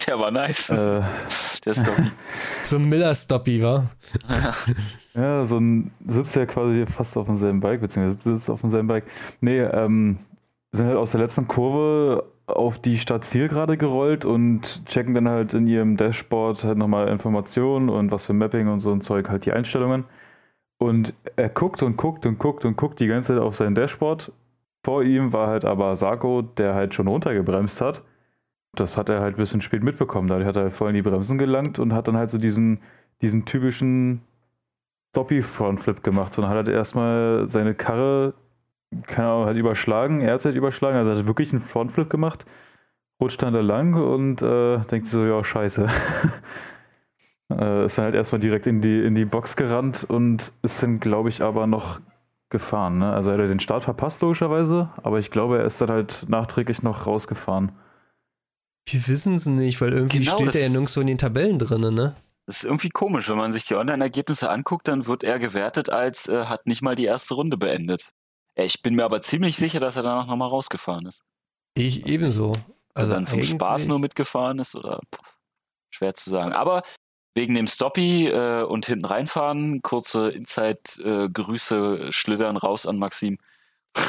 Der 0.07 0.17
war 0.19 0.31
nice. 0.31 0.69
Äh, 0.69 1.01
der 1.65 1.73
Stoppy. 1.73 2.11
so 2.63 2.77
ein 2.77 2.87
Miller-Stoppy, 2.87 3.61
war. 3.61 3.91
ja, 5.13 5.45
so 5.45 5.57
ein 5.57 5.91
sitzt 6.07 6.35
ja 6.37 6.45
quasi 6.45 6.85
fast 6.85 7.17
auf 7.17 7.27
demselben 7.27 7.59
Bike, 7.59 7.81
beziehungsweise 7.81 8.37
sitzt 8.37 8.49
auf 8.49 8.61
demselben 8.61 8.87
Bike. 8.87 9.05
Nee, 9.41 9.59
ähm, 9.59 10.17
sind 10.71 10.87
halt 10.87 10.97
aus 10.97 11.11
der 11.11 11.19
letzten 11.19 11.47
Kurve 11.47 12.30
auf 12.47 12.79
die 12.79 12.97
Stadt 12.97 13.23
Ziel 13.23 13.47
gerade 13.47 13.77
gerollt 13.77 14.25
und 14.25 14.85
checken 14.85 15.13
dann 15.13 15.29
halt 15.29 15.53
in 15.53 15.67
ihrem 15.67 15.97
Dashboard 15.97 16.63
halt 16.63 16.77
nochmal 16.77 17.07
Informationen 17.07 17.89
und 17.89 18.11
was 18.11 18.25
für 18.25 18.33
Mapping 18.33 18.67
und 18.67 18.79
so 18.79 18.91
ein 18.91 19.01
Zeug, 19.01 19.29
halt 19.29 19.45
die 19.45 19.53
Einstellungen. 19.53 20.05
Und 20.77 21.13
er 21.35 21.49
guckt 21.49 21.83
und 21.83 21.97
guckt 21.97 22.25
und 22.25 22.39
guckt 22.39 22.65
und 22.65 22.75
guckt 22.75 22.99
die 22.99 23.07
ganze 23.07 23.33
Zeit 23.33 23.41
auf 23.41 23.55
sein 23.55 23.75
Dashboard. 23.75 24.31
Vor 24.83 25.03
ihm 25.03 25.31
war 25.31 25.47
halt 25.47 25.65
aber 25.65 25.95
Sarko, 25.95 26.41
der 26.41 26.73
halt 26.73 26.95
schon 26.95 27.07
runtergebremst 27.07 27.81
hat. 27.81 28.03
Das 28.73 28.97
hat 28.97 29.09
er 29.09 29.21
halt 29.21 29.35
ein 29.35 29.37
bisschen 29.37 29.61
spät 29.61 29.83
mitbekommen. 29.83 30.27
Dadurch 30.27 30.47
hat 30.47 30.55
er 30.55 30.63
halt 30.63 30.73
voll 30.73 30.89
in 30.89 30.95
die 30.95 31.01
Bremsen 31.03 31.37
gelangt 31.37 31.77
und 31.77 31.93
hat 31.93 32.07
dann 32.07 32.17
halt 32.17 32.31
so 32.31 32.37
diesen, 32.37 32.79
diesen 33.21 33.45
typischen 33.45 34.21
Stoppy-Frontflip 35.11 36.03
gemacht 36.03 36.37
und 36.37 36.47
hat 36.47 36.55
halt 36.55 36.67
erstmal 36.69 37.47
seine 37.47 37.75
Karre 37.75 38.33
keine 39.07 39.29
Ahnung, 39.29 39.45
hat 39.45 39.55
überschlagen, 39.55 40.21
er 40.21 40.33
hat 40.33 40.45
halt 40.45 40.55
überschlagen, 40.55 40.97
also 40.97 41.19
hat 41.19 41.27
wirklich 41.27 41.51
einen 41.51 41.61
Frontflip 41.61 42.09
gemacht, 42.09 42.45
rutscht 43.19 43.41
dann 43.41 43.53
da 43.53 43.61
lang 43.61 43.93
und 43.93 44.41
äh, 44.41 44.79
denkt 44.85 45.07
so, 45.07 45.23
ja, 45.25 45.43
scheiße. 45.43 45.87
äh, 47.51 47.85
ist 47.85 47.97
dann 47.97 48.05
halt 48.05 48.15
erstmal 48.15 48.41
direkt 48.41 48.67
in 48.67 48.81
die, 48.81 49.01
in 49.01 49.15
die 49.15 49.25
Box 49.25 49.55
gerannt 49.55 50.03
und 50.03 50.51
ist 50.61 50.83
dann, 50.83 50.99
glaube 50.99 51.29
ich, 51.29 51.41
aber 51.41 51.67
noch 51.67 52.01
gefahren. 52.49 52.99
Ne? 52.99 53.13
Also 53.13 53.31
er 53.31 53.41
hat 53.41 53.49
den 53.49 53.59
Start 53.59 53.83
verpasst, 53.83 54.21
logischerweise, 54.21 54.89
aber 55.01 55.19
ich 55.19 55.31
glaube, 55.31 55.59
er 55.59 55.65
ist 55.65 55.79
dann 55.79 55.89
halt 55.89 56.25
nachträglich 56.27 56.83
noch 56.83 57.07
rausgefahren. 57.07 57.71
Wir 58.85 59.07
wissen 59.07 59.35
es 59.35 59.45
nicht, 59.45 59.79
weil 59.79 59.93
irgendwie 59.93 60.19
genau, 60.19 60.35
steht 60.35 60.55
er 60.55 60.61
ja 60.61 60.69
nirgends 60.69 60.93
so 60.93 61.01
in 61.01 61.07
den 61.07 61.17
Tabellen 61.17 61.59
drin, 61.59 61.93
ne? 61.93 62.15
Das 62.47 62.57
ist 62.57 62.65
irgendwie 62.65 62.89
komisch, 62.89 63.29
wenn 63.29 63.37
man 63.37 63.53
sich 63.53 63.65
die 63.65 63.75
Online-Ergebnisse 63.75 64.49
anguckt, 64.49 64.87
dann 64.87 65.05
wird 65.05 65.23
er 65.23 65.39
gewertet 65.39 65.89
als 65.89 66.27
äh, 66.27 66.45
hat 66.45 66.65
nicht 66.65 66.81
mal 66.81 66.95
die 66.95 67.05
erste 67.05 67.35
Runde 67.35 67.55
beendet. 67.55 68.11
Ich 68.55 68.81
bin 68.81 68.95
mir 68.95 69.05
aber 69.05 69.21
ziemlich 69.21 69.55
sicher, 69.55 69.79
dass 69.79 69.95
er 69.95 70.03
danach 70.03 70.27
nochmal 70.27 70.49
rausgefahren 70.49 71.05
ist. 71.05 71.23
Ich 71.75 72.03
also, 72.03 72.07
ebenso. 72.07 72.53
Also 72.93 73.13
dann 73.13 73.25
zum 73.25 73.43
Spaß 73.43 73.87
nur 73.87 73.99
mitgefahren 73.99 74.59
ist 74.59 74.75
oder 74.75 74.99
pff, 75.13 75.21
schwer 75.89 76.13
zu 76.13 76.29
sagen. 76.29 76.51
Aber 76.53 76.83
wegen 77.33 77.55
dem 77.55 77.67
Stoppy 77.67 78.27
äh, 78.27 78.63
und 78.63 78.85
hinten 78.85 79.05
reinfahren, 79.05 79.81
kurze 79.81 80.29
Inside-Grüße 80.29 82.07
äh, 82.07 82.11
schlittern 82.11 82.57
raus 82.57 82.85
an 82.85 82.97
Maxim. 82.97 83.37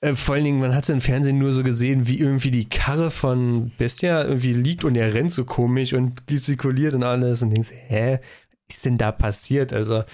äh, 0.00 0.14
vor 0.14 0.34
allen 0.34 0.44
Dingen, 0.44 0.60
man 0.60 0.74
hat 0.74 0.84
es 0.84 0.88
im 0.88 1.02
Fernsehen 1.02 1.38
nur 1.38 1.52
so 1.52 1.62
gesehen, 1.62 2.06
wie 2.06 2.18
irgendwie 2.18 2.50
die 2.50 2.68
Karre 2.68 3.10
von 3.10 3.70
Bestia 3.76 4.24
irgendwie 4.24 4.54
liegt 4.54 4.84
und 4.84 4.96
er 4.96 5.12
rennt 5.12 5.32
so 5.32 5.44
komisch 5.44 5.92
und 5.92 6.26
gestikuliert 6.26 6.94
und 6.94 7.02
alles 7.02 7.42
und 7.42 7.50
denkst, 7.50 7.72
hä, 7.72 8.20
was 8.66 8.76
ist 8.76 8.86
denn 8.86 8.96
da 8.96 9.12
passiert? 9.12 9.74
Also 9.74 10.04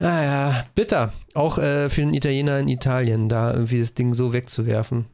ah 0.00 0.64
bitter. 0.74 1.12
Auch 1.34 1.58
äh, 1.58 1.88
für 1.88 2.02
den 2.02 2.14
Italiener 2.14 2.58
in 2.58 2.68
Italien, 2.68 3.28
da 3.28 3.52
irgendwie 3.52 3.80
das 3.80 3.94
Ding 3.94 4.14
so 4.14 4.32
wegzuwerfen. 4.32 5.06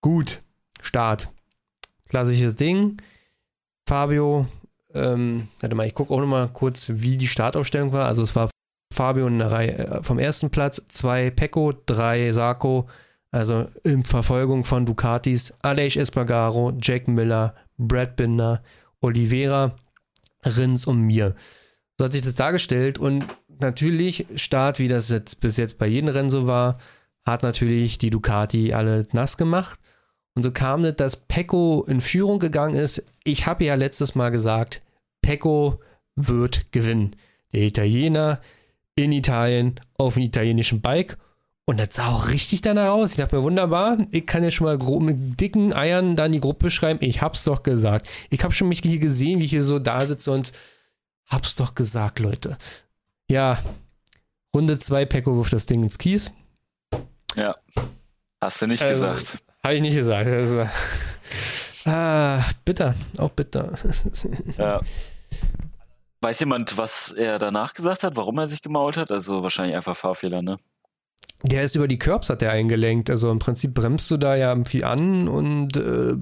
Gut, 0.00 0.42
Start. 0.80 1.30
Klassisches 2.08 2.56
Ding. 2.56 2.98
Fabio, 3.88 4.46
ähm, 4.94 5.48
warte 5.60 5.74
mal, 5.74 5.86
ich 5.86 5.94
gucke 5.94 6.12
auch 6.12 6.20
nochmal 6.20 6.48
kurz, 6.48 6.86
wie 6.88 7.16
die 7.16 7.26
Startaufstellung 7.26 7.92
war. 7.92 8.06
Also 8.06 8.22
es 8.22 8.36
war 8.36 8.50
Fabio 8.92 9.26
in 9.26 9.38
der 9.38 9.50
Reihe 9.50 9.78
äh, 9.78 10.02
vom 10.02 10.18
ersten 10.18 10.50
Platz, 10.50 10.82
zwei 10.88 11.30
Pecco, 11.30 11.72
drei 11.72 12.32
Sarko, 12.32 12.88
also 13.30 13.66
in 13.82 14.04
Verfolgung 14.04 14.64
von 14.64 14.86
Ducatis, 14.86 15.54
Aleix 15.62 15.96
Espargaro, 15.96 16.72
Jack 16.80 17.08
Miller, 17.08 17.54
Brad 17.78 18.16
Binder, 18.16 18.62
Oliveira, 19.00 19.74
Rins 20.44 20.86
und 20.86 21.00
mir. 21.00 21.34
So 21.98 22.04
hat 22.04 22.12
sich 22.12 22.22
das 22.22 22.34
dargestellt 22.34 22.98
und 22.98 23.24
natürlich, 23.60 24.26
Start, 24.36 24.78
wie 24.78 24.88
das 24.88 25.08
jetzt 25.10 25.40
bis 25.40 25.56
jetzt 25.56 25.78
bei 25.78 25.86
jedem 25.86 26.08
Rennen 26.08 26.30
so 26.30 26.46
war, 26.46 26.78
hat 27.24 27.42
natürlich 27.42 27.98
die 27.98 28.10
Ducati 28.10 28.72
alle 28.72 29.06
nass 29.12 29.36
gemacht. 29.36 29.78
Und 30.36 30.42
so 30.42 30.50
kam 30.50 30.84
es, 30.84 30.96
dass 30.96 31.16
Pecco 31.16 31.84
in 31.86 32.00
Führung 32.00 32.38
gegangen 32.38 32.74
ist. 32.74 33.04
Ich 33.22 33.46
habe 33.46 33.64
ja 33.64 33.76
letztes 33.76 34.14
Mal 34.14 34.30
gesagt, 34.30 34.82
Pecco 35.22 35.80
wird 36.16 36.72
gewinnen. 36.72 37.16
Der 37.52 37.62
Italiener 37.62 38.40
in 38.96 39.12
Italien 39.12 39.80
auf 39.96 40.16
einem 40.16 40.26
italienischen 40.26 40.80
Bike. 40.80 41.18
Und 41.66 41.80
das 41.80 41.94
sah 41.94 42.08
auch 42.08 42.28
richtig 42.28 42.60
danach 42.60 42.90
aus. 42.90 43.12
Ich 43.12 43.16
dachte 43.16 43.36
mir, 43.36 43.42
wunderbar, 43.42 43.96
ich 44.10 44.26
kann 44.26 44.44
ja 44.44 44.50
schon 44.50 44.66
mal 44.66 45.00
mit 45.00 45.40
dicken 45.40 45.72
Eiern 45.72 46.14
da 46.14 46.26
in 46.26 46.32
die 46.32 46.40
Gruppe 46.40 46.70
schreiben. 46.70 46.98
Ich 47.02 47.22
hab's 47.22 47.44
doch 47.44 47.62
gesagt. 47.62 48.08
Ich 48.28 48.44
habe 48.44 48.52
schon 48.52 48.68
mich 48.68 48.80
hier 48.82 48.98
gesehen, 48.98 49.40
wie 49.40 49.44
ich 49.44 49.50
hier 49.50 49.62
so 49.62 49.78
da 49.78 50.04
sitze 50.04 50.30
und 50.30 50.52
hab's 51.26 51.56
doch 51.56 51.74
gesagt, 51.74 52.18
Leute. 52.18 52.58
Ja, 53.30 53.58
Runde 54.54 54.78
2, 54.78 55.06
Pecco 55.06 55.36
wirft 55.36 55.52
das 55.52 55.66
Ding 55.66 55.82
ins 55.82 55.98
Kies. 55.98 56.32
Ja. 57.34 57.56
Hast 58.40 58.62
du 58.62 58.66
nicht 58.66 58.82
also, 58.82 59.06
gesagt. 59.06 59.42
Habe 59.62 59.74
ich 59.74 59.80
nicht 59.80 59.96
gesagt. 59.96 60.28
Also, 60.28 60.68
ah, 61.86 62.44
bitter. 62.64 62.94
Auch 63.18 63.30
bitter. 63.30 63.72
ja. 64.58 64.80
Weiß 66.20 66.40
jemand, 66.40 66.78
was 66.78 67.10
er 67.10 67.38
danach 67.38 67.74
gesagt 67.74 68.02
hat, 68.02 68.16
warum 68.16 68.38
er 68.38 68.48
sich 68.48 68.62
gemault 68.62 68.96
hat? 68.96 69.10
Also 69.10 69.42
wahrscheinlich 69.42 69.76
einfach 69.76 69.96
Fahrfehler, 69.96 70.40
ne? 70.40 70.56
Der 71.42 71.64
ist 71.64 71.76
über 71.76 71.86
die 71.86 71.98
Curbs 71.98 72.30
hat 72.30 72.40
der 72.40 72.52
eingelenkt. 72.52 73.10
Also 73.10 73.30
im 73.30 73.38
Prinzip 73.38 73.74
bremst 73.74 74.10
du 74.10 74.16
da 74.16 74.34
ja 74.34 74.48
irgendwie 74.48 74.84
an 74.84 75.28
und 75.28 75.76
äh, 75.76 76.14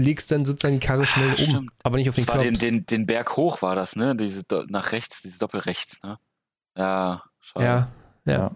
legst 0.00 0.30
dann 0.30 0.46
sozusagen 0.46 0.80
die 0.80 0.86
Karre 0.86 1.06
schnell 1.06 1.34
ah, 1.36 1.58
um. 1.58 1.70
Aber 1.82 1.98
nicht 1.98 2.08
auf 2.08 2.14
den 2.14 2.24
das 2.24 2.34
Curbs. 2.34 2.58
Den, 2.60 2.76
den, 2.76 2.86
den 2.86 3.06
Berg 3.06 3.36
hoch 3.36 3.60
war 3.60 3.74
das, 3.74 3.96
ne? 3.96 4.16
Diese 4.16 4.42
nach 4.68 4.92
rechts, 4.92 5.20
diese 5.20 5.38
Doppelrechts, 5.38 6.02
ne? 6.02 6.18
Ja, 6.76 7.22
schade. 7.40 7.64
Ja, 7.66 7.88
ja. 8.24 8.50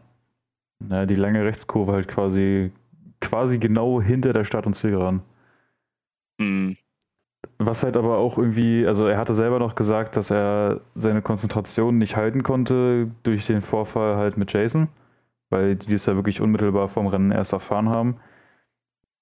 ja. 0.88 1.06
die 1.06 1.14
lange 1.14 1.44
Rechtskurve 1.44 1.92
halt 1.92 2.08
quasi, 2.08 2.72
quasi 3.20 3.58
genau 3.58 4.00
hinter 4.00 4.32
der 4.32 4.44
Stadt 4.44 4.66
und 4.66 4.74
Zielgeraden. 4.74 5.22
Mhm. 6.38 6.76
Was 7.58 7.82
halt 7.82 7.96
aber 7.96 8.18
auch 8.18 8.38
irgendwie, 8.38 8.86
also 8.86 9.06
er 9.06 9.18
hatte 9.18 9.34
selber 9.34 9.58
noch 9.58 9.74
gesagt, 9.74 10.16
dass 10.16 10.30
er 10.30 10.80
seine 10.94 11.22
Konzentration 11.22 11.96
nicht 11.98 12.16
halten 12.16 12.42
konnte 12.42 13.10
durch 13.22 13.46
den 13.46 13.62
Vorfall 13.62 14.16
halt 14.16 14.36
mit 14.36 14.52
Jason, 14.52 14.88
weil 15.48 15.76
die 15.76 15.92
das 15.92 16.06
ja 16.06 16.16
wirklich 16.16 16.40
unmittelbar 16.40 16.88
vom 16.88 17.06
Rennen 17.06 17.30
erst 17.30 17.52
erfahren 17.52 17.88
haben. 17.88 18.16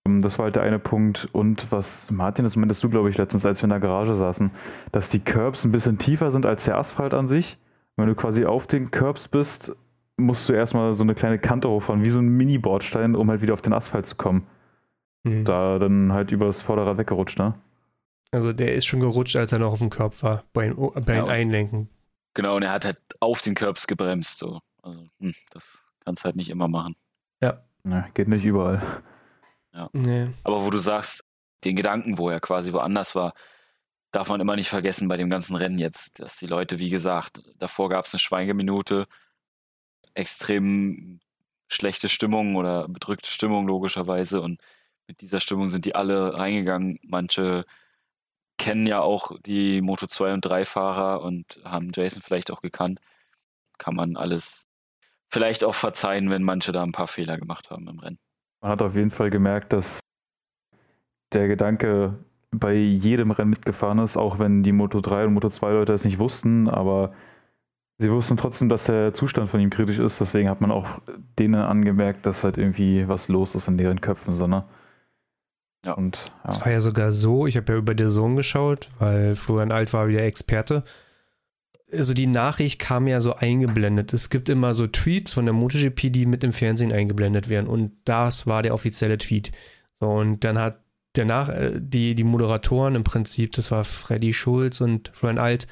Ähm, 0.07 0.21
das 0.21 0.39
war 0.39 0.45
halt 0.45 0.57
der 0.57 0.63
eine 0.63 0.79
Punkt. 0.79 1.29
Und 1.33 1.71
was, 1.71 2.11
Martin, 2.11 2.45
das 2.45 2.57
meintest 2.57 2.83
du, 2.83 2.89
glaube 2.89 3.11
ich, 3.11 3.19
letztens, 3.19 3.47
als 3.47 3.61
wir 3.61 3.65
in 3.65 3.71
der 3.71 3.81
Garage 3.81 4.15
saßen, 4.15 4.51
dass 4.91 5.11
die 5.11 5.21
Curbs 5.21 5.65
ein 5.65 5.73
bisschen 5.73 5.99
tiefer 5.99 6.31
sind 6.31 6.47
als 6.47 6.65
der 6.65 6.79
Asphalt 6.79 7.15
an 7.15 7.29
sich 7.29 7.59
wenn 7.97 8.07
du 8.07 8.15
quasi 8.15 8.45
auf 8.45 8.67
den 8.67 8.91
Curbs 8.91 9.29
bist, 9.29 9.75
musst 10.17 10.49
du 10.49 10.53
erstmal 10.53 10.95
so 10.95 11.03
eine 11.03 11.15
kleine 11.15 11.39
Kante 11.39 11.69
hochfahren, 11.69 12.03
wie 12.03 12.11
so 12.11 12.21
ein 12.21 12.29
Mini-Bordstein, 12.29 13.15
um 13.15 13.31
halt 13.31 13.43
wieder 13.43 13.55
auf 13.55 13.63
den 13.63 13.73
Asphalt 13.73 14.07
zu 14.07 14.17
kommen. 14.17 14.47
Mhm. 15.25 15.45
Da 15.45 15.79
dann 15.79 16.13
halt 16.13 16.31
übers 16.31 16.63
Vorderrad 16.63 16.99
weggerutscht, 16.99 17.39
ne? 17.39 17.55
Also 18.31 18.53
der 18.53 18.75
ist 18.75 18.87
schon 18.87 19.01
gerutscht, 19.01 19.37
als 19.37 19.53
er 19.53 19.61
noch 19.61 19.73
auf 19.73 19.79
dem 19.79 19.91
Körper 19.91 20.23
war, 20.23 20.45
beim, 20.53 20.77
beim 20.77 21.17
ja, 21.17 21.27
Einlenken. 21.27 21.89
Genau, 22.35 22.57
und 22.57 22.63
er 22.63 22.73
hat 22.73 22.85
halt 22.85 22.99
auf 23.21 23.41
den 23.43 23.55
Curbs 23.55 23.87
gebremst, 23.87 24.39
so. 24.39 24.61
Also, 24.83 25.07
hm, 25.21 25.35
das 25.51 25.83
kannst 26.05 26.23
du 26.23 26.27
halt 26.27 26.37
nicht 26.37 26.51
immer 26.51 26.69
machen. 26.69 26.97
Ja. 27.41 27.63
ja 27.85 28.09
geht 28.13 28.29
nicht 28.29 28.45
überall. 28.45 28.83
Ja. 29.73 29.89
Nee. 29.93 30.29
Aber 30.43 30.65
wo 30.65 30.71
du 30.71 30.79
sagst, 30.79 31.25
den 31.65 31.77
Gedanken, 31.77 32.19
wo 32.19 32.29
er 32.29 32.41
quasi 32.41 32.73
woanders 32.73 33.15
war, 33.15 33.35
darf 34.15 34.29
man 34.29 34.41
immer 34.41 34.57
nicht 34.57 34.69
vergessen 34.69 35.09
bei 35.09 35.17
dem 35.17 35.29
ganzen 35.29 35.57
Rennen 35.57 35.79
jetzt, 35.79 36.21
dass 36.21 36.37
die 36.37 36.47
Leute, 36.47 36.79
wie 36.79 36.91
gesagt, 36.91 37.43
davor 37.59 37.89
gab 37.89 38.05
es 38.05 38.15
eine 38.15 38.21
Schweigeminute, 38.21 39.07
extrem 40.15 41.21
schlechte 41.69 42.09
Stimmung 42.09 42.55
oder 42.55 42.89
bedrückte 42.89 43.31
Stimmung 43.31 43.67
logischerweise 43.67 44.41
und 44.41 44.61
mit 45.09 45.21
dieser 45.21 45.41
Stimmung 45.41 45.71
sind 45.71 45.85
die 45.85 45.95
alle 45.95 46.39
reingegangen. 46.39 46.99
Manche 47.03 47.65
kennen 48.57 48.87
ja 48.87 49.01
auch 49.01 49.33
die 49.45 49.83
Moto 49.83 50.07
2 50.07 50.35
und 50.35 50.41
3 50.43 50.65
Fahrer 50.65 51.23
und 51.23 51.61
haben 51.65 51.91
Jason 51.93 52.23
vielleicht 52.23 52.51
auch 52.51 52.61
gekannt. 52.61 53.01
Kann 53.79 53.97
man 53.97 54.17
alles 54.17 54.69
vielleicht 55.29 55.65
auch 55.65 55.75
verzeihen, 55.75 56.31
wenn 56.31 56.45
manche 56.45 56.71
da 56.71 56.85
ein 56.85 56.93
paar 56.93 57.09
Fehler 57.09 57.37
gemacht 57.37 57.71
haben 57.71 57.89
im 57.89 57.99
Rennen. 57.99 58.19
Man 58.63 58.71
hat 58.71 58.83
auf 58.83 58.95
jeden 58.95 59.11
Fall 59.11 59.31
gemerkt, 59.31 59.73
dass 59.73 59.99
der 61.33 61.49
Gedanke 61.49 62.25
bei 62.59 62.75
jedem 62.75 63.31
Rennen 63.31 63.51
mitgefahren 63.51 63.99
ist, 63.99 64.17
auch 64.17 64.39
wenn 64.39 64.63
die 64.63 64.73
Moto 64.73 65.01
3 65.01 65.27
und 65.27 65.35
Moto 65.35 65.49
2 65.49 65.73
Leute 65.73 65.93
es 65.93 66.05
nicht 66.05 66.19
wussten, 66.19 66.69
aber 66.69 67.13
sie 67.99 68.11
wussten 68.11 68.37
trotzdem, 68.37 68.69
dass 68.69 68.85
der 68.85 69.15
Zustand 69.15 69.51
von 69.51 69.61
ihm 69.61 69.71
kritisch 69.71 69.99
ist, 69.99 70.21
deswegen 70.21 70.49
hat 70.49 70.61
man 70.61 70.71
auch 70.71 70.87
denen 71.39 71.55
angemerkt, 71.57 72.27
dass 72.27 72.45
halt 72.45 72.59
irgendwie 72.59 73.09
was 73.09 73.29
los 73.29 73.55
ist 73.55 73.69
in 73.69 73.79
deren 73.79 74.01
Köpfen, 74.01 74.37
sondern 74.37 74.65
ja. 75.85 75.93
Und, 75.93 76.17
ja. 76.17 76.49
Es 76.49 76.61
war 76.61 76.71
ja 76.71 76.81
sogar 76.81 77.13
so, 77.13 77.47
ich 77.47 77.57
habe 77.57 77.73
ja 77.73 77.79
über 77.79 77.95
den 77.95 78.09
Sohn 78.09 78.37
geschaut, 78.37 78.89
weil 78.99 79.35
Florian 79.35 79.73
Alt 79.73 79.93
war 79.93 80.09
wieder 80.09 80.23
Experte. 80.23 80.83
Also 81.93 82.15
die 82.15 82.27
Nachricht 82.27 82.81
kam 82.81 83.07
ja 83.07 83.21
so 83.21 83.35
eingeblendet. 83.35 84.13
Es 84.13 84.31
gibt 84.31 84.49
immer 84.49 84.75
so 84.75 84.87
Tweets 84.87 85.35
von 85.35 85.45
der 85.45 85.55
MotoGP, 85.55 86.11
die 86.11 86.27
mit 86.27 86.43
dem 86.43 86.53
Fernsehen 86.53 86.93
eingeblendet 86.93 87.49
werden. 87.49 87.69
Und 87.69 87.93
das 88.05 88.47
war 88.47 88.63
der 88.63 88.75
offizielle 88.75 89.19
Tweet. 89.19 89.53
So, 90.01 90.09
und 90.09 90.43
dann 90.43 90.59
hat 90.59 90.84
danach 91.15 91.49
äh, 91.49 91.73
die, 91.81 92.15
die 92.15 92.25
Moderatoren 92.25 92.95
im 92.95 93.05
Prinzip, 93.05 93.53
das 93.53 93.71
war 93.71 93.85
Freddy 93.85 94.33
Schulz 94.33 94.81
und 94.81 95.11
Florian 95.15 95.39
Alt, 95.39 95.67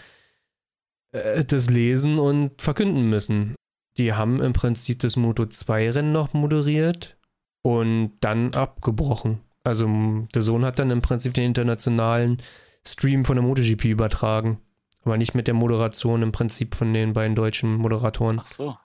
äh, 1.12 1.45
das 1.45 1.70
lesen 1.70 2.18
und 2.18 2.61
verkünden 2.62 3.09
müssen. 3.09 3.55
Die 3.99 4.14
haben 4.14 4.40
im 4.40 4.55
Prinzip 4.55 5.01
das 5.01 5.16
Moto 5.16 5.47
2 5.47 5.90
Rennen 5.90 6.12
noch 6.12 6.32
moderiert 6.32 7.18
und 7.62 8.12
dann 8.20 8.55
abgebrochen. 8.55 9.40
Also 9.64 9.86
der 10.34 10.43
Sohn 10.43 10.64
hat 10.64 10.78
dann 10.78 10.90
im 10.90 11.03
Prinzip 11.03 11.34
den 11.34 11.45
internationalen 11.45 12.43
Stream 12.86 13.24
von 13.24 13.36
der 13.36 13.45
MotoGP 13.45 13.84
übertragen. 13.84 14.61
Aber 15.05 15.16
nicht 15.16 15.34
mit 15.34 15.47
der 15.47 15.55
Moderation 15.55 16.22
im 16.22 16.32
Prinzip 16.32 16.74
von 16.74 16.93
den 16.95 17.12
beiden 17.12 17.36
deutschen 17.36 17.74
Moderatoren. 17.74 18.40
Ach 18.40 18.53
so. 18.53 18.76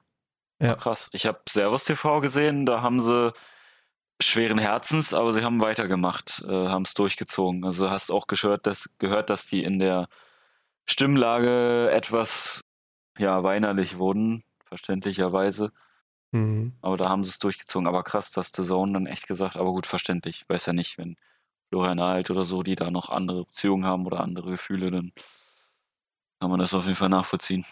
Ja. 0.60 0.74
Ach, 0.74 0.78
krass. 0.78 1.10
Ich 1.14 1.26
habe 1.26 1.40
Servus 1.48 1.86
TV 1.86 2.20
gesehen, 2.22 2.66
da 2.66 2.82
haben 2.82 3.00
sie 3.00 3.32
schweren 4.22 4.58
Herzens, 4.58 5.14
aber 5.14 5.32
sie 5.32 5.44
haben 5.44 5.62
weitergemacht, 5.62 6.44
äh, 6.48 6.68
haben 6.68 6.84
es 6.84 6.94
durchgezogen. 6.94 7.64
Also 7.66 7.90
hast 7.90 8.12
auch 8.12 8.28
gehört, 8.28 8.66
dass, 8.66 8.90
gehört, 8.98 9.30
dass 9.30 9.48
die 9.48 9.64
in 9.64 9.80
der 9.80 10.08
Stimmlage 10.86 11.92
etwas 11.92 12.62
ja, 13.18 13.44
weinerlich 13.44 13.98
wurden, 13.98 14.44
verständlicherweise. 14.66 15.72
Mhm. 16.32 16.74
Aber 16.82 16.98
da 16.98 17.10
haben 17.10 17.24
sie 17.24 17.30
es 17.30 17.40
durchgezogen. 17.40 17.88
Aber 17.88 18.04
krass, 18.04 18.32
dass 18.32 18.52
The 18.56 18.64
Zone 18.64 18.94
dann 18.94 19.08
echt 19.08 19.28
gesagt, 19.28 19.58
aber 19.58 19.72
gut, 19.72 19.86
verständlich. 19.86 20.42
Ich 20.42 20.50
weiß 20.50 20.66
ja 20.68 20.74
nicht, 20.74 20.98
wenn 20.98 21.16
Florian 21.70 22.00
Alt 22.00 22.32
oder 22.32 22.46
so, 22.46 22.64
die 22.64 22.76
da 22.76 22.92
noch 22.92 23.10
andere 23.10 23.46
Beziehungen 23.46 23.86
haben 23.86 24.06
oder 24.06 24.22
andere 24.22 24.52
Gefühle, 24.52 24.92
dann 24.92 25.12
kann 26.40 26.50
man 26.50 26.60
das 26.60 26.74
auf 26.74 26.86
jeden 26.86 26.96
Fall 26.96 27.10
nachvollziehen. 27.10 27.66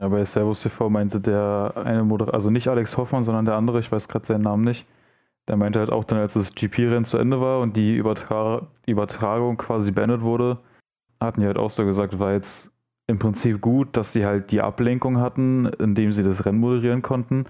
Ja, 0.00 0.08
bei 0.08 0.24
Servus 0.24 0.62
TV 0.62 0.88
meinte 0.90 1.20
der 1.20 1.72
eine 1.76 2.04
Moderator, 2.04 2.34
also 2.34 2.50
nicht 2.50 2.68
Alex 2.68 2.96
Hoffmann, 2.96 3.24
sondern 3.24 3.44
der 3.44 3.54
andere, 3.54 3.80
ich 3.80 3.90
weiß 3.90 4.08
gerade 4.08 4.26
seinen 4.26 4.42
Namen 4.42 4.64
nicht, 4.64 4.86
der 5.48 5.56
meinte 5.56 5.78
halt 5.78 5.90
auch 5.90 6.04
dann, 6.04 6.18
als 6.18 6.34
das 6.34 6.54
GP-Rennen 6.54 7.04
zu 7.04 7.18
Ende 7.18 7.40
war 7.40 7.60
und 7.60 7.76
die 7.76 7.96
Übertra 7.96 8.66
Übertragung 8.86 9.56
quasi 9.56 9.90
beendet 9.90 10.20
wurde, 10.20 10.58
hatten 11.20 11.40
die 11.40 11.46
halt 11.46 11.58
auch 11.58 11.70
so 11.70 11.84
gesagt, 11.84 12.18
war 12.18 12.32
jetzt 12.32 12.70
im 13.06 13.18
Prinzip 13.18 13.60
gut, 13.60 13.96
dass 13.96 14.12
die 14.12 14.26
halt 14.26 14.52
die 14.52 14.60
Ablenkung 14.60 15.18
hatten, 15.18 15.66
indem 15.66 16.12
sie 16.12 16.22
das 16.22 16.44
Rennen 16.44 16.60
moderieren 16.60 17.02
konnten. 17.02 17.46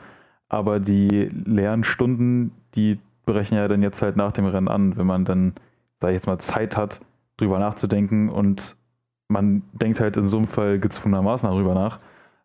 Aber 0.48 0.80
die 0.80 1.30
leeren 1.44 1.84
Stunden, 1.84 2.52
die 2.74 2.98
brechen 3.26 3.56
ja 3.56 3.68
dann 3.68 3.82
jetzt 3.82 4.00
halt 4.00 4.16
nach 4.16 4.32
dem 4.32 4.46
Rennen 4.46 4.68
an, 4.68 4.96
wenn 4.96 5.06
man 5.06 5.24
dann, 5.24 5.54
sag 6.00 6.10
ich 6.10 6.14
jetzt 6.14 6.26
mal, 6.26 6.38
Zeit 6.38 6.76
hat, 6.76 7.00
drüber 7.36 7.58
nachzudenken 7.58 8.28
und 8.28 8.76
man 9.28 9.62
denkt 9.72 10.00
halt 10.00 10.16
in 10.16 10.26
so 10.26 10.38
einem 10.38 10.46
Fall 10.46 10.78
gezwungenermaßen 10.78 11.48
darüber 11.48 11.74
nach. 11.74 11.98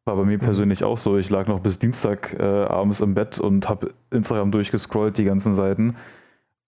War 0.06 0.16
bei 0.16 0.26
mir 0.26 0.38
mhm. 0.38 0.42
persönlich 0.42 0.84
auch 0.84 0.98
so. 0.98 1.18
Ich 1.18 1.30
lag 1.30 1.48
noch 1.48 1.62
bis 1.62 1.80
Dienstag 1.80 2.34
äh, 2.38 2.44
abends 2.44 3.00
im 3.00 3.14
Bett 3.14 3.40
und 3.40 3.70
habe 3.70 3.94
Instagram 4.12 4.52
durchgescrollt, 4.52 5.18
die 5.18 5.24
ganzen 5.24 5.56
Seiten, 5.56 5.96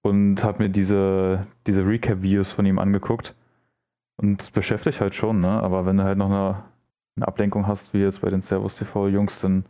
und 0.04 0.44
habe 0.44 0.64
mir 0.64 0.70
diese, 0.70 1.46
diese 1.68 1.86
Recap-Videos 1.86 2.52
von 2.52 2.66
ihm 2.66 2.80
angeguckt. 2.80 3.36
Und 4.18 4.42
es 4.42 4.52
beschäftigt 4.52 5.02
halt 5.02 5.16
schon, 5.16 5.42
ne? 5.42 5.50
Aber 5.50 5.86
wenn 5.86 5.98
du 5.98 6.04
halt 6.04 6.18
noch 6.18 6.30
eine, 6.30 6.64
eine 7.18 7.28
Ablenkung 7.28 7.68
hast, 7.68 7.94
wie 7.94 8.00
jetzt 8.00 8.22
bei 8.22 8.30
den 8.30 8.42
Servus 8.42 8.76
TV-Jungs, 8.76 9.42
dann 9.42 9.66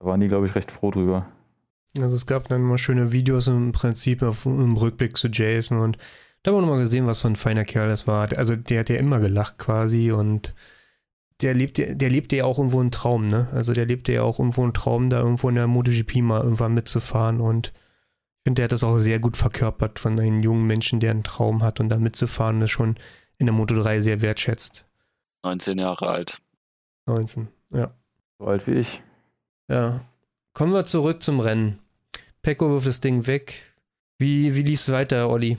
waren 0.00 0.20
die, 0.20 0.28
glaube 0.28 0.46
ich, 0.46 0.54
recht 0.54 0.72
froh 0.72 0.90
drüber. 0.90 1.26
Also 2.00 2.16
es 2.16 2.26
gab 2.26 2.48
dann 2.48 2.62
immer 2.62 2.78
schöne 2.78 3.12
Videos 3.12 3.46
im 3.46 3.70
Prinzip 3.70 4.22
auf, 4.22 4.46
im 4.46 4.76
Rückblick 4.76 5.16
zu 5.16 5.28
Jason 5.28 5.78
und 5.78 5.96
da 6.42 6.50
haben 6.50 6.58
wir 6.58 6.62
nochmal 6.62 6.80
gesehen, 6.80 7.06
was 7.06 7.20
für 7.20 7.28
ein 7.28 7.36
feiner 7.36 7.64
Kerl 7.64 7.88
das 7.88 8.06
war. 8.06 8.28
Also 8.36 8.56
der 8.56 8.80
hat 8.80 8.90
ja 8.90 8.96
immer 8.96 9.20
gelacht 9.20 9.58
quasi 9.58 10.12
und 10.12 10.54
der 11.42 11.54
lebt, 11.54 11.78
der 11.78 12.10
lebte 12.10 12.36
ja 12.36 12.44
auch 12.44 12.58
irgendwo 12.58 12.80
einen 12.80 12.90
Traum, 12.90 13.26
ne? 13.26 13.48
Also 13.52 13.72
der 13.72 13.86
lebte 13.86 14.12
ja 14.12 14.22
auch 14.22 14.38
irgendwo 14.38 14.62
einen 14.62 14.74
Traum, 14.74 15.10
da 15.10 15.20
irgendwo 15.20 15.48
in 15.48 15.56
der 15.56 15.66
MotoGP 15.66 16.16
mal 16.16 16.42
irgendwann 16.42 16.74
mitzufahren 16.74 17.40
und 17.40 17.72
ich 18.44 18.50
finde, 18.50 18.60
der 18.60 18.64
hat 18.64 18.72
das 18.72 18.84
auch 18.84 18.98
sehr 18.98 19.20
gut 19.20 19.38
verkörpert 19.38 19.98
von 19.98 20.20
einem 20.20 20.42
jungen 20.42 20.66
Menschen, 20.66 21.00
der 21.00 21.12
einen 21.12 21.22
Traum 21.22 21.62
hat 21.62 21.80
und 21.80 21.88
da 21.88 21.96
mitzufahren, 21.96 22.60
das 22.60 22.70
schon 22.70 22.96
in 23.38 23.46
der 23.46 23.54
Moto 23.54 23.74
3 23.74 24.00
sehr 24.00 24.20
wertschätzt. 24.20 24.84
19 25.44 25.78
Jahre 25.78 26.08
alt. 26.08 26.42
19, 27.06 27.48
ja. 27.70 27.94
So 28.38 28.46
alt 28.46 28.66
wie 28.66 28.74
ich. 28.74 29.02
Ja. 29.68 30.04
Kommen 30.52 30.72
wir 30.72 30.84
zurück 30.84 31.22
zum 31.22 31.40
Rennen. 31.40 31.78
Pecco 32.42 32.70
wirft 32.70 32.86
das 32.86 33.00
Ding 33.00 33.26
weg. 33.26 33.74
Wie, 34.18 34.54
wie 34.54 34.62
lief 34.62 34.80
es 34.80 34.92
weiter, 34.92 35.30
Olli? 35.30 35.56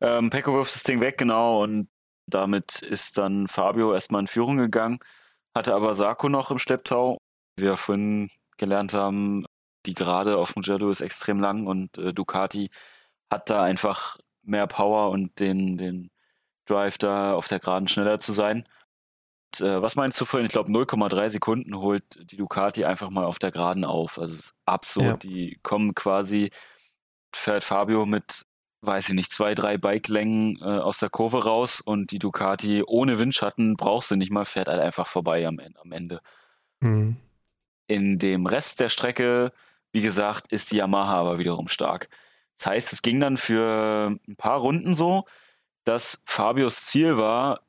Ähm, 0.00 0.28
Pecco 0.30 0.52
wirft 0.52 0.74
das 0.74 0.82
Ding 0.82 1.00
weg, 1.00 1.16
genau. 1.16 1.62
Und 1.62 1.88
damit 2.26 2.82
ist 2.82 3.18
dann 3.18 3.48
Fabio 3.48 3.92
erstmal 3.92 4.20
in 4.20 4.26
Führung 4.26 4.56
gegangen. 4.56 4.98
Hatte 5.54 5.74
aber 5.74 5.94
Sarko 5.94 6.28
noch 6.28 6.50
im 6.50 6.58
Schlepptau. 6.58 7.18
Wie 7.56 7.64
wir 7.64 7.76
vorhin 7.76 8.30
gelernt 8.58 8.94
haben, 8.94 9.46
die 9.86 9.94
Gerade 9.94 10.36
auf 10.38 10.56
Mugello 10.56 10.90
ist 10.90 11.00
extrem 11.00 11.40
lang 11.40 11.66
und 11.66 11.96
äh, 11.98 12.12
Ducati 12.12 12.70
hat 13.30 13.48
da 13.50 13.62
einfach 13.62 14.18
mehr 14.42 14.66
Power 14.66 15.10
und 15.10 15.38
den, 15.40 15.78
den 15.78 16.10
Drive 16.66 16.98
da 16.98 17.34
auf 17.34 17.48
der 17.48 17.60
Geraden 17.60 17.88
schneller 17.88 18.20
zu 18.20 18.32
sein 18.32 18.66
äh, 19.60 19.80
was 19.80 19.96
meinst 19.96 20.20
du 20.20 20.24
vorhin? 20.24 20.46
Ich 20.46 20.52
glaube, 20.52 20.70
0,3 20.70 21.28
Sekunden 21.30 21.76
holt 21.76 22.04
die 22.30 22.36
Ducati 22.36 22.84
einfach 22.84 23.10
mal 23.10 23.24
auf 23.24 23.38
der 23.38 23.50
Geraden 23.50 23.84
auf. 23.84 24.18
Also 24.18 24.34
es 24.34 24.46
ist 24.46 24.54
absurd. 24.64 25.06
Ja. 25.06 25.30
Die 25.30 25.58
kommen 25.62 25.94
quasi, 25.94 26.50
fährt 27.34 27.64
Fabio 27.64 28.06
mit, 28.06 28.46
weiß 28.86 29.08
ich 29.08 29.14
nicht, 29.14 29.32
zwei, 29.32 29.54
drei 29.54 29.78
Bikelängen 29.78 30.58
äh, 30.60 30.64
aus 30.64 30.98
der 30.98 31.10
Kurve 31.10 31.44
raus 31.44 31.80
und 31.80 32.10
die 32.10 32.18
Ducati 32.18 32.82
ohne 32.86 33.18
Windschatten 33.18 33.76
braucht 33.76 34.06
sie 34.06 34.16
nicht 34.16 34.30
mal, 34.30 34.44
fährt 34.44 34.68
halt 34.68 34.80
einfach 34.80 35.06
vorbei 35.06 35.46
am, 35.46 35.60
am 35.60 35.92
Ende. 35.92 36.20
Mhm. 36.80 37.16
In 37.86 38.18
dem 38.18 38.46
Rest 38.46 38.80
der 38.80 38.88
Strecke, 38.88 39.52
wie 39.92 40.00
gesagt, 40.00 40.52
ist 40.52 40.72
die 40.72 40.76
Yamaha 40.76 41.20
aber 41.20 41.38
wiederum 41.38 41.68
stark. 41.68 42.08
Das 42.58 42.66
heißt, 42.66 42.92
es 42.92 43.02
ging 43.02 43.20
dann 43.20 43.36
für 43.36 44.18
ein 44.26 44.36
paar 44.36 44.60
Runden 44.60 44.94
so, 44.94 45.26
dass 45.84 46.22
Fabios 46.24 46.84
Ziel 46.86 47.16
war, 47.18 47.60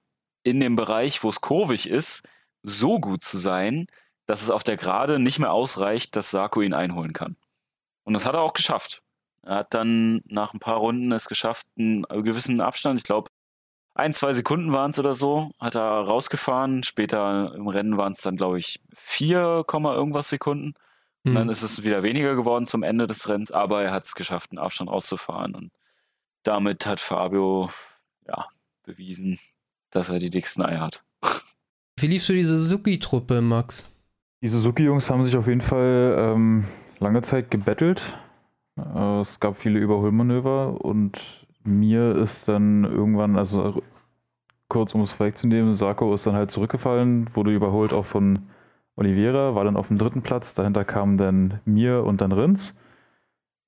in 0.44 0.60
dem 0.60 0.76
Bereich, 0.76 1.24
wo 1.24 1.30
es 1.30 1.42
kurvig 1.42 1.90
ist, 1.90 2.24
so 2.64 3.00
gut 3.00 3.22
zu 3.22 3.38
sein, 3.38 3.88
dass 4.28 4.42
es 4.42 4.50
auf 4.50 4.64
der 4.64 4.78
Gerade 4.78 5.20
nicht 5.20 5.40
mehr 5.40 5.52
ausreicht, 5.52 6.16
dass 6.16 6.32
Sarko 6.32 6.62
ihn 6.62 6.74
einholen 6.74 7.14
kann. 7.14 7.36
Und 8.04 8.14
das 8.14 8.26
hat 8.26 8.34
er 8.34 8.42
auch 8.42 8.54
geschafft. 8.54 9.04
Er 9.48 9.56
hat 9.56 9.74
dann 9.74 10.22
nach 10.26 10.54
ein 10.54 10.60
paar 10.60 10.78
Runden 10.78 11.12
es 11.14 11.28
geschafft, 11.28 11.68
einen 11.78 12.04
gewissen 12.04 12.60
Abstand, 12.60 13.00
ich 13.00 13.06
glaube, 13.06 13.30
ein, 13.96 14.14
zwei 14.14 14.34
Sekunden 14.34 14.74
waren 14.74 14.92
es 14.92 15.00
oder 15.00 15.14
so, 15.14 15.52
hat 15.58 15.76
er 15.76 15.82
rausgefahren. 15.82 16.84
Später 16.84 17.54
im 17.56 17.68
Rennen 17.68 17.98
waren 17.98 18.12
es 18.12 18.22
dann, 18.22 18.36
glaube 18.36 18.60
ich, 18.60 18.80
4, 18.94 19.66
irgendwas 19.68 20.30
Sekunden. 20.30 20.76
Und 21.24 21.34
dann 21.34 21.44
hm. 21.46 21.50
ist 21.50 21.64
es 21.64 21.84
wieder 21.84 22.04
weniger 22.04 22.36
geworden 22.36 22.66
zum 22.66 22.84
Ende 22.84 23.08
des 23.08 23.28
Rennens, 23.28 23.52
aber 23.52 23.84
er 23.84 23.92
hat 23.92 24.06
es 24.06 24.14
geschafft, 24.14 24.52
einen 24.52 24.60
Abstand 24.60 24.92
rauszufahren. 24.92 25.56
Und 25.56 25.72
damit 26.44 26.86
hat 26.86 27.00
Fabio 27.00 27.72
ja, 28.28 28.46
bewiesen, 28.84 29.40
dass 29.90 30.10
er 30.10 30.20
die 30.20 30.30
dicksten 30.30 30.64
Eier 30.64 30.82
hat. 30.82 31.04
Wie 32.00 32.08
liefst 32.08 32.30
du 32.30 32.34
diese 32.34 32.58
Suzuki-Truppe, 32.58 33.42
Max? 33.42 33.90
Die 34.42 34.50
Suzuki-Jungs 34.50 35.10
haben 35.10 35.26
sich 35.26 35.36
auf 35.36 35.48
jeden 35.48 35.62
Fall 35.62 36.16
ähm, 36.20 36.68
lange 37.00 37.24
Zeit 37.24 37.50
gebettelt. 37.50 38.02
Äh, 38.78 39.22
es 39.22 39.40
gab 39.40 39.58
viele 39.58 39.80
Überholmanöver 39.80 40.84
und 40.84 41.48
mir 41.64 42.16
ist 42.16 42.48
dann 42.48 42.84
irgendwann, 42.84 43.38
also 43.38 43.82
kurz 44.70 44.96
um 44.96 45.02
es 45.02 45.14
vorwegzunehmen, 45.14 45.76
Sarko 45.76 46.14
ist 46.14 46.28
dann 46.28 46.36
halt 46.36 46.52
zurückgefallen, 46.52 47.30
wurde 47.36 47.54
überholt 47.54 47.94
auch 47.94 48.06
von 48.06 48.40
Oliveira, 48.96 49.56
war 49.56 49.64
dann 49.64 49.78
auf 49.78 49.88
dem 49.88 49.98
dritten 49.98 50.22
Platz. 50.22 50.54
Dahinter 50.54 50.84
kamen 50.84 51.18
dann 51.18 51.60
mir 51.66 52.04
und 52.04 52.22
dann 52.22 52.32
Rins. 52.32 52.76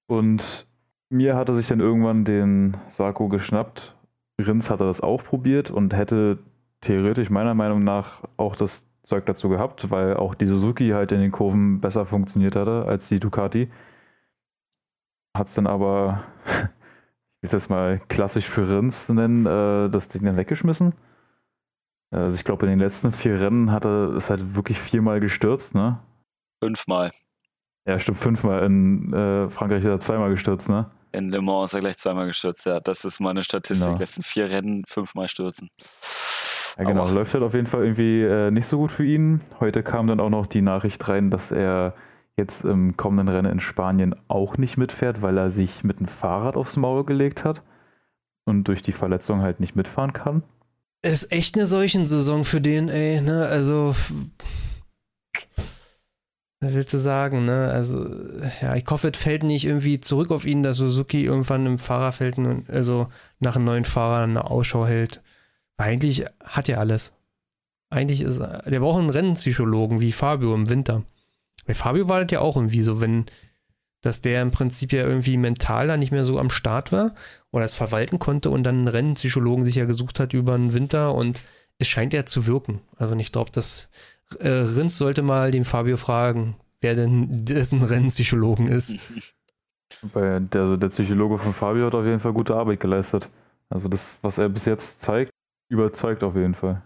Und 0.08 0.68
mir 1.10 1.36
hatte 1.36 1.56
sich 1.56 1.68
dann 1.68 1.80
irgendwann 1.80 2.26
den 2.26 2.78
Sarko 2.90 3.30
geschnappt. 3.30 3.96
Rins 4.40 4.70
hatte 4.70 4.86
das 4.86 5.02
auch 5.02 5.24
probiert 5.24 5.70
und 5.70 5.94
hätte 5.94 6.40
theoretisch 6.82 7.30
meiner 7.30 7.54
Meinung 7.54 7.84
nach 7.84 8.24
auch 8.38 8.56
das 8.56 8.86
Zeug 9.04 9.26
dazu 9.26 9.50
gehabt, 9.50 9.92
weil 9.92 10.16
auch 10.18 10.36
die 10.36 10.48
Suzuki 10.48 10.90
halt 10.90 11.12
in 11.12 11.20
den 11.20 11.32
Kurven 11.32 11.82
besser 11.82 12.06
funktioniert 12.06 12.56
hatte 12.56 12.86
als 12.86 13.10
die 13.10 13.20
Ducati. 13.20 13.70
Hat 15.36 15.48
es 15.48 15.54
dann 15.56 15.68
aber, 15.68 16.24
ich 17.42 17.44
will 17.44 17.50
das 17.52 17.70
mal 17.70 18.00
klassisch 18.08 18.48
für 18.48 18.68
Rins 18.70 19.10
nennen, 19.10 19.46
äh, 19.46 19.90
das 19.90 20.10
Ding 20.10 20.24
dann 20.24 20.38
weggeschmissen. 20.38 20.94
Also 22.12 22.36
ich 22.36 22.44
glaube, 22.44 22.66
in 22.66 22.72
den 22.72 22.80
letzten 22.80 23.12
vier 23.12 23.40
Rennen 23.40 23.72
hat 23.72 23.86
er 23.86 24.16
es 24.16 24.30
halt 24.32 24.56
wirklich 24.56 24.80
viermal 24.80 25.20
gestürzt, 25.20 25.76
ne? 25.76 26.00
Fünfmal. 26.64 27.12
Ja, 27.88 28.00
stimmt, 28.00 28.18
fünfmal. 28.18 28.66
In 28.66 29.14
äh, 29.14 29.50
Frankreich 29.50 29.80
ist 29.84 29.90
er 29.90 30.00
zweimal 30.00 30.32
gestürzt, 30.32 30.70
ne? 30.70 30.90
In 31.12 31.30
Le 31.30 31.42
Mans 31.42 31.72
ist 31.72 31.76
er 31.76 31.80
gleich 31.82 31.98
zweimal 31.98 32.26
gestürzt, 32.28 32.66
ja. 32.66 32.80
Das 32.80 33.06
ist 33.06 33.20
meine 33.20 33.44
Statistik. 33.44 33.88
Genau. 33.90 34.00
Letzten 34.00 34.24
vier 34.24 34.50
Rennen 34.50 34.84
fünfmal 34.88 35.28
stürzen. 35.28 35.70
Ja, 36.78 36.84
genau. 36.86 37.04
Aber- 37.04 37.12
Läuft 37.12 37.34
halt 37.36 37.44
auf 37.44 37.54
jeden 37.54 37.68
Fall 37.68 37.84
irgendwie 37.84 38.22
äh, 38.24 38.50
nicht 38.52 38.66
so 38.68 38.78
gut 38.78 38.92
für 38.92 39.06
ihn. 39.06 39.42
Heute 39.60 39.84
kam 39.84 40.08
dann 40.08 40.20
auch 40.20 40.30
noch 40.30 40.48
die 40.48 40.62
Nachricht 40.62 41.08
rein, 41.08 41.30
dass 41.30 41.52
er 41.52 41.94
jetzt 42.40 42.66
im 42.66 42.98
kommenden 42.98 43.28
Rennen 43.28 43.52
in 43.52 43.60
Spanien 43.60 44.16
auch 44.28 44.58
nicht 44.58 44.78
mitfährt, 44.78 45.22
weil 45.22 45.38
er 45.38 45.52
sich 45.52 45.84
mit 45.84 46.00
dem 46.00 46.08
Fahrrad 46.08 46.56
aufs 46.56 46.78
Maul 46.78 47.06
gelegt 47.06 47.44
hat 47.44 47.62
und 48.46 48.64
durch 48.64 48.82
die 48.82 48.92
Verletzung 48.92 49.42
halt 49.42 49.60
nicht 49.60 49.76
mitfahren 49.76 50.14
kann. 50.14 50.44
Ist 51.02 51.32
echt 51.32 51.56
eine 51.56 51.66
solchen 51.66 52.06
Saison 52.06 52.44
für 52.44 52.60
den, 52.60 52.90
ey, 52.90 53.22
ne? 53.22 53.46
Also. 53.46 53.96
Willst 56.62 56.94
du 56.94 56.98
sagen, 56.98 57.46
ne? 57.46 57.70
Also, 57.72 58.06
ja, 58.62 58.76
ich 58.76 58.86
hoffe, 58.90 59.12
es 59.14 59.18
fällt 59.18 59.44
nicht 59.44 59.64
irgendwie 59.64 60.02
zurück 60.02 60.32
auf 60.32 60.46
ihn, 60.46 60.62
dass 60.62 60.78
Suzuki 60.78 61.24
irgendwann 61.24 61.66
im 61.66 61.78
Fahrerfeld, 61.78 62.38
also 62.68 63.08
nach 63.40 63.56
einem 63.56 63.66
neuen 63.66 63.86
Fahrer 63.86 64.24
eine 64.24 64.50
Ausschau 64.50 64.86
hält. 64.86 65.22
Weil 65.78 65.94
eigentlich 65.94 66.26
hat 66.44 66.68
er 66.68 66.80
alles. 66.80 67.14
Eigentlich 67.90 68.22
ist 68.22 68.40
er, 68.40 68.64
der 68.64 68.82
braucht 68.82 69.00
einen 69.00 69.10
Rennenpsychologen 69.10 70.02
wie 70.02 70.12
Fabio 70.12 70.54
im 70.54 70.70
Winter. 70.70 71.04
Bei 71.66 71.74
Fabio 71.74 72.10
war 72.10 72.24
das 72.24 72.32
ja 72.32 72.40
auch 72.40 72.56
irgendwie 72.56 72.82
so, 72.82 73.02
wenn, 73.02 73.26
dass 74.02 74.22
der 74.22 74.42
im 74.42 74.52
Prinzip 74.52 74.94
ja 74.94 75.04
irgendwie 75.04 75.38
mental 75.38 75.88
da 75.88 75.98
nicht 75.98 76.12
mehr 76.12 76.26
so 76.26 76.40
am 76.40 76.50
Start 76.50 76.92
war 76.92 77.14
oder 77.52 77.66
es 77.66 77.76
verwalten 77.76 78.20
konnte 78.20 78.50
und 78.50 78.64
dann 78.64 78.78
einen 78.78 78.88
Rennenpsychologen 78.88 79.66
sich 79.66 79.76
ja 79.76 79.86
gesucht 79.86 80.20
hat 80.20 80.34
über 80.34 80.58
den 80.58 80.74
Winter 80.74 81.14
und 81.14 81.42
es 81.78 81.88
scheint 81.88 82.14
ja 82.14 82.26
zu 82.26 82.46
wirken. 82.46 82.82
Also 82.98 83.16
ich 83.16 83.32
glaube, 83.32 83.52
dass 83.52 83.90
äh, 84.40 84.50
Rins 84.50 84.98
sollte 84.98 85.22
mal 85.22 85.52
den 85.52 85.66
Fabio 85.66 85.98
fragen, 85.98 86.56
wer 86.82 86.96
denn 86.96 87.28
dessen 87.46 87.82
Rennenpsychologen 87.82 88.68
ist. 88.68 88.98
Weil 90.14 90.42
der, 90.42 90.62
also 90.62 90.78
der 90.78 90.90
Psychologe 90.90 91.40
von 91.40 91.54
Fabio 91.54 91.88
hat 91.88 91.96
auf 91.96 92.06
jeden 92.06 92.20
Fall 92.20 92.34
gute 92.34 92.56
Arbeit 92.56 92.80
geleistet. 92.80 93.30
Also 93.70 93.88
das, 93.88 94.18
was 94.22 94.38
er 94.38 94.50
bis 94.50 94.66
jetzt 94.66 95.02
zeigt, 95.02 95.32
überzeugt 95.70 96.24
auf 96.24 96.36
jeden 96.36 96.56
Fall. 96.56 96.82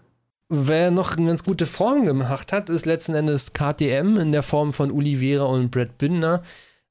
Wer 0.48 0.90
noch 0.90 1.16
eine 1.16 1.28
ganz 1.28 1.42
gute 1.42 1.64
Form 1.64 2.04
gemacht 2.04 2.52
hat, 2.52 2.68
ist 2.68 2.84
letzten 2.84 3.14
Endes 3.14 3.54
KTM 3.54 4.18
in 4.18 4.32
der 4.32 4.42
Form 4.42 4.72
von 4.72 4.92
Oliveira 4.92 5.44
und 5.44 5.70
Brad 5.70 5.96
Binder. 5.96 6.42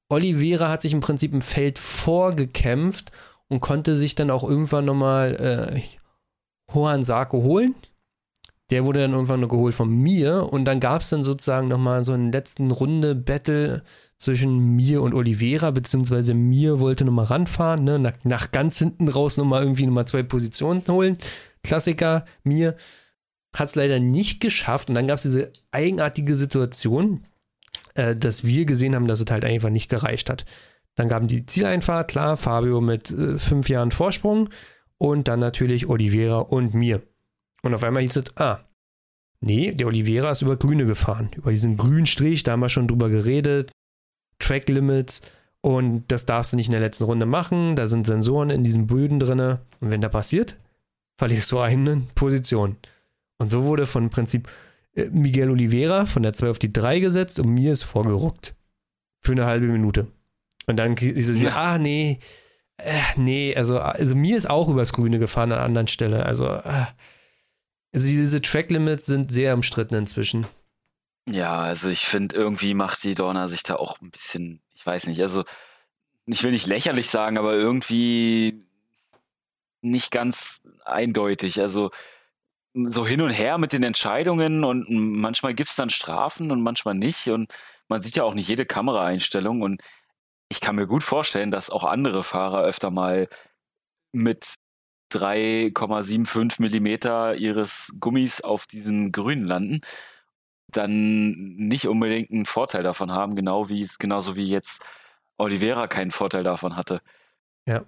Oliveira 0.09 0.69
hat 0.69 0.81
sich 0.81 0.93
im 0.93 1.01
Prinzip 1.01 1.33
im 1.33 1.41
Feld 1.41 1.77
vorgekämpft 1.77 3.11
und 3.49 3.59
konnte 3.59 3.95
sich 3.95 4.15
dann 4.15 4.31
auch 4.31 4.43
irgendwann 4.43 4.85
nochmal 4.85 5.35
äh, 5.35 6.73
Juan 6.73 7.03
Sarko 7.03 7.43
holen. 7.43 7.75
Der 8.71 8.85
wurde 8.85 9.01
dann 9.01 9.13
irgendwann 9.13 9.41
noch 9.41 9.49
geholt 9.49 9.75
von 9.75 9.89
mir 9.89 10.51
und 10.51 10.65
dann 10.65 10.79
gab 10.79 11.01
es 11.01 11.09
dann 11.09 11.23
sozusagen 11.23 11.67
nochmal 11.67 12.03
so 12.03 12.13
einen 12.13 12.31
letzten 12.31 12.71
Runde 12.71 13.13
Battle 13.13 13.83
zwischen 14.17 14.75
mir 14.75 15.03
und 15.03 15.13
Oliveira, 15.13 15.69
beziehungsweise 15.69 16.33
mir 16.33 16.79
wollte 16.79 17.05
nochmal 17.05 17.25
ranfahren, 17.25 17.83
ne? 17.83 17.99
nach, 17.99 18.13
nach 18.23 18.51
ganz 18.51 18.79
hinten 18.79 19.09
raus 19.09 19.37
nochmal 19.37 19.61
irgendwie 19.61 19.85
nochmal 19.85 20.07
zwei 20.07 20.23
Positionen 20.23 20.81
holen. 20.87 21.17
Klassiker, 21.61 22.25
mir 22.43 22.75
hat 23.53 23.69
es 23.69 23.75
leider 23.75 23.99
nicht 23.99 24.39
geschafft 24.39 24.89
und 24.89 24.95
dann 24.95 25.07
gab 25.07 25.17
es 25.17 25.23
diese 25.23 25.51
eigenartige 25.71 26.35
Situation, 26.35 27.23
äh, 27.93 28.15
dass 28.15 28.43
wir 28.43 28.65
gesehen 28.65 28.95
haben, 28.95 29.07
dass 29.07 29.21
es 29.21 29.29
halt 29.29 29.45
einfach 29.45 29.69
nicht 29.69 29.89
gereicht 29.89 30.29
hat. 30.29 30.45
Dann 30.95 31.09
gaben 31.09 31.27
die 31.27 31.45
Zieleinfahrt, 31.45 32.09
klar, 32.11 32.37
Fabio 32.37 32.81
mit 32.81 33.11
äh, 33.11 33.37
fünf 33.37 33.69
Jahren 33.69 33.91
Vorsprung 33.91 34.49
und 34.97 35.27
dann 35.27 35.39
natürlich 35.39 35.87
Oliveira 35.87 36.39
und 36.39 36.73
mir. 36.73 37.01
Und 37.61 37.73
auf 37.73 37.83
einmal 37.83 38.03
hieß 38.03 38.17
es, 38.17 38.37
ah, 38.37 38.59
nee, 39.39 39.71
der 39.71 39.87
Oliveira 39.87 40.31
ist 40.31 40.41
über 40.41 40.57
Grüne 40.57 40.85
gefahren, 40.85 41.29
über 41.35 41.51
diesen 41.51 41.77
grünen 41.77 42.05
Strich, 42.05 42.43
da 42.43 42.53
haben 42.53 42.59
wir 42.59 42.69
schon 42.69 42.87
drüber 42.87 43.09
geredet, 43.09 43.71
Track 44.39 44.69
Limits 44.69 45.21
und 45.61 46.05
das 46.09 46.25
darfst 46.25 46.53
du 46.53 46.57
nicht 46.57 46.67
in 46.67 46.73
der 46.73 46.81
letzten 46.81 47.05
Runde 47.05 47.25
machen, 47.25 47.75
da 47.75 47.87
sind 47.87 48.05
Sensoren 48.05 48.49
in 48.49 48.63
diesen 48.63 48.87
Böden 48.87 49.19
drinne 49.19 49.61
und 49.79 49.91
wenn 49.91 50.01
da 50.01 50.09
passiert, 50.09 50.57
verlierst 51.17 51.51
du 51.51 51.59
eine 51.59 52.03
Position. 52.15 52.77
Und 53.43 53.49
so 53.49 53.65
wurde 53.65 53.85
von 53.85 54.09
Prinzip 54.09 54.49
äh, 54.95 55.09
Miguel 55.09 55.49
Oliveira 55.49 56.05
von 56.05 56.23
der 56.23 56.31
2 56.31 56.49
auf 56.49 56.59
die 56.59 56.71
3 56.71 57.01
gesetzt 57.01 57.39
und 57.39 57.49
mir 57.49 57.73
ist 57.73 57.83
vorgerückt. 57.83 58.55
Für 59.19 59.33
eine 59.33 59.45
halbe 59.45 59.67
Minute. 59.67 60.07
Und 60.65 60.77
dann 60.77 60.95
ist 60.95 61.27
es 61.27 61.39
wieder, 61.39 61.57
ah, 61.57 61.77
nee, 61.77 62.19
äh, 62.77 62.93
nee, 63.17 63.53
also, 63.53 63.79
also 63.79 64.15
mir 64.15 64.37
ist 64.37 64.49
auch 64.49 64.69
übers 64.69 64.93
Grüne 64.93 65.19
gefahren 65.19 65.51
an 65.51 65.59
anderen 65.59 65.87
Stelle. 65.87 66.25
Also, 66.25 66.47
äh, 66.47 66.85
also 67.93 68.07
diese 68.07 68.41
Track 68.41 68.71
Limits 68.71 69.05
sind 69.05 69.29
sehr 69.29 69.53
umstritten 69.53 69.95
inzwischen. 69.95 70.47
Ja, 71.29 71.59
also 71.59 71.89
ich 71.89 72.05
finde, 72.05 72.37
irgendwie 72.37 72.73
macht 72.73 73.03
die 73.03 73.15
Dorna 73.15 73.49
sich 73.49 73.63
da 73.63 73.75
auch 73.75 73.99
ein 73.99 74.09
bisschen, 74.09 74.61
ich 74.73 74.85
weiß 74.85 75.07
nicht, 75.07 75.21
also 75.21 75.43
ich 76.27 76.43
will 76.43 76.51
nicht 76.51 76.67
lächerlich 76.67 77.09
sagen, 77.09 77.37
aber 77.37 77.55
irgendwie 77.55 78.65
nicht 79.81 80.11
ganz 80.11 80.61
eindeutig. 80.85 81.59
Also 81.59 81.91
so 82.73 83.05
hin 83.05 83.21
und 83.21 83.29
her 83.29 83.57
mit 83.57 83.73
den 83.73 83.83
Entscheidungen 83.83 84.63
und 84.63 84.87
manchmal 84.89 85.53
gibt 85.53 85.69
es 85.69 85.75
dann 85.75 85.89
Strafen 85.89 86.51
und 86.51 86.61
manchmal 86.61 86.95
nicht. 86.95 87.29
Und 87.29 87.51
man 87.87 88.01
sieht 88.01 88.15
ja 88.15 88.23
auch 88.23 88.33
nicht 88.33 88.47
jede 88.47 88.65
Kameraeinstellung. 88.65 89.61
Und 89.61 89.81
ich 90.49 90.59
kann 90.61 90.75
mir 90.75 90.87
gut 90.87 91.03
vorstellen, 91.03 91.51
dass 91.51 91.69
auch 91.69 91.83
andere 91.83 92.23
Fahrer 92.23 92.63
öfter 92.63 92.89
mal 92.89 93.27
mit 94.11 94.55
3,75 95.11 96.61
Millimeter 96.61 97.35
ihres 97.35 97.93
Gummis 97.99 98.41
auf 98.41 98.65
diesem 98.65 99.11
Grün 99.11 99.43
landen, 99.43 99.81
dann 100.67 101.31
nicht 101.55 101.87
unbedingt 101.87 102.31
einen 102.31 102.45
Vorteil 102.45 102.81
davon 102.81 103.11
haben, 103.11 103.35
genau 103.35 103.69
wie 103.69 103.87
genauso 103.99 104.35
wie 104.35 104.47
jetzt 104.47 104.83
Oliveira 105.37 105.87
keinen 105.87 106.11
Vorteil 106.11 106.43
davon 106.43 106.75
hatte. 106.75 107.01
Ja. 107.67 107.83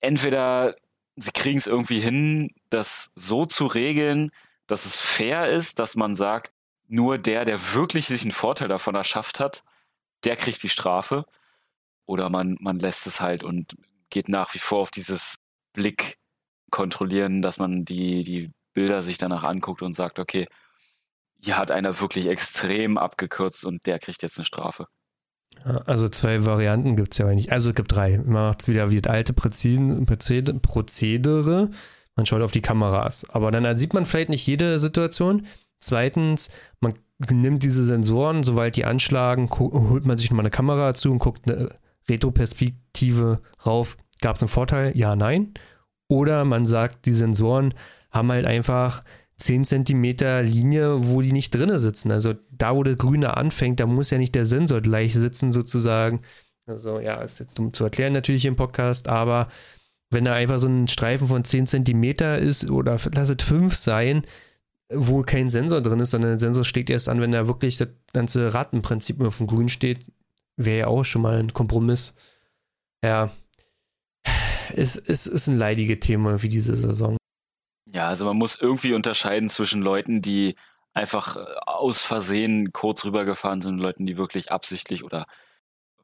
Entweder 0.00 0.76
sie 1.18 1.32
kriegen 1.32 1.58
es 1.58 1.66
irgendwie 1.66 2.00
hin, 2.00 2.54
das 2.70 3.12
so 3.14 3.46
zu 3.46 3.66
regeln, 3.66 4.30
dass 4.66 4.86
es 4.86 5.00
fair 5.00 5.48
ist, 5.48 5.78
dass 5.78 5.96
man 5.96 6.14
sagt, 6.14 6.52
nur 6.86 7.18
der, 7.18 7.44
der 7.44 7.74
wirklich 7.74 8.06
sich 8.06 8.22
einen 8.22 8.32
Vorteil 8.32 8.68
davon 8.68 8.94
erschafft 8.94 9.40
hat, 9.40 9.62
der 10.24 10.36
kriegt 10.36 10.62
die 10.62 10.68
Strafe. 10.68 11.26
Oder 12.06 12.30
man, 12.30 12.56
man 12.60 12.78
lässt 12.78 13.06
es 13.06 13.20
halt 13.20 13.44
und 13.44 13.76
geht 14.10 14.28
nach 14.28 14.54
wie 14.54 14.58
vor 14.58 14.80
auf 14.80 14.90
dieses 14.90 15.36
Blick 15.72 16.18
kontrollieren, 16.70 17.42
dass 17.42 17.58
man 17.58 17.84
die, 17.84 18.24
die 18.24 18.50
Bilder 18.72 19.02
sich 19.02 19.18
danach 19.18 19.44
anguckt 19.44 19.82
und 19.82 19.94
sagt, 19.94 20.18
okay, 20.18 20.48
hier 21.42 21.56
hat 21.56 21.70
einer 21.70 22.00
wirklich 22.00 22.26
extrem 22.26 22.98
abgekürzt 22.98 23.64
und 23.64 23.86
der 23.86 23.98
kriegt 23.98 24.22
jetzt 24.22 24.38
eine 24.38 24.44
Strafe. 24.44 24.86
Also 25.86 26.08
zwei 26.08 26.46
Varianten 26.46 26.96
gibt 26.96 27.12
es 27.12 27.18
ja 27.18 27.26
eigentlich. 27.26 27.52
Also 27.52 27.70
es 27.70 27.74
gibt 27.74 27.94
drei. 27.94 28.18
Man 28.18 28.48
macht 28.48 28.60
es 28.60 28.68
wieder 28.68 28.90
wie 28.90 29.00
das 29.00 29.12
alte 29.12 29.32
Prozedere. 29.32 30.60
Man 32.16 32.26
schaut 32.26 32.42
auf 32.42 32.52
die 32.52 32.60
Kameras. 32.60 33.28
Aber 33.30 33.50
dann 33.50 33.76
sieht 33.76 33.94
man 33.94 34.06
vielleicht 34.06 34.30
nicht 34.30 34.46
jede 34.46 34.78
Situation. 34.78 35.46
Zweitens, 35.80 36.50
man 36.80 36.94
nimmt 37.30 37.62
diese 37.62 37.82
Sensoren, 37.82 38.42
sobald 38.42 38.76
die 38.76 38.84
anschlagen, 38.84 39.48
holt 39.50 40.04
man 40.04 40.18
sich 40.18 40.30
nochmal 40.30 40.44
eine 40.44 40.50
Kamera 40.50 40.94
zu 40.94 41.10
und 41.10 41.18
guckt 41.18 41.48
eine 41.48 41.70
Retroperspektive 42.08 43.40
rauf. 43.64 43.96
Gab 44.20 44.36
es 44.36 44.42
einen 44.42 44.48
Vorteil? 44.48 44.96
Ja, 44.96 45.14
nein. 45.14 45.54
Oder 46.08 46.44
man 46.44 46.66
sagt, 46.66 47.06
die 47.06 47.12
Sensoren 47.12 47.74
haben 48.10 48.32
halt 48.32 48.46
einfach 48.46 49.04
10 49.38 49.64
Zentimeter 49.64 50.42
Linie, 50.42 51.08
wo 51.08 51.22
die 51.22 51.32
nicht 51.32 51.54
drinne 51.54 51.78
sitzen. 51.78 52.10
Also 52.10 52.34
da, 52.50 52.74
wo 52.74 52.82
der 52.82 52.96
Grüne 52.96 53.36
anfängt, 53.36 53.80
da 53.80 53.86
muss 53.86 54.10
ja 54.10 54.18
nicht 54.18 54.34
der 54.34 54.46
Sensor 54.46 54.80
gleich 54.80 55.14
sitzen, 55.14 55.52
sozusagen. 55.52 56.22
Also 56.66 57.00
ja, 57.00 57.20
ist 57.22 57.40
jetzt 57.40 57.58
dumm 57.58 57.72
zu 57.72 57.84
erklären 57.84 58.12
natürlich 58.12 58.44
im 58.44 58.56
Podcast, 58.56 59.08
aber 59.08 59.48
wenn 60.10 60.24
da 60.24 60.34
einfach 60.34 60.58
so 60.58 60.66
ein 60.66 60.88
Streifen 60.88 61.28
von 61.28 61.44
10 61.44 61.66
Zentimeter 61.66 62.38
ist 62.38 62.68
oder 62.70 62.98
lass 63.14 63.30
es 63.30 63.42
5 63.42 63.74
sein, 63.74 64.22
wo 64.90 65.22
kein 65.22 65.50
Sensor 65.50 65.82
drin 65.82 66.00
ist, 66.00 66.10
sondern 66.10 66.32
der 66.32 66.38
Sensor 66.38 66.64
schlägt 66.64 66.90
erst 66.90 67.08
an, 67.08 67.20
wenn 67.20 67.32
da 67.32 67.46
wirklich 67.46 67.76
das 67.76 67.88
ganze 68.12 68.54
Ratenprinzip 68.54 69.20
auf 69.20 69.38
dem 69.38 69.46
Grün 69.46 69.68
steht. 69.68 70.10
Wäre 70.56 70.78
ja 70.78 70.86
auch 70.86 71.04
schon 71.04 71.22
mal 71.22 71.38
ein 71.38 71.52
Kompromiss. 71.52 72.14
Ja. 73.04 73.30
Es, 74.74 74.96
es 74.96 75.26
ist 75.26 75.46
ein 75.46 75.58
leidiges 75.58 76.00
Thema 76.00 76.42
wie 76.42 76.48
diese 76.48 76.76
Saison. 76.76 77.17
Ja, 77.92 78.08
also 78.08 78.24
man 78.24 78.36
muss 78.36 78.60
irgendwie 78.60 78.94
unterscheiden 78.94 79.48
zwischen 79.48 79.82
Leuten, 79.82 80.20
die 80.22 80.56
einfach 80.92 81.36
äh, 81.36 81.40
aus 81.66 82.02
Versehen 82.02 82.72
kurz 82.72 83.04
rübergefahren 83.04 83.60
sind 83.60 83.74
und 83.74 83.80
Leuten, 83.80 84.06
die 84.06 84.16
wirklich 84.16 84.50
absichtlich 84.50 85.04
oder 85.04 85.26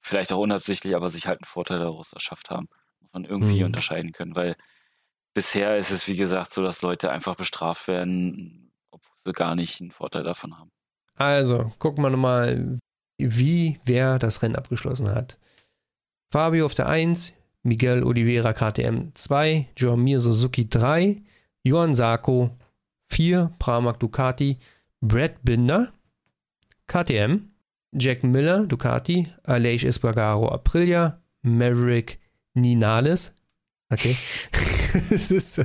vielleicht 0.01 0.33
auch 0.33 0.39
unabsichtlich, 0.39 0.95
aber 0.95 1.11
sich 1.11 1.27
halt 1.27 1.41
einen 1.41 1.47
Vorteil 1.47 1.79
daraus 1.81 2.13
erschafft 2.13 2.51
haben. 2.51 2.69
Muss 3.01 3.13
man 3.13 3.25
irgendwie 3.25 3.61
mhm. 3.61 3.67
unterscheiden 3.67 4.13
können, 4.13 4.35
weil 4.35 4.57
bisher 5.35 5.77
ist 5.77 5.91
es, 5.91 6.09
wie 6.09 6.17
gesagt, 6.17 6.53
so, 6.53 6.63
dass 6.63 6.83
Leute 6.83 7.11
einfach 7.11 7.35
bestraft 7.35 7.89
werden, 7.89 8.73
obwohl 8.91 9.17
sie 9.25 9.33
gar 9.33 9.55
nicht 9.55 9.81
einen 9.81 9.91
Vorteil 9.91 10.23
davon 10.23 10.59
haben. 10.59 10.71
Also, 11.17 11.73
gucken 11.79 12.03
wir 12.03 12.11
nochmal, 12.11 12.79
wie 13.19 13.81
wer 13.85 14.19
das 14.19 14.43
Rennen 14.43 14.57
abgeschlossen 14.57 15.11
hat. 15.11 15.39
Fabio 16.31 16.67
auf 16.67 16.75
der 16.75 16.89
1, 16.89 17.33
Miguel 17.63 18.03
Oliveira 18.03 18.53
KTM 18.53 19.15
2, 19.15 19.69
Joamir 19.77 20.21
Suzuki 20.21 20.69
3, 20.69 21.23
Johann 21.65 21.95
Sarko 21.95 22.51
4, 23.09 23.51
Pramac 23.59 23.99
Ducati, 23.99 24.59
Brad 25.01 25.43
Binder 25.43 25.89
KTM, 26.87 27.51
Jack 27.93 28.23
Miller 28.23 28.67
Ducati, 28.67 29.27
Aleix 29.45 29.85
Espargaro 29.85 30.49
Aprilia, 30.49 31.23
Maverick 31.43 32.19
Ninales, 32.55 33.33
okay, 33.91 34.15
es 35.11 35.31
ist 35.31 35.59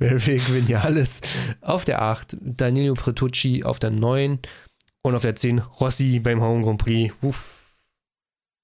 Maverick 0.00 0.50
Vinales 0.50 1.20
auf 1.60 1.84
der 1.84 2.00
8, 2.00 2.36
Danilo 2.40 2.94
Pretucci 2.94 3.64
auf 3.64 3.78
der 3.78 3.90
9 3.90 4.38
und 5.02 5.14
auf 5.14 5.22
der 5.22 5.36
10 5.36 5.58
Rossi 5.58 6.20
beim 6.20 6.40
Home 6.40 6.64
Grand 6.64 6.78
Prix. 6.78 7.12
Uff. 7.22 7.58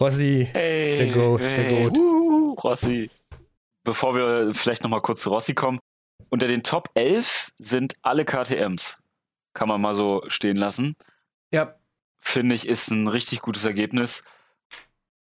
Rossi, 0.01 0.49
hey, 0.51 0.99
der 0.99 1.13
Goat, 1.13 1.43
hey, 1.43 1.57
der 1.57 1.83
Goat. 1.83 1.99
Uh, 1.99 2.55
Rossi. 2.55 3.11
Bevor 3.85 4.15
wir 4.15 4.55
vielleicht 4.55 4.83
nochmal 4.83 5.01
kurz 5.01 5.21
zu 5.21 5.31
Rossi 5.31 5.55
kommen, 5.55 5.79
unter 6.31 6.49
den 6.49 6.63
Top 6.63 6.91
11 6.95 7.53
sind 7.59 7.95
alle 8.03 8.25
KTMs. 8.25 8.99
Kann 9.55 9.69
man 9.69 9.81
mal 9.81 9.95
so 9.95 10.23
stehen 10.29 10.57
lassen. 10.57 10.97
Ja. 11.53 11.75
Finde 12.19 12.55
ich, 12.55 12.69
ist 12.69 12.91
ein 12.91 13.09
richtig 13.09 13.41
gutes 13.41 13.65
Ergebnis. 13.65 14.25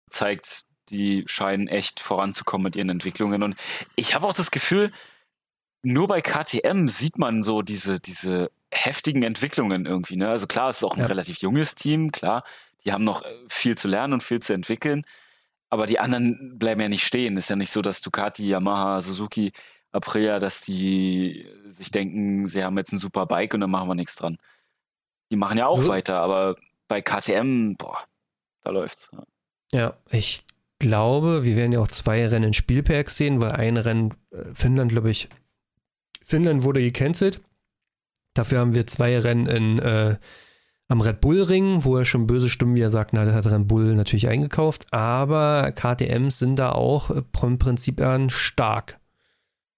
Zeigt, 0.10 0.66
die 0.90 1.24
scheinen 1.28 1.68
echt 1.68 2.00
voranzukommen 2.00 2.64
mit 2.64 2.76
ihren 2.76 2.90
Entwicklungen. 2.90 3.44
Und 3.44 3.56
ich 3.96 4.16
habe 4.16 4.26
auch 4.26 4.34
das 4.34 4.52
Gefühl, 4.52 4.92
nur 5.84 6.08
bei 6.08 6.22
KTM 6.22 6.88
sieht 6.88 7.18
man 7.18 7.44
so 7.44 7.62
diese, 7.62 8.00
diese 8.00 8.52
heftigen 8.72 9.24
Entwicklungen 9.24 9.86
irgendwie. 9.86 10.18
Ne? 10.18 10.30
Also 10.30 10.48
klar, 10.48 10.70
es 10.70 10.78
ist 10.78 10.84
auch 10.84 10.96
ein 10.96 11.02
ja. 11.02 11.06
relativ 11.06 11.38
junges 11.38 11.76
Team, 11.76 12.12
klar 12.12 12.44
die 12.88 12.94
haben 12.94 13.04
noch 13.04 13.22
äh, 13.24 13.36
viel 13.50 13.78
zu 13.78 13.90
lernen 13.90 14.14
und 14.14 14.24
viel 14.24 14.40
zu 14.40 14.54
entwickeln. 14.54 15.04
Aber 15.70 15.86
die 15.86 16.00
anderen 16.00 16.58
bleiben 16.58 16.80
ja 16.80 16.88
nicht 16.88 17.06
stehen. 17.06 17.36
Ist 17.36 17.50
ja 17.50 17.58
nicht 17.58 17.74
so, 17.74 17.82
dass 17.82 18.02
Ducati, 18.02 18.48
Yamaha, 18.48 19.02
Suzuki, 19.02 19.52
Aprilia, 19.92 20.40
dass 20.40 20.62
die 20.62 21.48
sich 21.70 21.92
denken, 21.92 22.48
sie 22.48 22.64
haben 22.64 22.78
jetzt 22.78 22.92
ein 22.92 22.98
super 22.98 23.26
Bike 23.26 23.54
und 23.54 23.62
dann 23.62 23.72
machen 23.72 23.88
wir 23.88 23.96
nichts 23.96 24.16
dran. 24.16 24.38
Die 25.32 25.36
machen 25.36 25.58
ja 25.58 25.68
auch 25.68 25.82
so. 25.82 25.88
weiter, 25.88 26.20
aber 26.20 26.56
bei 26.88 27.02
KTM, 27.02 27.76
boah, 27.78 27.98
da 28.64 28.72
läuft's. 28.72 29.10
Ja. 29.72 29.80
ja, 29.80 29.94
ich 30.12 30.44
glaube, 30.80 31.44
wir 31.44 31.56
werden 31.56 31.72
ja 31.72 31.80
auch 31.80 31.88
zwei 31.88 32.26
Rennen 32.28 32.48
in 32.48 32.54
Spielberg 32.54 33.10
sehen, 33.10 33.42
weil 33.42 33.52
ein 33.52 33.78
Rennen, 33.78 34.14
äh, 34.32 34.54
Finnland, 34.54 34.92
glaube 34.92 35.10
ich, 35.10 35.30
Finnland 36.24 36.64
wurde 36.64 36.82
gecancelt. 36.82 37.42
Dafür 38.34 38.60
haben 38.60 38.76
wir 38.76 38.86
zwei 38.86 39.18
Rennen 39.20 39.48
in 39.48 39.80
äh, 39.80 40.18
am 40.90 41.02
Red 41.02 41.22
Bull 41.22 41.42
Ring, 41.42 41.84
wo 41.84 41.98
er 41.98 42.06
schon 42.06 42.28
böse 42.28 42.50
Stimmen, 42.50 42.76
wie 42.76 42.82
er 42.82 42.92
sagt, 42.92 43.14
na, 43.14 43.26
das 43.26 43.34
hat 43.34 43.52
Red 43.52 43.68
Bull 43.68 43.96
natürlich 43.96 44.28
eingekauft, 44.28 44.94
aber 44.94 45.72
KTMs 45.74 46.40
sind 46.40 46.58
da 46.58 46.72
auch 46.72 47.12
vom 47.36 47.58
Prinzip 47.58 48.00
an 48.00 48.30
stark. 48.30 49.00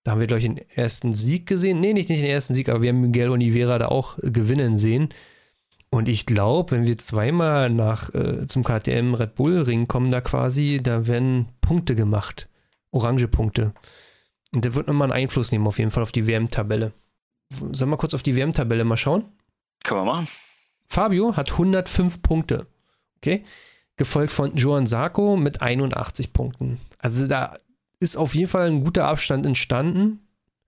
Da 0.10 0.14
haben 0.14 0.22
wir, 0.22 0.26
glaube 0.26 0.40
ich, 0.40 0.46
den 0.46 0.58
ersten 0.70 1.14
Sieg 1.14 1.46
gesehen. 1.46 1.82
Nee, 1.82 1.94
nicht, 1.94 2.10
nicht 2.10 2.24
den 2.24 2.32
ersten 2.32 2.56
Sieg, 2.56 2.68
aber 2.68 2.82
wir 2.82 2.90
haben 2.90 3.02
Miguel 3.02 3.30
Oliveira 3.30 3.78
da 3.78 3.90
auch 3.90 4.18
gewinnen 4.24 4.76
sehen. 4.76 5.10
Und 5.92 6.08
ich 6.08 6.26
glaube, 6.26 6.72
wenn 6.72 6.88
wir 6.88 6.98
zweimal 6.98 7.70
nach 7.70 8.12
äh, 8.16 8.48
zum 8.48 8.64
KTM 8.64 9.14
Red 9.14 9.36
Bull 9.36 9.62
Ring 9.62 9.88
kommen, 9.88 10.10
da 10.10 10.20
quasi, 10.20 10.80
da 10.82 11.06
werden 11.06 11.50
Punkte 11.62 11.94
gemacht. 11.94 12.50
Orange 12.90 13.28
Punkte. 13.28 13.72
Und 14.52 14.66
der 14.66 14.74
wird 14.74 14.88
nochmal 14.88 15.12
einen 15.12 15.22
Einfluss 15.26 15.52
nehmen, 15.52 15.68
auf 15.68 15.78
jeden 15.78 15.92
Fall 15.92 16.02
auf 16.02 16.12
die 16.12 16.26
WM-Tabelle. 16.26 16.92
Sollen 17.72 17.92
wir 17.92 17.98
kurz 17.98 18.16
auf 18.16 18.24
die 18.24 18.36
WM-Tabelle 18.36 18.86
mal 18.86 18.98
schauen? 18.98 19.26
Können 19.84 20.00
wir 20.00 20.06
machen. 20.06 20.28
Fabio 20.88 21.38
hat 21.38 21.52
105 21.52 22.24
Punkte. 22.24 22.66
Okay. 23.18 23.44
Gefolgt 23.96 24.32
von 24.32 24.56
Joan 24.56 24.88
Sarko 24.88 25.38
mit 25.38 25.62
81 25.62 26.34
Punkten. 26.34 26.80
Also 26.98 27.28
da 27.28 27.54
ist 28.00 28.18
auf 28.18 28.36
jeden 28.36 28.50
Fall 28.50 28.68
ein 28.68 28.84
guter 28.84 29.08
Abstand 29.08 29.46
entstanden. 29.46 30.20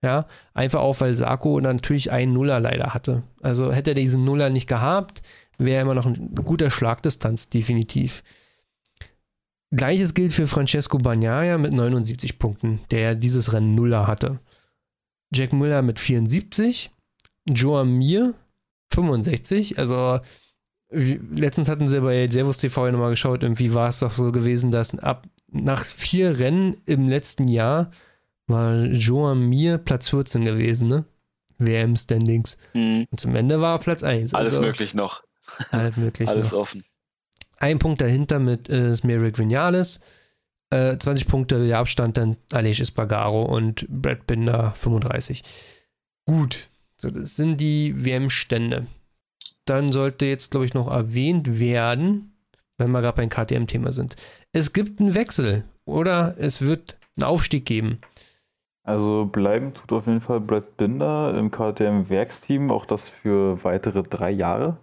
Ja, 0.04 0.26
einfach 0.52 0.80
auch, 0.80 1.00
weil 1.00 1.14
Sarko 1.14 1.60
natürlich 1.60 2.10
einen 2.10 2.32
Nuller 2.32 2.58
leider 2.58 2.92
hatte. 2.92 3.22
Also 3.40 3.72
hätte 3.72 3.92
er 3.92 3.94
diesen 3.94 4.24
Nuller 4.24 4.50
nicht 4.50 4.68
gehabt, 4.68 5.22
wäre 5.58 5.82
immer 5.82 5.94
noch 5.94 6.06
ein 6.06 6.34
guter 6.34 6.70
Schlagdistanz, 6.70 7.50
definitiv. 7.50 8.24
Gleiches 9.70 10.14
gilt 10.14 10.32
für 10.32 10.48
Francesco 10.48 10.98
Bagnaia 10.98 11.56
mit 11.56 11.72
79 11.72 12.38
Punkten, 12.38 12.80
der 12.90 13.14
dieses 13.14 13.52
Rennen 13.52 13.74
Nuller 13.76 14.08
hatte. 14.08 14.40
Jack 15.32 15.52
Müller 15.52 15.82
mit 15.82 15.98
74, 16.00 16.90
Joan 17.46 17.96
Mir 17.96 18.34
65. 18.92 19.78
Also 19.78 20.18
letztens 20.90 21.68
hatten 21.68 21.88
sie 21.88 22.00
bei 22.00 22.28
Servus 22.28 22.58
TV 22.58 22.90
nochmal 22.90 23.10
geschaut, 23.10 23.42
irgendwie 23.44 23.72
war 23.72 23.88
es 23.88 24.00
doch 24.00 24.10
so 24.10 24.30
gewesen, 24.30 24.70
dass 24.70 24.98
ab 24.98 25.26
nach 25.52 25.84
vier 25.84 26.38
Rennen 26.38 26.76
im 26.86 27.08
letzten 27.08 27.48
Jahr 27.48 27.90
war 28.46 28.84
Joan 28.84 29.48
Mir 29.48 29.78
Platz 29.78 30.08
14 30.08 30.44
gewesen, 30.44 30.88
ne? 30.88 31.04
WM-Standings. 31.58 32.56
Mhm. 32.74 33.06
Und 33.10 33.20
zum 33.20 33.34
Ende 33.36 33.60
war 33.60 33.76
er 33.76 33.78
Platz 33.78 34.02
1. 34.02 34.34
Alles 34.34 34.52
also, 34.54 34.62
möglich 34.62 34.94
noch. 34.94 35.22
Alles 35.70 35.96
möglich 35.96 36.28
Alles 36.28 36.52
noch. 36.52 36.58
offen. 36.58 36.84
Ein 37.58 37.78
Punkt 37.78 38.00
dahinter 38.00 38.38
mit 38.38 38.68
äh, 38.68 38.94
Smerik 38.96 39.38
Vinales. 39.38 40.00
Äh, 40.70 40.96
20 40.98 41.28
Punkte 41.28 41.64
der 41.64 41.78
Abstand 41.78 42.16
dann 42.16 42.36
Aleix 42.50 42.80
Espargaro 42.80 43.42
und 43.42 43.86
Brad 43.88 44.26
Binder 44.26 44.72
35. 44.74 45.42
Gut, 46.24 46.70
so, 46.96 47.10
das 47.10 47.36
sind 47.36 47.60
die 47.60 48.04
WM-Stände. 48.04 48.86
Dann 49.64 49.92
sollte 49.92 50.26
jetzt, 50.26 50.50
glaube 50.50 50.66
ich, 50.66 50.74
noch 50.74 50.90
erwähnt 50.90 51.60
werden, 51.60 52.36
wenn 52.78 52.90
wir 52.90 53.00
gerade 53.00 53.16
beim 53.16 53.28
KTM-Thema 53.28 53.92
sind. 53.92 54.16
Es 54.52 54.72
gibt 54.72 55.00
einen 55.00 55.14
Wechsel 55.14 55.64
oder 55.84 56.34
es 56.38 56.60
wird 56.62 56.98
einen 57.16 57.24
Aufstieg 57.24 57.64
geben. 57.64 57.98
Also 58.84 59.26
bleiben 59.26 59.74
tut 59.74 59.92
auf 59.92 60.06
jeden 60.06 60.20
Fall 60.20 60.40
Brad 60.40 60.76
Binder 60.76 61.34
im 61.38 61.50
KTM-Werksteam, 61.50 62.70
auch 62.70 62.84
das 62.84 63.08
für 63.08 63.62
weitere 63.64 64.02
drei 64.02 64.30
Jahre. 64.30 64.76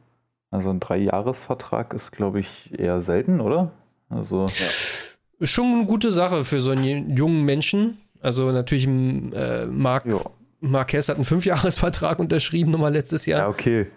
Also 0.52 0.70
ein 0.70 0.80
Dreijahresvertrag 0.80 1.94
ist, 1.94 2.12
glaube 2.12 2.40
ich, 2.40 2.78
eher 2.78 3.02
selten, 3.02 3.42
oder? 3.42 3.72
Also. 4.10 4.48
Ja. 4.48 5.46
Schon 5.46 5.66
eine 5.74 5.86
gute 5.86 6.12
Sache 6.12 6.44
für 6.44 6.60
so 6.62 6.72
einen 6.72 7.16
jungen 7.16 7.46
Menschen. 7.46 7.98
Also 8.22 8.52
natürlich 8.52 8.88
äh, 8.88 9.66
Marc 9.68 10.06
ja. 10.06 10.20
Marquez 10.60 11.08
hat 11.08 11.16
einen 11.16 11.26
Fünfjahresvertrag 11.26 12.20
unterschrieben, 12.20 12.72
nochmal 12.72 12.92
letztes 12.92 13.26
Jahr. 13.26 13.42
Ja, 13.42 13.48
okay. 13.48 13.88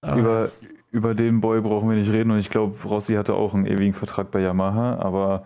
Ah. 0.00 0.16
Über, 0.16 0.50
über 0.96 1.14
den 1.14 1.42
Boy 1.42 1.60
brauchen 1.60 1.90
wir 1.90 1.96
nicht 1.96 2.10
reden 2.10 2.30
und 2.30 2.38
ich 2.38 2.48
glaube, 2.48 2.74
Rossi 2.88 3.14
hatte 3.14 3.34
auch 3.34 3.52
einen 3.52 3.66
ewigen 3.66 3.92
Vertrag 3.92 4.30
bei 4.30 4.40
Yamaha, 4.40 4.96
aber 4.96 5.44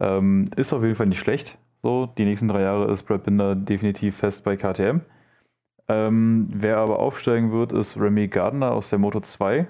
ähm, 0.00 0.50
ist 0.56 0.72
auf 0.72 0.82
jeden 0.82 0.96
Fall 0.96 1.06
nicht 1.06 1.20
schlecht. 1.20 1.56
So, 1.82 2.06
die 2.06 2.24
nächsten 2.24 2.48
drei 2.48 2.62
Jahre 2.62 2.90
ist 2.90 3.04
Brad 3.04 3.22
Binder 3.22 3.54
definitiv 3.54 4.16
fest 4.16 4.42
bei 4.42 4.56
KTM. 4.56 5.00
Ähm, 5.86 6.48
wer 6.50 6.78
aber 6.78 6.98
aufsteigen 6.98 7.52
wird, 7.52 7.72
ist 7.72 7.96
Remy 7.96 8.26
Gardner 8.26 8.72
aus 8.72 8.90
der 8.90 8.98
Moto 8.98 9.20
2. 9.20 9.68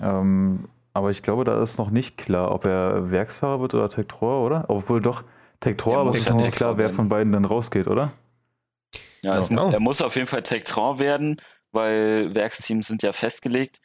Ähm, 0.00 0.68
aber 0.94 1.10
ich 1.10 1.22
glaube, 1.22 1.42
da 1.42 1.60
ist 1.60 1.78
noch 1.78 1.90
nicht 1.90 2.16
klar, 2.16 2.52
ob 2.52 2.64
er 2.64 3.10
Werksfahrer 3.10 3.60
wird 3.60 3.74
oder 3.74 3.90
Tektor, 3.90 4.44
oder? 4.44 4.66
Obwohl 4.68 5.00
doch 5.00 5.24
Tektor, 5.58 5.98
aber 5.98 6.10
es 6.10 6.20
ist 6.20 6.32
nicht 6.32 6.52
klar, 6.52 6.78
wer 6.78 6.90
von 6.90 7.08
beiden 7.08 7.32
dann 7.32 7.44
rausgeht, 7.44 7.88
oder? 7.88 8.12
Ja, 9.22 9.38
es, 9.38 9.50
er 9.50 9.80
muss 9.80 10.00
auf 10.00 10.14
jeden 10.14 10.26
Fall 10.26 10.42
Tektron 10.42 10.98
werden, 10.98 11.40
weil 11.72 12.34
Werksteams 12.34 12.86
sind 12.86 13.02
ja 13.02 13.12
festgelegt. 13.12 13.80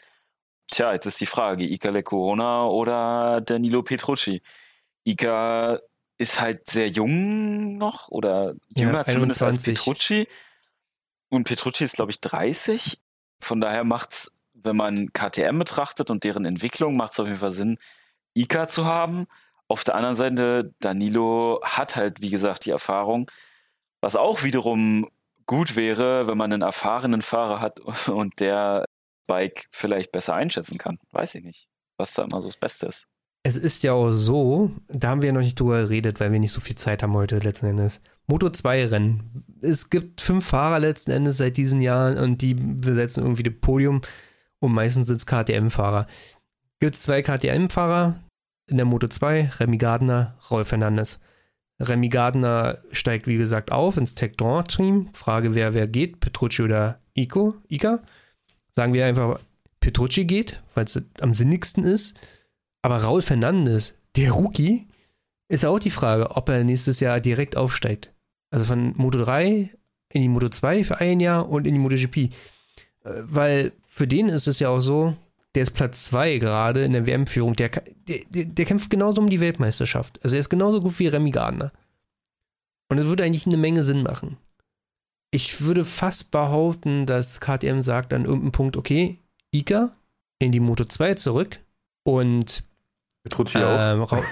Tja, 0.70 0.93
jetzt 0.93 1.05
ist 1.05 1.22
die 1.22 1.26
Frage, 1.26 1.63
Ika 1.63 1.89
Le 1.89 2.03
Corona 2.03 2.65
oder 2.65 3.41
Danilo 3.41 3.84
Petrucci. 3.84 4.41
Ika 5.05 5.80
ist 6.18 6.41
halt 6.41 6.70
sehr 6.70 6.89
jung 6.89 7.78
noch 7.78 8.09
oder 8.09 8.55
jünger 8.76 8.99
ja, 8.99 9.05
zumindest 9.05 9.41
als 9.41 9.63
Petrucci. 9.63 10.28
Und 11.30 11.43
Petrucci 11.45 11.84
ist, 11.84 11.95
glaube 11.95 12.11
ich, 12.11 12.22
30. 12.22 12.99
Von 13.39 13.61
daher 13.61 13.84
macht 13.84 14.13
es, 14.13 14.38
wenn 14.53 14.76
man 14.76 15.13
KTM 15.13 15.59
betrachtet 15.59 16.09
und 16.09 16.24
deren 16.24 16.45
Entwicklung, 16.45 16.97
macht 16.97 17.13
es 17.13 17.20
auf 17.20 17.28
jeden 17.28 17.39
Fall 17.39 17.51
Sinn, 17.51 17.78
Ika 18.34 18.68
zu 18.68 18.86
haben. 18.86 19.28
Auf 19.68 19.84
der 19.84 19.95
anderen 19.95 20.15
Seite, 20.15 20.74
Danilo 20.80 21.61
hat 21.63 21.95
halt, 21.95 22.22
wie 22.22 22.30
gesagt, 22.30 22.65
die 22.65 22.72
Erfahrung, 22.72 23.30
was 24.01 24.15
auch 24.15 24.43
wiederum 24.43 25.09
gut 25.45 25.76
wäre, 25.76 26.28
wenn 26.28 26.38
man 26.38 26.51
einen 26.51 26.61
erfahrenen 26.61 27.22
Fahrer 27.22 27.61
hat 27.61 27.80
und 28.07 28.39
der 28.39 28.86
Bike 29.28 29.67
vielleicht 29.71 30.11
besser 30.11 30.34
einschätzen 30.34 30.78
kann. 30.78 30.99
Weiß 31.11 31.36
ich 31.36 31.43
nicht, 31.43 31.67
was 31.97 32.13
da 32.13 32.23
immer 32.23 32.41
so 32.41 32.47
das 32.47 32.57
Beste 32.57 32.88
ist. 32.88 33.07
Es 33.43 33.55
ist 33.55 33.84
ja 33.84 33.93
auch 33.93 34.11
so, 34.11 34.71
da 34.89 35.09
haben 35.09 35.21
wir 35.21 35.32
noch 35.32 35.41
nicht 35.41 35.59
drüber 35.59 35.84
geredet, 35.84 36.19
weil 36.19 36.32
wir 36.32 36.39
nicht 36.39 36.51
so 36.51 36.59
viel 36.59 36.75
Zeit 36.75 37.03
haben 37.03 37.13
heute 37.13 37.38
letzten 37.39 37.67
Endes. 37.67 38.01
Moto 38.25 38.49
2 38.49 38.88
Rennen. 38.88 39.45
Es 39.61 39.89
gibt 39.89 40.19
fünf 40.19 40.47
Fahrer 40.47 40.80
letzten 40.80 41.11
Endes 41.11 41.38
seit 41.38 41.55
diesen 41.55 41.82
Jahren 41.82 42.17
und 42.17 42.41
die 42.41 42.55
besetzen 42.55 43.23
irgendwie 43.23 43.43
das 43.43 43.53
Podium 43.61 44.01
und 44.59 44.73
meistens 44.73 45.07
sind 45.07 45.17
es 45.17 45.25
KTM-Fahrer. 45.25 46.07
Gibt 46.80 46.95
es 46.95 47.03
zwei 47.03 47.21
KTM-Fahrer 47.21 48.19
in 48.69 48.78
der 48.78 48.86
Moto 48.86 49.07
2, 49.07 49.51
Remy 49.59 49.78
Gardner, 49.78 50.38
Rolf 50.51 50.67
Fernandes. 50.67 51.19
Remy 51.80 52.09
Gardner 52.09 52.80
steigt, 52.91 53.28
wie 53.28 53.38
gesagt, 53.38 53.71
auf 53.71 53.97
ins 53.97 54.15
Tech 54.15 54.34
Team. 54.67 55.09
Frage, 55.13 55.55
wer 55.55 55.73
wer 55.73 55.88
geht, 55.88 56.19
Petrucci 56.19 56.63
oder 56.63 56.99
Ico, 57.13 57.55
Ika. 57.69 58.01
Sagen 58.78 58.93
wir 58.93 59.07
einfach, 59.07 59.39
Petrucci 59.80 60.25
geht, 60.25 60.61
weil 60.75 60.86
es 60.86 61.01
am 61.19 61.34
sinnigsten 61.34 61.84
ist. 61.84 62.13
Aber 62.84 62.97
Raul 62.97 63.23
Fernandes, 63.23 63.95
der 64.15 64.34
Rookie, 64.34 64.88
ist 65.47 65.65
auch 65.65 65.80
die 65.80 65.89
Frage, 65.89 66.36
ob 66.36 66.47
er 66.49 66.63
nächstes 66.63 66.99
Jahr 66.99 67.19
direkt 67.19 67.57
aufsteigt. 67.57 68.13
Also 68.51 68.65
von 68.65 68.93
Moto 68.95 69.17
3 69.17 69.71
in 70.09 70.21
die 70.21 70.30
Moto 70.30 70.49
2 70.49 70.84
für 70.84 70.99
ein 70.99 71.19
Jahr 71.19 71.49
und 71.49 71.65
in 71.65 71.73
die 71.73 71.80
MotoGP. 71.80 72.17
Äh, 72.17 72.30
weil 73.03 73.71
für 73.84 74.07
den 74.07 74.30
ist 74.30 74.47
es 74.47 74.59
ja 74.59 74.69
auch 74.69 74.82
so, 74.82 75.17
der 75.55 75.63
ist 75.63 75.71
Platz 75.71 76.03
2 76.03 76.38
gerade 76.38 76.86
in 76.86 76.93
der 76.93 77.07
WM-Führung. 77.07 77.55
Der, 77.55 77.69
der, 77.69 78.45
der, 78.45 78.65
kämpft 78.65 78.91
genauso 78.91 79.19
um 79.21 79.30
die 79.32 79.39
Weltmeisterschaft. 79.39 80.19
Also 80.23 80.36
er 80.36 80.39
ist 80.41 80.49
genauso 80.49 80.82
gut 80.82 80.99
wie 80.99 81.07
Remy 81.07 81.32
Gardner. 81.32 81.71
Und 82.89 82.99
es 82.99 83.05
würde 83.05 83.23
eigentlich 83.23 83.47
eine 83.47 83.57
Menge 83.57 83.84
Sinn 83.84 84.03
machen. 84.03 84.38
Ich 85.32 85.61
würde 85.61 85.84
fast 85.84 86.32
behaupten, 86.32 87.05
dass 87.05 87.41
KTM 87.41 87.82
sagt 87.82 88.13
an 88.13 88.25
irgendeinem 88.25 88.51
Punkt, 88.51 88.78
okay, 88.78 89.19
Ika 89.51 89.95
in 90.39 90.51
die 90.51 90.59
Moto 90.59 90.86
2 90.86 91.15
zurück 91.15 91.59
und 92.03 92.63
Petrucci 93.23 93.57
ähm, 93.57 94.01
auch. 94.03 94.23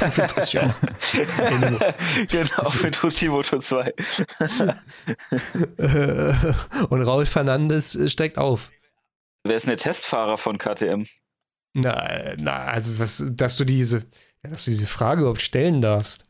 Petrucci 0.00 0.58
auch. 0.58 0.74
genau, 2.28 2.70
Petrucci 2.70 3.28
Moto 3.28 3.58
2. 3.58 3.94
und 6.88 7.02
Raul 7.02 7.26
Fernandes 7.26 7.98
steigt 8.10 8.38
auf. 8.38 8.70
Wer 9.44 9.56
ist 9.56 9.66
denn 9.66 9.70
der 9.70 9.78
Testfahrer 9.78 10.38
von 10.38 10.58
KTM? 10.58 11.04
Na, 11.74 12.34
na, 12.38 12.64
also 12.64 12.98
was, 12.98 13.22
dass 13.28 13.56
du 13.58 13.64
diese, 13.64 14.06
dass 14.42 14.64
du 14.64 14.70
diese 14.70 14.86
Frage 14.86 15.20
überhaupt 15.20 15.42
stellen 15.42 15.80
darfst. 15.80 16.24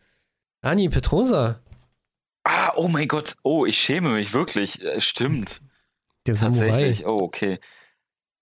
Ani 0.60 0.88
Petrosa. 0.88 1.60
Ah, 2.48 2.72
oh 2.76 2.86
mein 2.86 3.08
Gott. 3.08 3.34
Oh, 3.42 3.66
ich 3.66 3.76
schäme 3.76 4.10
mich 4.10 4.32
wirklich. 4.32 4.80
Äh, 4.80 5.00
stimmt. 5.00 5.60
Der 6.28 6.36
Samurai. 6.36 6.68
Tatsächlich. 6.68 7.06
Oh, 7.06 7.18
okay. 7.20 7.58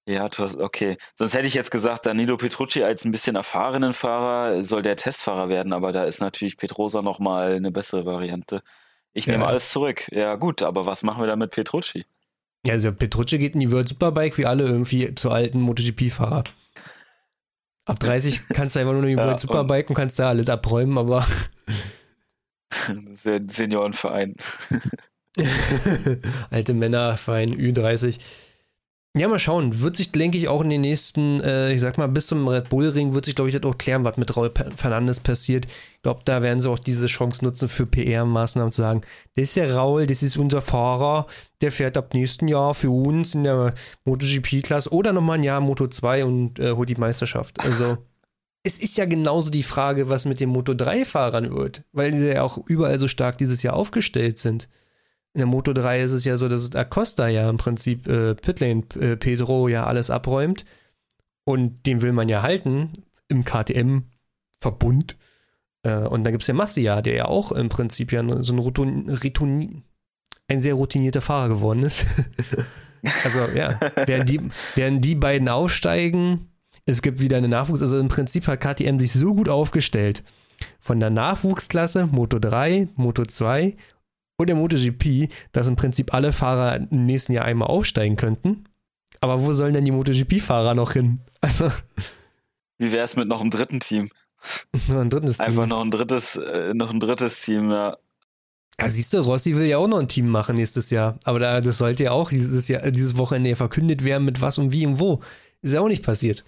Ja, 0.07 0.29
du 0.29 0.43
hast, 0.43 0.59
okay. 0.59 0.99
Sonst 1.15 1.33
hätte 1.33 1.47
ich 1.47 1.55
jetzt 1.55 1.71
gesagt, 1.71 2.05
Danilo 2.05 2.37
Petrucci 2.37 2.83
als 2.83 3.07
ein 3.07 3.13
bisschen 3.13 3.35
erfahrenen 3.35 3.95
Fahrer 3.95 4.63
soll 4.63 4.83
der 4.83 4.97
Testfahrer 4.97 5.49
werden, 5.49 5.73
aber 5.73 5.93
da 5.93 6.05
ist 6.05 6.21
natürlich 6.21 6.59
Petrosa 6.59 7.01
nochmal 7.01 7.55
eine 7.55 7.71
bessere 7.71 8.05
Variante. 8.05 8.63
Ich 9.15 9.27
nehme 9.27 9.45
ja. 9.45 9.49
alles 9.49 9.71
zurück. 9.71 10.07
Ja, 10.13 10.35
gut, 10.35 10.63
aber 10.63 10.85
was 10.85 11.03
machen 11.03 11.23
wir 11.23 11.27
da 11.27 11.37
mit 11.37 11.53
Petrucci? 11.53 12.05
Ja, 12.67 12.75
also 12.75 12.93
Petrucci 12.93 13.39
geht 13.39 13.55
in 13.55 13.61
die 13.61 13.73
World 13.73 13.89
Superbike 13.89 14.37
wie 14.37 14.45
alle 14.45 14.65
irgendwie 14.65 15.15
zu 15.15 15.31
alten 15.31 15.63
MotoGP-Fahrer. 15.63 16.45
Ab 17.87 18.01
30 18.01 18.49
kannst 18.53 18.77
du 18.77 18.81
einfach 18.81 18.93
nur 18.93 19.05
in 19.05 19.09
die 19.09 19.15
ja, 19.15 19.27
World 19.27 19.41
Superbike 19.41 19.89
und 19.89 19.97
kannst 19.97 20.19
da 20.19 20.29
alles 20.29 20.51
abräumen, 20.51 20.99
aber. 20.99 21.27
Seniorenverein. 23.51 24.37
Alte 26.51 26.75
Männerverein, 26.75 27.55
Ü30. 27.55 28.19
Ja, 29.17 29.29
mal 29.29 29.39
schauen. 29.39 29.81
Wird 29.81 29.97
sich, 29.97 30.11
denke 30.11 30.37
ich, 30.39 30.49
auch 30.49 30.61
in 30.63 30.71
den 30.71 30.81
nächsten, 30.81 31.41
äh, 31.41 31.73
ich 31.73 31.81
sag 31.81 31.99
mal, 31.99 32.09
bis 32.09 32.27
zum 32.27 32.49
Red 32.49 32.69
Bull 32.69 32.89
Ring 32.89 33.15
wird 33.15 33.27
sich, 33.27 33.37
glaube 33.37 33.49
ich, 33.49 33.55
das 33.55 33.63
auch 33.63 33.79
klären, 33.79 34.05
was 34.05 34.17
mit 34.17 34.37
Raul 34.37 34.51
Fernandes 34.75 35.21
passiert. 35.21 35.67
Ich 35.67 36.03
glaube, 36.03 36.23
da 36.25 36.43
werden 36.43 36.59
sie 36.59 36.69
auch 36.69 36.81
diese 36.81 37.07
Chance 37.07 37.45
nutzen 37.45 37.69
für 37.69 37.87
PR-Maßnahmen 37.87 38.73
zu 38.73 38.83
sagen, 38.83 39.03
das 39.37 39.45
ist 39.45 39.57
der 39.57 39.73
Raul, 39.73 40.09
das 40.09 40.25
ist 40.25 40.37
unser 40.37 40.63
Fahrer, 40.63 41.29
der 41.61 41.71
fährt 41.71 41.97
ab 41.97 42.13
nächsten 42.13 42.49
Jahr 42.49 42.75
für 42.75 42.91
uns 42.91 43.37
in 43.37 43.45
der 43.45 43.75
MotoGP-Klasse 44.05 44.91
oder 44.93 45.13
nochmal 45.13 45.39
ein 45.39 45.45
Jahr 45.45 45.61
Moto 45.61 45.87
2 45.87 46.25
und 46.25 46.59
äh, 46.59 46.73
holt 46.73 46.89
die 46.89 46.97
Meisterschaft. 46.97 47.61
Also, 47.61 47.99
es 48.67 48.79
ist 48.79 48.97
ja 48.97 49.05
genauso 49.05 49.51
die 49.51 49.63
Frage, 49.63 50.09
was 50.09 50.25
mit 50.25 50.41
den 50.41 50.49
Moto 50.49 50.73
3-Fahrern 50.73 51.55
wird, 51.55 51.85
weil 51.93 52.11
die 52.11 52.19
ja 52.19 52.43
auch 52.43 52.59
überall 52.67 52.99
so 52.99 53.09
stark 53.09 53.37
dieses 53.37 53.63
Jahr 53.63 53.75
aufgestellt 53.75 54.39
sind. 54.39 54.69
In 55.35 55.41
der 55.41 55.47
Moto 55.47 55.75
3 55.75 56.03
ist 56.03 56.13
es 56.13 56.25
ja 56.25 56.39
so, 56.39 56.49
dass 56.49 56.75
Acosta 56.75 57.29
ja 57.29 57.51
im 57.51 57.59
Prinzip 57.59 58.09
äh, 58.09 58.35
Pitlane 58.35 58.83
äh, 58.99 59.17
Pedro 59.17 59.69
ja 59.69 59.85
alles 59.85 60.09
abräumt. 60.09 60.65
Und 61.45 61.85
den 61.85 62.01
will 62.01 62.13
man 62.13 62.31
ja 62.31 62.41
halten 62.41 62.91
im 63.29 63.45
KTM-Verbund. 63.45 65.19
Äh, 65.83 65.97
und 65.97 66.25
dann 66.25 66.33
gibt 66.33 66.43
es 66.43 66.47
ja 66.49 66.55
Massia, 66.55 67.03
der 67.03 67.15
ja 67.15 67.25
auch 67.27 67.53
im 67.53 67.69
Prinzip 67.69 68.13
ja 68.13 68.23
so 68.43 68.55
ein, 68.55 68.59
Routun, 68.59 69.11
Routun, 69.11 69.83
ein 70.49 70.61
sehr 70.63 70.75
routinierter 70.75 71.21
Fahrer 71.21 71.51
geworden 71.51 71.83
ist. 71.83 72.07
also 73.25 73.41
ja, 73.55 73.79
werden 74.07 74.27
die, 74.27 74.41
werden 74.75 75.03
die 75.03 75.17
beiden 75.17 75.51
aufsteigen, 75.51 76.49
es 76.87 77.03
gibt 77.03 77.21
wieder 77.21 77.37
eine 77.37 77.49
Nachwuchs. 77.49 77.83
Also 77.83 77.99
im 77.99 78.09
Prinzip 78.09 78.47
hat 78.47 78.61
KTM 78.61 78.99
sich 78.99 79.13
so 79.13 79.35
gut 79.35 79.49
aufgestellt. 79.49 80.23
Von 80.81 81.01
der 81.01 81.11
Nachwuchsklasse, 81.11 82.07
Moto 82.07 82.39
3, 82.39 82.89
Moto 82.95 83.25
2 83.25 83.77
und 84.37 84.47
der 84.47 84.57
MotoGP, 84.57 85.29
dass 85.53 85.69
im 85.69 85.77
Prinzip 85.77 86.13
alle 86.15 86.33
Fahrer 86.33 86.77
im 86.77 87.05
nächsten 87.05 87.33
Jahr 87.33 87.45
einmal 87.45 87.69
aufsteigen 87.69 88.17
könnten. 88.17 88.65
Aber 89.21 89.45
wo 89.45 89.53
sollen 89.53 89.75
denn 89.75 89.85
die 89.85 89.93
MotoGP-Fahrer 89.93 90.75
noch 90.75 90.93
hin? 90.93 91.21
Also. 91.45 91.71
Wie 92.79 92.91
wäre 92.91 93.05
es 93.05 93.17
mit 93.17 93.29
noch 93.29 93.43
einem 93.43 93.51
dritten 93.51 93.79
Team? 93.79 94.09
Noch 94.89 94.97
ein 94.97 95.11
drittes 95.11 95.37
Team. 95.37 95.47
Einfach 95.47 95.67
noch 95.67 95.83
ein 95.83 95.91
drittes, 95.91 96.37
äh, 96.37 96.73
noch 96.73 96.91
ein 96.91 97.01
drittes 97.01 97.43
Team, 97.43 97.71
ja. 97.71 97.99
Ja, 98.81 98.89
siehst 98.89 99.13
du, 99.13 99.19
Rossi 99.19 99.55
will 99.55 99.67
ja 99.67 99.77
auch 99.77 99.87
noch 99.87 99.99
ein 99.99 100.09
Team 100.09 100.29
machen 100.31 100.57
nächstes 100.57 100.89
Jahr. 100.89 101.19
Aber 101.25 101.39
da, 101.39 101.61
das 101.61 101.77
sollte 101.77 102.05
ja 102.05 102.13
auch 102.13 102.31
dieses 102.31 102.67
Jahr, 102.69 102.91
dieses 102.91 103.19
Wochenende 103.19 103.55
verkündet 103.57 104.05
werden, 104.05 104.25
mit 104.25 104.41
was 104.41 104.57
und 104.57 104.73
wie 104.73 104.87
und 104.87 104.99
wo. 104.99 105.21
Ist 105.61 105.75
ja 105.75 105.81
auch 105.81 105.89
nicht 105.89 106.03
passiert. 106.03 106.45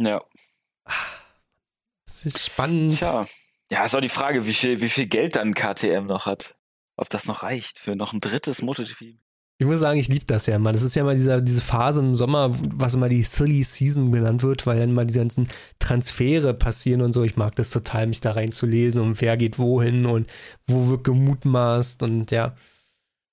Ja. 0.00 0.22
Das 2.04 2.26
ist 2.26 2.44
spannend. 2.44 2.98
Tja. 2.98 3.26
Ja, 3.70 3.84
ist 3.84 3.94
auch 3.94 4.00
die 4.00 4.08
Frage, 4.08 4.46
wie 4.46 4.54
viel, 4.54 4.80
wie 4.80 4.88
viel 4.88 5.06
Geld 5.06 5.36
dann 5.36 5.54
KTM 5.54 6.06
noch 6.06 6.26
hat 6.26 6.56
ob 7.00 7.08
das 7.08 7.26
noch 7.26 7.42
reicht 7.42 7.78
für 7.78 7.96
noch 7.96 8.12
ein 8.12 8.20
drittes 8.20 8.60
MotoGP. 8.60 9.16
Ich 9.58 9.66
muss 9.66 9.80
sagen, 9.80 9.98
ich 9.98 10.08
liebe 10.08 10.24
das 10.26 10.46
ja 10.46 10.56
immer. 10.56 10.72
Das 10.72 10.82
ist 10.82 10.94
ja 10.94 11.02
immer 11.02 11.14
dieser, 11.14 11.40
diese 11.40 11.62
Phase 11.62 12.00
im 12.00 12.14
Sommer, 12.14 12.50
was 12.52 12.94
immer 12.94 13.08
die 13.08 13.22
Silly 13.22 13.62
Season 13.62 14.12
genannt 14.12 14.42
wird, 14.42 14.66
weil 14.66 14.78
dann 14.78 14.92
mal 14.92 15.06
die 15.06 15.14
ganzen 15.14 15.48
Transfere 15.78 16.54
passieren 16.54 17.00
und 17.00 17.12
so. 17.12 17.22
Ich 17.24 17.36
mag 17.36 17.56
das 17.56 17.70
total, 17.70 18.06
mich 18.06 18.20
da 18.20 18.32
reinzulesen 18.32 19.02
und 19.02 19.20
wer 19.20 19.36
geht 19.38 19.58
wohin 19.58 20.06
und 20.06 20.30
wo 20.66 20.88
wird 20.88 21.04
gemutmaßt 21.04 22.02
und 22.02 22.30
ja. 22.30 22.54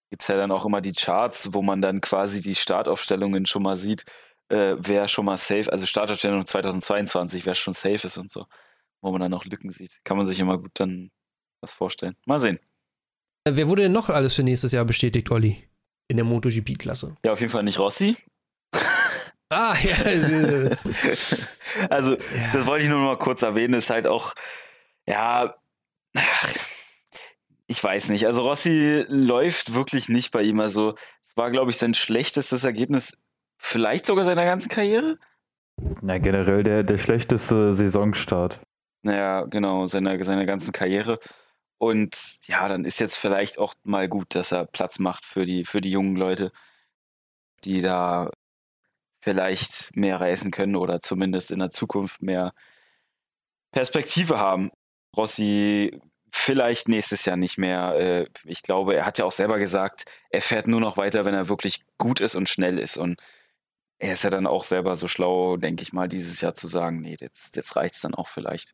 Gibt 0.09 0.21
es 0.21 0.27
ja 0.29 0.37
dann 0.37 0.51
auch 0.51 0.65
immer 0.65 0.79
die 0.79 0.93
Charts, 0.93 1.53
wo 1.53 1.61
man 1.61 1.81
dann 1.81 1.99
quasi 1.99 2.41
die 2.41 2.55
Startaufstellungen 2.55 3.45
schon 3.45 3.63
mal 3.63 3.75
sieht, 3.75 4.05
äh, 4.49 4.75
wer 4.77 5.07
schon 5.07 5.25
mal 5.25 5.37
safe, 5.37 5.71
also 5.71 5.85
Startaufstellung 5.85 6.45
2022, 6.45 7.45
wer 7.45 7.55
schon 7.55 7.73
safe 7.73 8.07
ist 8.07 8.17
und 8.17 8.31
so, 8.31 8.45
wo 9.01 9.11
man 9.11 9.21
dann 9.21 9.33
auch 9.33 9.45
Lücken 9.45 9.71
sieht. 9.71 9.99
Kann 10.03 10.17
man 10.17 10.25
sich 10.25 10.39
immer 10.39 10.57
gut 10.57 10.71
dann 10.75 11.11
was 11.61 11.73
vorstellen. 11.73 12.15
Mal 12.25 12.39
sehen. 12.39 12.59
Wer 13.49 13.67
wurde 13.67 13.83
denn 13.83 13.91
noch 13.91 14.09
alles 14.09 14.35
für 14.35 14.43
nächstes 14.43 14.71
Jahr 14.71 14.85
bestätigt, 14.85 15.31
Olli? 15.31 15.63
In 16.09 16.17
der 16.17 16.25
MotoGP-Klasse? 16.25 17.15
Ja, 17.23 17.33
auf 17.33 17.39
jeden 17.39 17.51
Fall 17.51 17.63
nicht 17.63 17.79
Rossi. 17.79 18.17
ah, 19.49 19.75
ja. 19.81 19.95
also, 21.89 22.13
ja. 22.13 22.51
das 22.53 22.65
wollte 22.65 22.85
ich 22.85 22.89
nur 22.89 22.99
mal 22.99 23.17
kurz 23.17 23.41
erwähnen, 23.41 23.73
ist 23.73 23.89
halt 23.89 24.07
auch, 24.07 24.33
ja, 25.07 25.53
ich 27.67 27.83
weiß 27.83 28.09
nicht. 28.09 28.25
Also, 28.25 28.43
Rossi 28.43 29.05
läuft 29.09 29.73
wirklich 29.73 30.09
nicht 30.09 30.31
bei 30.31 30.43
ihm. 30.43 30.59
Also, 30.59 30.95
es 31.25 31.35
war, 31.35 31.51
glaube 31.51 31.71
ich, 31.71 31.77
sein 31.77 31.93
schlechtestes 31.93 32.63
Ergebnis, 32.63 33.17
vielleicht 33.57 34.05
sogar 34.05 34.25
seiner 34.25 34.45
ganzen 34.45 34.69
Karriere. 34.69 35.17
Na, 36.01 36.17
generell 36.17 36.63
der, 36.63 36.83
der 36.83 36.97
schlechteste 36.97 37.73
Saisonstart. 37.73 38.59
Naja, 39.03 39.45
genau, 39.45 39.85
seiner, 39.85 40.23
seiner 40.23 40.45
ganzen 40.45 40.71
Karriere. 40.71 41.19
Und 41.77 42.39
ja, 42.47 42.67
dann 42.67 42.85
ist 42.85 42.99
jetzt 42.99 43.17
vielleicht 43.17 43.59
auch 43.59 43.75
mal 43.83 44.09
gut, 44.09 44.33
dass 44.33 44.51
er 44.51 44.65
Platz 44.65 44.99
macht 44.99 45.25
für 45.25 45.45
die, 45.45 45.63
für 45.63 45.81
die 45.81 45.91
jungen 45.91 46.15
Leute, 46.15 46.51
die 47.63 47.81
da 47.81 48.31
vielleicht 49.21 49.95
mehr 49.95 50.19
reisen 50.19 50.51
können 50.51 50.75
oder 50.75 50.99
zumindest 50.99 51.51
in 51.51 51.59
der 51.59 51.69
Zukunft 51.69 52.21
mehr 52.21 52.53
Perspektive 53.71 54.39
haben. 54.39 54.71
Rossi 55.15 55.99
vielleicht 56.31 56.87
nächstes 56.87 57.25
Jahr 57.25 57.37
nicht 57.37 57.57
mehr. 57.57 57.95
Äh, 57.97 58.25
ich 58.45 58.63
glaube, 58.63 58.95
er 58.95 59.05
hat 59.05 59.17
ja 59.17 59.25
auch 59.25 59.31
selber 59.31 59.59
gesagt, 59.59 60.05
er 60.29 60.41
fährt 60.41 60.67
nur 60.67 60.79
noch 60.79 60.97
weiter, 60.97 61.25
wenn 61.25 61.33
er 61.33 61.49
wirklich 61.49 61.83
gut 61.97 62.21
ist 62.21 62.35
und 62.35 62.49
schnell 62.49 62.79
ist. 62.79 62.97
Und 62.97 63.19
er 63.99 64.13
ist 64.13 64.23
ja 64.23 64.29
dann 64.29 64.47
auch 64.47 64.63
selber 64.63 64.95
so 64.95 65.07
schlau, 65.07 65.57
denke 65.57 65.83
ich 65.83 65.93
mal, 65.93 66.07
dieses 66.07 66.41
Jahr 66.41 66.53
zu 66.53 66.67
sagen, 66.67 67.01
nee, 67.01 67.17
jetzt, 67.19 67.55
jetzt 67.55 67.75
reicht 67.75 67.95
es 67.95 68.01
dann 68.01 68.15
auch 68.15 68.27
vielleicht 68.27 68.73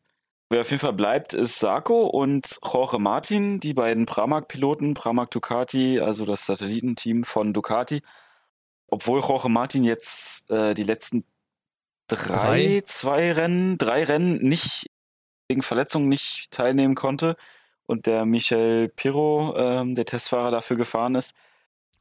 Wer 0.50 0.60
auf 0.60 0.70
jeden 0.70 0.80
Fall 0.80 0.92
bleibt, 0.92 1.32
ist 1.32 1.58
Sarko 1.58 2.06
und 2.06 2.60
Jorge 2.62 2.98
Martin, 2.98 3.60
die 3.60 3.72
beiden 3.72 4.04
Pramac-Piloten, 4.06 4.94
Pramac 4.94 5.30
Ducati, 5.30 6.00
also 6.00 6.26
das 6.26 6.44
Satellitenteam 6.44 7.24
von 7.24 7.52
Ducati. 7.52 8.02
Obwohl 8.86 9.20
Jorge 9.20 9.48
Martin 9.48 9.84
jetzt 9.84 10.50
äh, 10.50 10.74
die 10.74 10.82
letzten 10.82 11.24
drei, 12.08 12.26
drei, 12.26 12.82
zwei 12.84 13.32
Rennen, 13.32 13.78
drei 13.78 14.04
Rennen 14.04 14.36
nicht 14.46 14.90
wegen 15.48 15.62
Verletzungen 15.62 16.08
nicht 16.08 16.50
teilnehmen 16.50 16.94
konnte 16.94 17.36
und 17.86 18.06
der 18.06 18.26
Michel 18.26 18.90
Pirro, 18.90 19.56
ähm, 19.56 19.94
der 19.94 20.04
Testfahrer, 20.04 20.50
dafür 20.50 20.76
gefahren 20.76 21.14
ist. 21.14 21.34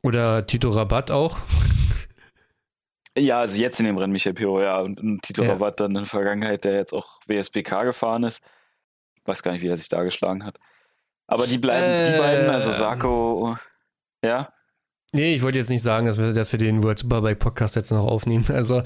Oder 0.01 0.45
Tito 0.45 0.69
Rabatt 0.69 1.11
auch. 1.11 1.37
Ja, 3.17 3.39
also 3.41 3.59
jetzt 3.59 3.79
in 3.79 3.85
dem 3.85 3.97
Rennen 3.97 4.11
Michel 4.11 4.33
Pirro, 4.33 4.61
ja, 4.61 4.79
und, 4.79 4.99
und 4.99 5.21
Tito 5.21 5.43
ja. 5.43 5.51
Rabatt 5.51 5.79
dann 5.79 5.91
in 5.91 5.95
der 5.95 6.05
Vergangenheit, 6.05 6.63
der 6.63 6.73
jetzt 6.73 6.93
auch 6.93 7.19
WSBK 7.27 7.83
gefahren 7.83 8.23
ist. 8.23 8.41
Weiß 9.25 9.43
gar 9.43 9.51
nicht, 9.51 9.61
wie 9.61 9.67
er 9.67 9.77
sich 9.77 9.89
da 9.89 10.03
geschlagen 10.03 10.43
hat. 10.43 10.57
Aber 11.27 11.45
die 11.45 11.57
bleiben, 11.57 11.85
äh, 11.85 12.11
die 12.11 12.17
beiden, 12.17 12.49
also 12.49 12.71
Sarko, 12.71 13.57
ja. 14.23 14.51
Nee, 15.13 15.35
ich 15.35 15.43
wollte 15.43 15.59
jetzt 15.59 15.69
nicht 15.69 15.83
sagen, 15.83 16.07
dass 16.07 16.17
wir, 16.17 16.33
dass 16.33 16.51
wir 16.51 16.59
den 16.59 16.83
World 16.83 16.99
Superbike 16.99 17.39
Podcast 17.39 17.75
jetzt 17.75 17.91
noch 17.91 18.05
aufnehmen. 18.05 18.45
Also 18.49 18.81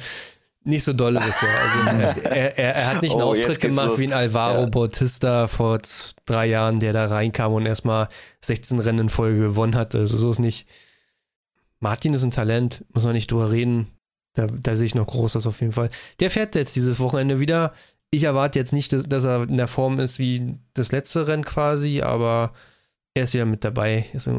nicht 0.68 0.84
so 0.84 0.92
dolle 0.92 1.22
bisher. 1.22 1.50
Also 1.50 2.20
er, 2.24 2.58
er, 2.58 2.76
er, 2.76 2.88
hat 2.88 3.02
nicht 3.02 3.14
einen 3.14 3.22
oh, 3.22 3.32
Auftritt 3.32 3.62
gemacht 3.62 3.88
los. 3.88 4.00
wie 4.00 4.08
ein 4.08 4.14
Alvaro 4.14 4.64
ja. 4.64 4.66
Bautista 4.66 5.48
vor 5.48 5.80
drei 6.26 6.48
Jahren, 6.48 6.82
der 6.82 6.92
da 6.92 7.06
reinkam 7.06 7.54
und 7.54 7.66
erstmal 7.66 8.10
16 8.42 8.80
Rennen 8.80 9.00
in 9.00 9.10
Folge 9.10 9.40
gewonnen 9.40 9.76
hat. 9.76 9.96
Also 9.96 10.18
so 10.18 10.30
ist 10.30 10.40
nicht. 10.40 10.68
Martin 11.80 12.14
ist 12.14 12.24
ein 12.24 12.32
Talent, 12.32 12.84
muss 12.94 13.06
man 13.06 13.14
nicht 13.14 13.32
drüber 13.32 13.52
reden. 13.52 13.97
Da, 14.38 14.46
da 14.48 14.76
sehe 14.76 14.86
ich 14.86 14.96
noch 14.96 15.08
Großes 15.08 15.48
auf 15.48 15.62
jeden 15.62 15.74
Fall. 15.74 15.90
Der 16.20 16.30
fährt 16.30 16.54
jetzt 16.54 16.76
dieses 16.76 17.00
Wochenende 17.00 17.40
wieder. 17.40 17.74
Ich 18.12 18.24
erwarte 18.24 18.60
jetzt 18.60 18.72
nicht, 18.72 18.94
dass, 18.94 19.04
dass 19.04 19.24
er 19.24 19.44
in 19.44 19.58
der 19.58 19.68
Form 19.68 20.00
ist 20.00 20.20
wie 20.20 20.60
das 20.76 20.92
letzte 20.92 21.28
Rennen 21.28 21.44
quasi, 21.44 22.02
aber 22.02 22.54
er 23.16 23.24
ist 23.24 23.34
ja 23.34 23.46
mit 23.46 23.64
dabei, 23.64 24.06
er 24.12 24.16
ist, 24.16 24.30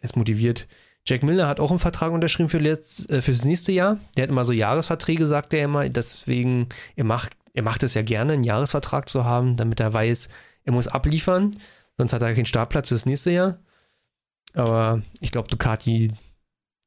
ist 0.00 0.16
motiviert. 0.16 0.66
Jack 1.06 1.22
Miller 1.22 1.48
hat 1.48 1.60
auch 1.60 1.70
einen 1.70 1.78
Vertrag 1.80 2.12
unterschrieben 2.12 2.48
für 2.48 2.58
letzt, 2.58 3.10
äh, 3.10 3.20
fürs 3.20 3.44
nächste 3.44 3.72
Jahr. 3.72 3.98
Der 4.16 4.22
hat 4.22 4.30
immer 4.30 4.46
so 4.46 4.52
Jahresverträge, 4.52 5.26
sagt 5.26 5.52
er 5.52 5.64
immer. 5.64 5.86
Deswegen, 5.88 6.68
er 6.96 7.04
macht, 7.04 7.36
er 7.52 7.62
macht 7.62 7.82
es 7.82 7.92
ja 7.92 8.02
gerne, 8.02 8.32
einen 8.32 8.44
Jahresvertrag 8.44 9.08
zu 9.08 9.24
haben, 9.24 9.56
damit 9.56 9.80
er 9.80 9.92
weiß, 9.92 10.28
er 10.64 10.72
muss 10.72 10.88
abliefern. 10.88 11.56
Sonst 11.98 12.14
hat 12.14 12.22
er 12.22 12.34
keinen 12.34 12.46
Startplatz 12.46 12.88
fürs 12.88 13.04
nächste 13.04 13.32
Jahr. 13.32 13.58
Aber 14.54 15.02
ich 15.20 15.30
glaube, 15.30 15.48
Ducati 15.48 16.12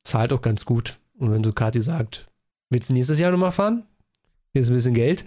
zahlt 0.03 0.33
auch 0.33 0.41
ganz 0.41 0.65
gut. 0.65 0.97
Und 1.17 1.31
wenn 1.31 1.43
Ducati 1.43 1.81
sagt, 1.81 2.27
willst 2.75 2.89
du 2.89 2.93
nächstes 2.93 3.19
Jahr 3.19 3.31
nochmal 3.31 3.53
fahren? 3.53 3.87
Hier 4.51 4.61
ist 4.61 4.69
ein 4.69 4.75
bisschen 4.75 4.93
Geld. 4.93 5.23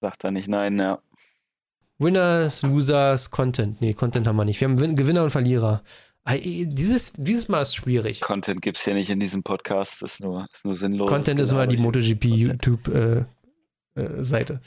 Sagt 0.00 0.24
er 0.24 0.32
nicht 0.32 0.48
nein, 0.48 0.76
ja. 0.80 0.98
Winners, 1.98 2.62
Losers, 2.62 3.30
Content. 3.30 3.80
Nee, 3.80 3.94
Content 3.94 4.26
haben 4.26 4.34
wir 4.34 4.44
nicht. 4.44 4.60
Wir 4.60 4.68
haben 4.68 4.96
Gewinner 4.96 5.22
und 5.22 5.30
Verlierer. 5.30 5.84
Dieses, 6.28 7.12
dieses 7.16 7.46
Mal 7.46 7.62
ist 7.62 7.76
schwierig. 7.76 8.20
Content 8.20 8.62
gibt 8.62 8.78
es 8.78 8.84
hier 8.84 8.94
nicht 8.94 9.10
in 9.10 9.20
diesem 9.20 9.44
Podcast, 9.44 10.02
das 10.02 10.14
ist 10.14 10.20
nur, 10.20 10.48
ist 10.52 10.64
nur 10.64 10.74
sinnlos. 10.74 11.08
Content 11.08 11.40
ist 11.40 11.52
immer 11.52 11.68
die 11.68 11.76
MotoGP 11.76 12.24
YouTube-Seite. 12.24 14.54
Äh, 14.54 14.56
äh, 14.56 14.60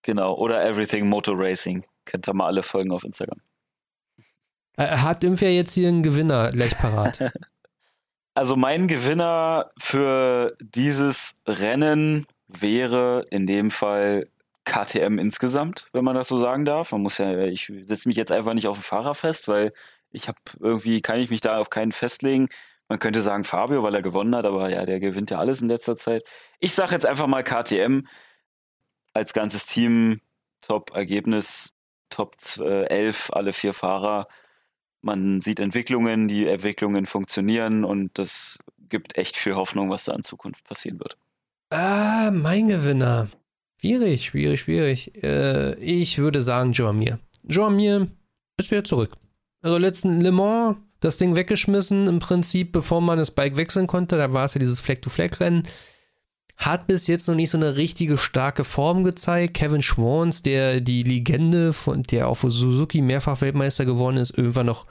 genau, 0.00 0.34
oder 0.34 0.64
Everything 0.64 1.10
Motor 1.10 1.34
Racing. 1.38 1.84
Kennt 2.06 2.26
ihr 2.26 2.32
mal 2.32 2.46
alle 2.46 2.62
Folgen 2.62 2.90
auf 2.90 3.04
Instagram. 3.04 3.42
Hat 4.78 5.24
Impfer 5.24 5.50
jetzt 5.50 5.74
hier 5.74 5.88
einen 5.88 6.02
Gewinner 6.02 6.48
gleich 6.50 6.74
parat? 6.78 7.30
also 8.38 8.54
mein 8.54 8.86
Gewinner 8.86 9.72
für 9.78 10.56
dieses 10.60 11.42
Rennen 11.44 12.24
wäre 12.46 13.26
in 13.30 13.48
dem 13.48 13.72
Fall 13.72 14.30
KTM 14.64 15.18
insgesamt, 15.18 15.88
wenn 15.92 16.04
man 16.04 16.14
das 16.14 16.28
so 16.28 16.36
sagen 16.36 16.64
darf. 16.64 16.92
Man 16.92 17.02
muss 17.02 17.18
ja, 17.18 17.36
ich 17.46 17.66
setze 17.66 18.06
mich 18.08 18.16
jetzt 18.16 18.30
einfach 18.30 18.54
nicht 18.54 18.68
auf 18.68 18.78
den 18.78 18.84
Fahrer 18.84 19.16
fest, 19.16 19.48
weil 19.48 19.72
ich 20.10 20.28
habe 20.28 20.38
irgendwie, 20.60 21.00
kann 21.00 21.18
ich 21.18 21.30
mich 21.30 21.40
da 21.40 21.58
auf 21.58 21.68
keinen 21.68 21.90
festlegen. 21.90 22.48
Man 22.86 23.00
könnte 23.00 23.22
sagen 23.22 23.42
Fabio, 23.42 23.82
weil 23.82 23.96
er 23.96 24.02
gewonnen 24.02 24.36
hat, 24.36 24.46
aber 24.46 24.70
ja, 24.70 24.86
der 24.86 25.00
gewinnt 25.00 25.32
ja 25.32 25.40
alles 25.40 25.60
in 25.60 25.68
letzter 25.68 25.96
Zeit. 25.96 26.22
Ich 26.60 26.74
sage 26.74 26.92
jetzt 26.92 27.06
einfach 27.06 27.26
mal 27.26 27.42
KTM 27.42 28.06
als 29.14 29.32
ganzes 29.32 29.66
Team, 29.66 30.20
Top-Ergebnis, 30.60 31.74
Top 32.08 32.36
11, 32.56 33.30
alle 33.32 33.52
vier 33.52 33.72
Fahrer. 33.72 34.28
Man 35.00 35.40
sieht 35.40 35.60
Entwicklungen, 35.60 36.28
die 36.28 36.46
Entwicklungen 36.46 37.06
funktionieren 37.06 37.84
und 37.84 38.18
das 38.18 38.58
gibt 38.88 39.16
echt 39.16 39.36
viel 39.36 39.54
Hoffnung, 39.54 39.90
was 39.90 40.04
da 40.04 40.14
in 40.14 40.22
Zukunft 40.22 40.64
passieren 40.64 40.98
wird. 40.98 41.16
Ah, 41.70 42.30
mein 42.32 42.68
Gewinner. 42.68 43.28
Schwierig, 43.80 44.24
schwierig, 44.26 44.60
schwierig. 44.60 45.22
Äh, 45.22 45.78
ich 45.78 46.18
würde 46.18 46.42
sagen 46.42 46.72
Joan 46.72 46.98
Mir. 46.98 47.20
Joan 47.44 47.76
Mir 47.76 48.08
ist 48.56 48.70
wieder 48.70 48.84
zurück. 48.84 49.12
Also 49.62 49.78
letzten 49.78 50.20
Le 50.20 50.32
Mans 50.32 50.76
das 51.00 51.16
Ding 51.16 51.36
weggeschmissen, 51.36 52.08
im 52.08 52.18
Prinzip, 52.18 52.72
bevor 52.72 53.00
man 53.00 53.18
das 53.18 53.30
Bike 53.30 53.56
wechseln 53.56 53.86
konnte. 53.86 54.16
Da 54.16 54.32
war 54.32 54.44
es 54.44 54.54
ja 54.54 54.58
dieses 54.58 54.80
Fleck-to-Fleck-Rennen. 54.80 55.64
Hat 56.58 56.88
bis 56.88 57.06
jetzt 57.06 57.28
noch 57.28 57.36
nicht 57.36 57.50
so 57.50 57.56
eine 57.56 57.76
richtige 57.76 58.18
starke 58.18 58.64
Form 58.64 59.04
gezeigt. 59.04 59.54
Kevin 59.54 59.80
Schwans, 59.80 60.42
der 60.42 60.80
die 60.80 61.04
Legende 61.04 61.72
von 61.72 62.02
der 62.02 62.26
auch 62.26 62.34
für 62.34 62.50
Suzuki 62.50 63.00
mehrfach 63.00 63.40
Weltmeister 63.40 63.84
geworden 63.84 64.16
ist, 64.16 64.36
irgendwann 64.36 64.66
noch 64.66 64.86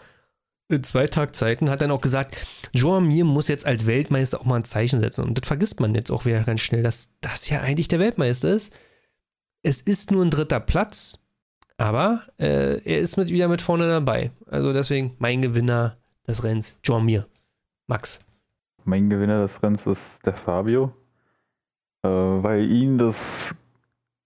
in 0.70 0.84
zwei 0.84 1.08
Tagzeiten, 1.08 1.70
hat 1.70 1.82
dann 1.82 1.92
auch 1.92 2.02
gesagt, 2.02 2.38
Joan 2.74 3.08
Mir 3.08 3.26
muss 3.26 3.50
jetzt 3.50 3.66
als 3.66 3.86
Weltmeister 3.86 4.40
auch 4.40 4.46
mal 4.46 4.56
ein 4.56 4.64
Zeichen 4.64 5.02
setzen. 5.02 5.26
Und 5.26 5.38
das 5.38 5.48
vergisst 5.48 5.82
man 5.82 5.94
jetzt 5.94 6.10
auch 6.10 6.26
wieder 6.26 6.42
ganz 6.44 6.62
schnell, 6.62 6.84
dass 6.84 7.10
das 7.20 7.50
ja 7.50 7.60
eigentlich 7.60 7.90
der 7.90 8.00
Weltmeister 8.00 8.54
ist. 8.54 8.74
Es 9.62 9.82
ist 9.82 10.12
nur 10.12 10.24
ein 10.24 10.32
dritter 10.32 10.62
Platz. 10.62 11.20
Aber 11.78 12.22
äh, 12.40 12.82
er 12.84 13.00
ist 13.00 13.18
mit, 13.18 13.30
wieder 13.30 13.48
mit 13.48 13.62
vorne 13.62 13.88
dabei. 13.88 14.32
Also 14.48 14.74
deswegen 14.74 15.16
mein 15.20 15.42
Gewinner 15.42 15.98
des 16.28 16.44
Rennens, 16.44 16.76
John 16.84 17.06
Mir. 17.06 17.28
Max. 17.88 18.20
Mein 18.84 19.10
Gewinner 19.10 19.42
des 19.42 19.62
Rennens 19.62 19.86
ist 19.86 20.26
der 20.26 20.34
Fabio. 20.34 20.94
Äh, 22.08 22.44
weil 22.44 22.72
ihn 22.72 22.98
das 22.98 23.56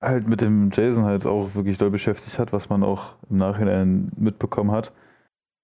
halt 0.02 0.28
mit 0.28 0.42
dem 0.42 0.72
Jason 0.72 1.06
halt 1.06 1.26
auch 1.26 1.54
wirklich 1.56 1.78
doll 1.78 1.92
beschäftigt 1.92 2.40
hat, 2.40 2.54
was 2.54 2.70
man 2.70 2.84
auch 2.84 3.16
im 3.30 3.38
Nachhinein 3.38 4.12
mitbekommen 4.18 4.72
hat. 4.72 4.94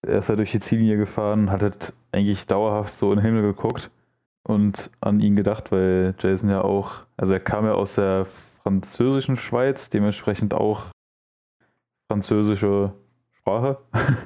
Er 0.03 0.20
ist 0.20 0.30
halt 0.30 0.39
durch 0.39 0.51
die 0.51 0.59
Ziellinie 0.59 0.97
gefahren, 0.97 1.51
hat 1.51 1.61
halt 1.61 1.93
eigentlich 2.11 2.45
dauerhaft 2.47 2.95
so 2.95 3.11
in 3.11 3.20
den 3.20 3.26
Himmel 3.26 3.41
geguckt 3.41 3.89
und 4.43 4.91
an 5.01 5.20
ihn 5.20 5.36
gedacht, 5.36 5.72
weil 5.72 6.15
Jason 6.20 6.49
ja 6.49 6.61
auch, 6.61 7.05
also 7.18 7.34
er 7.34 7.39
kam 7.39 7.65
ja 7.65 7.74
aus 7.74 7.95
der 7.95 8.28
französischen 8.63 9.38
Schweiz, 9.38 9.89
dementsprechend 9.89 10.53
auch 10.53 10.88
französische 12.11 12.93
Sprache. 13.34 13.80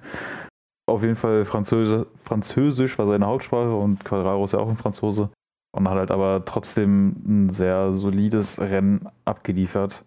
Auf 0.87 1.03
jeden 1.03 1.15
Fall 1.15 1.45
Französisch, 1.45 2.05
Französisch 2.25 2.97
war 2.99 3.07
seine 3.07 3.25
Hauptsprache 3.25 3.73
und 3.73 4.03
Quadraro 4.03 4.43
ist 4.43 4.51
ja 4.51 4.59
auch 4.59 4.69
ein 4.69 4.75
Franzose. 4.75 5.29
Und 5.71 5.87
hat 5.89 5.97
halt 5.97 6.11
aber 6.11 6.43
trotzdem 6.45 7.15
ein 7.25 7.49
sehr 7.49 7.93
solides 7.93 8.59
Rennen 8.59 9.07
abgeliefert. 9.25 10.03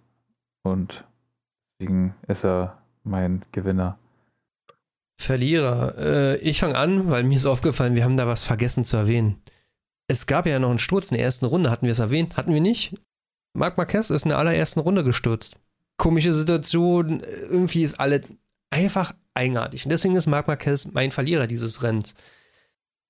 Und 0.62 1.04
deswegen 1.80 2.14
ist 2.28 2.44
er 2.44 2.78
mein 3.02 3.44
Gewinner. 3.52 3.98
Verlierer. 5.18 5.96
Äh, 5.96 6.36
ich 6.38 6.60
fange 6.60 6.76
an, 6.76 7.10
weil 7.10 7.24
mir 7.24 7.36
ist 7.36 7.46
aufgefallen, 7.46 7.94
wir 7.94 8.04
haben 8.04 8.16
da 8.16 8.26
was 8.26 8.44
vergessen 8.44 8.84
zu 8.84 8.96
erwähnen. 8.96 9.42
Es 10.06 10.26
gab 10.26 10.46
ja 10.46 10.58
noch 10.58 10.70
einen 10.70 10.78
Sturz 10.78 11.10
in 11.10 11.16
der 11.16 11.24
ersten 11.24 11.46
Runde, 11.46 11.70
hatten 11.70 11.86
wir 11.86 11.92
es 11.92 11.98
erwähnt? 11.98 12.36
Hatten 12.36 12.52
wir 12.52 12.60
nicht? 12.60 13.00
Marc 13.54 13.78
Marquez 13.78 14.10
ist 14.10 14.24
in 14.24 14.30
der 14.30 14.38
allerersten 14.38 14.80
Runde 14.80 15.02
gestürzt 15.02 15.58
komische 15.96 16.32
Situation. 16.32 17.20
Irgendwie 17.20 17.82
ist 17.82 18.00
alles 18.00 18.22
einfach 18.70 19.14
eigenartig. 19.34 19.84
Und 19.84 19.90
deswegen 19.90 20.16
ist 20.16 20.26
Marc 20.26 20.48
Marquez 20.48 20.88
mein 20.92 21.10
Verlierer 21.10 21.46
dieses 21.46 21.82
Rennens. 21.82 22.14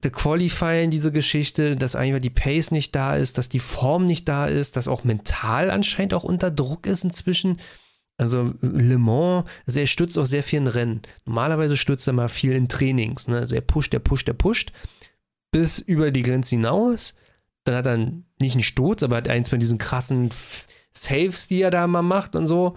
The 0.04 0.10
Qualifying, 0.10 0.90
diese 0.90 1.10
Geschichte, 1.10 1.76
dass 1.76 1.96
einfach 1.96 2.20
die 2.20 2.28
Pace 2.28 2.72
nicht 2.72 2.94
da 2.94 3.16
ist, 3.16 3.38
dass 3.38 3.48
die 3.48 3.58
Form 3.58 4.06
nicht 4.06 4.28
da 4.28 4.46
ist, 4.46 4.76
dass 4.76 4.86
auch 4.86 5.02
mental 5.02 5.70
anscheinend 5.70 6.12
auch 6.12 6.24
unter 6.24 6.50
Druck 6.50 6.86
ist 6.86 7.04
inzwischen. 7.04 7.58
Also 8.18 8.52
Le 8.60 8.98
Mans, 8.98 9.48
also 9.66 9.80
er 9.80 9.86
stürzt 9.86 10.18
auch 10.18 10.26
sehr 10.26 10.42
viel 10.42 10.58
in 10.58 10.66
Rennen. 10.66 11.00
Normalerweise 11.24 11.78
stürzt 11.78 12.06
er 12.06 12.12
mal 12.12 12.28
viel 12.28 12.52
in 12.52 12.68
Trainings. 12.68 13.28
Ne? 13.28 13.38
Also 13.38 13.54
er 13.54 13.62
pusht, 13.62 13.94
er 13.94 14.00
pusht, 14.00 14.28
er 14.28 14.34
pusht 14.34 14.72
bis 15.50 15.78
über 15.78 16.10
die 16.10 16.22
Grenze 16.22 16.50
hinaus. 16.50 17.14
Dann 17.64 17.76
hat 17.76 17.86
er 17.86 17.96
nicht 17.96 18.54
einen 18.54 18.62
Sturz, 18.62 19.02
aber 19.02 19.16
hat 19.16 19.28
eins 19.28 19.48
von 19.48 19.58
diesen 19.58 19.78
krassen 19.78 20.28
Saves, 20.92 21.48
die 21.48 21.62
er 21.62 21.70
da 21.70 21.86
mal 21.86 22.02
macht 22.02 22.36
und 22.36 22.46
so. 22.46 22.76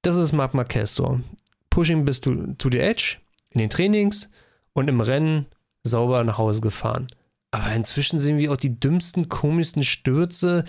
Das 0.00 0.16
ist 0.16 0.32
Marc 0.32 0.54
Marquez 0.54 0.94
so. 0.94 1.20
Pushing 1.68 2.06
bis 2.06 2.22
to, 2.22 2.54
to 2.54 2.70
the 2.70 2.78
edge 2.78 3.18
in 3.50 3.58
den 3.58 3.68
Trainings 3.68 4.30
und 4.72 4.88
im 4.88 5.02
Rennen 5.02 5.46
sauber 5.84 6.24
nach 6.24 6.38
Hause 6.38 6.60
gefahren. 6.60 7.08
Aber 7.50 7.72
inzwischen 7.74 8.18
sehen 8.18 8.38
wir 8.38 8.52
auch 8.52 8.56
die 8.56 8.78
dümmsten, 8.78 9.28
komischsten 9.28 9.82
Stürze, 9.82 10.64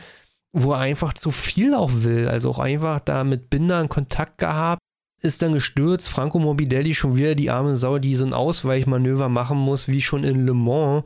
wo 0.52 0.74
er 0.74 0.80
einfach 0.80 1.14
zu 1.14 1.32
viel 1.32 1.74
auch 1.74 1.92
will. 1.94 2.28
Also 2.28 2.50
auch 2.50 2.60
einfach 2.60 3.00
da 3.00 3.24
mit 3.24 3.50
Binder 3.50 3.82
in 3.82 3.90
Kontakt 3.90 4.38
gehabt, 4.38 4.82
ist 5.22 5.42
dann 5.42 5.54
gestürzt. 5.54 6.10
Franco 6.10 6.38
Morbidelli 6.40 6.94
schon 6.94 7.16
wieder 7.16 7.36
die 7.36 7.50
arme 7.50 7.78
Sau, 7.78 7.98
die 7.98 8.16
so 8.16 8.26
ein 8.26 8.34
Ausweichmanöver 8.34 9.30
machen 9.30 9.58
muss, 9.58 9.88
wie 9.88 10.02
schon 10.02 10.24
in 10.24 10.46
Le 10.46 10.54
Mans, 10.54 11.06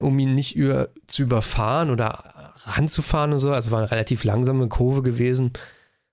um 0.00 0.18
ihn 0.18 0.34
nicht 0.34 0.56
über, 0.56 0.88
zu 1.06 1.22
überfahren 1.22 1.90
oder 1.90 2.54
ranzufahren 2.64 3.34
und 3.34 3.38
so. 3.38 3.52
Also 3.52 3.70
war 3.70 3.80
eine 3.80 3.90
relativ 3.90 4.24
langsame 4.24 4.68
Kurve 4.68 5.02
gewesen. 5.02 5.52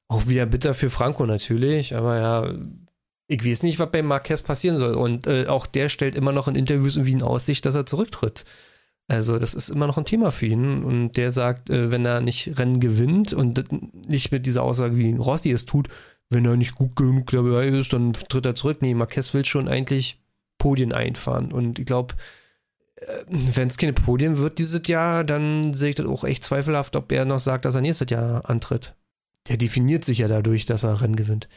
Auch 0.09 0.27
wieder 0.27 0.45
bitter 0.45 0.73
für 0.73 0.89
Franco 0.89 1.25
natürlich, 1.25 1.95
aber 1.95 2.19
ja, 2.19 2.53
ich 3.27 3.45
weiß 3.45 3.63
nicht, 3.63 3.79
was 3.79 3.91
bei 3.91 4.01
Marquez 4.01 4.43
passieren 4.43 4.77
soll. 4.77 4.95
Und 4.95 5.27
äh, 5.27 5.47
auch 5.47 5.65
der 5.65 5.89
stellt 5.89 6.15
immer 6.15 6.31
noch 6.31 6.47
in 6.47 6.55
Interviews 6.55 6.95
irgendwie 6.95 7.13
in 7.13 7.23
Aussicht, 7.23 7.65
dass 7.65 7.75
er 7.75 7.85
zurücktritt. 7.85 8.45
Also, 9.07 9.37
das 9.37 9.53
ist 9.53 9.69
immer 9.69 9.87
noch 9.87 9.97
ein 9.97 10.05
Thema 10.05 10.31
für 10.31 10.45
ihn. 10.45 10.83
Und 10.83 11.13
der 11.13 11.31
sagt, 11.31 11.69
äh, 11.69 11.91
wenn 11.91 12.05
er 12.05 12.21
nicht 12.21 12.57
Rennen 12.57 12.79
gewinnt 12.79 13.33
und 13.33 13.63
nicht 14.07 14.31
mit 14.31 14.45
dieser 14.45 14.63
Aussage, 14.63 14.97
wie 14.97 15.13
Rossi 15.13 15.51
es 15.51 15.65
tut, 15.65 15.87
wenn 16.29 16.45
er 16.45 16.57
nicht 16.57 16.75
gut 16.75 16.95
genug 16.95 17.31
dabei 17.31 17.67
ist, 17.67 17.93
dann 17.93 18.13
tritt 18.13 18.45
er 18.45 18.55
zurück. 18.55 18.81
Nee, 18.81 18.93
Marquez 18.93 19.33
will 19.33 19.45
schon 19.45 19.67
eigentlich 19.67 20.19
Podien 20.57 20.93
einfahren. 20.93 21.51
Und 21.51 21.79
ich 21.79 21.85
glaube, 21.85 22.15
äh, 22.95 23.05
wenn 23.27 23.67
es 23.67 23.77
keine 23.77 23.93
Podien 23.93 24.37
wird 24.37 24.57
dieses 24.57 24.85
Jahr, 24.87 25.23
dann 25.23 25.73
sehe 25.73 25.89
ich 25.89 25.95
das 25.95 26.05
auch 26.05 26.23
echt 26.23 26.43
zweifelhaft, 26.43 26.95
ob 26.95 27.11
er 27.11 27.25
noch 27.25 27.39
sagt, 27.39 27.65
dass 27.65 27.75
er 27.75 27.81
nächstes 27.81 28.09
Jahr 28.09 28.49
antritt. 28.49 28.95
Der 29.47 29.57
definiert 29.57 30.05
sich 30.05 30.19
ja 30.19 30.27
dadurch, 30.27 30.65
dass 30.65 30.83
er 30.83 31.01
Rennen 31.01 31.15
gewinnt. 31.17 31.49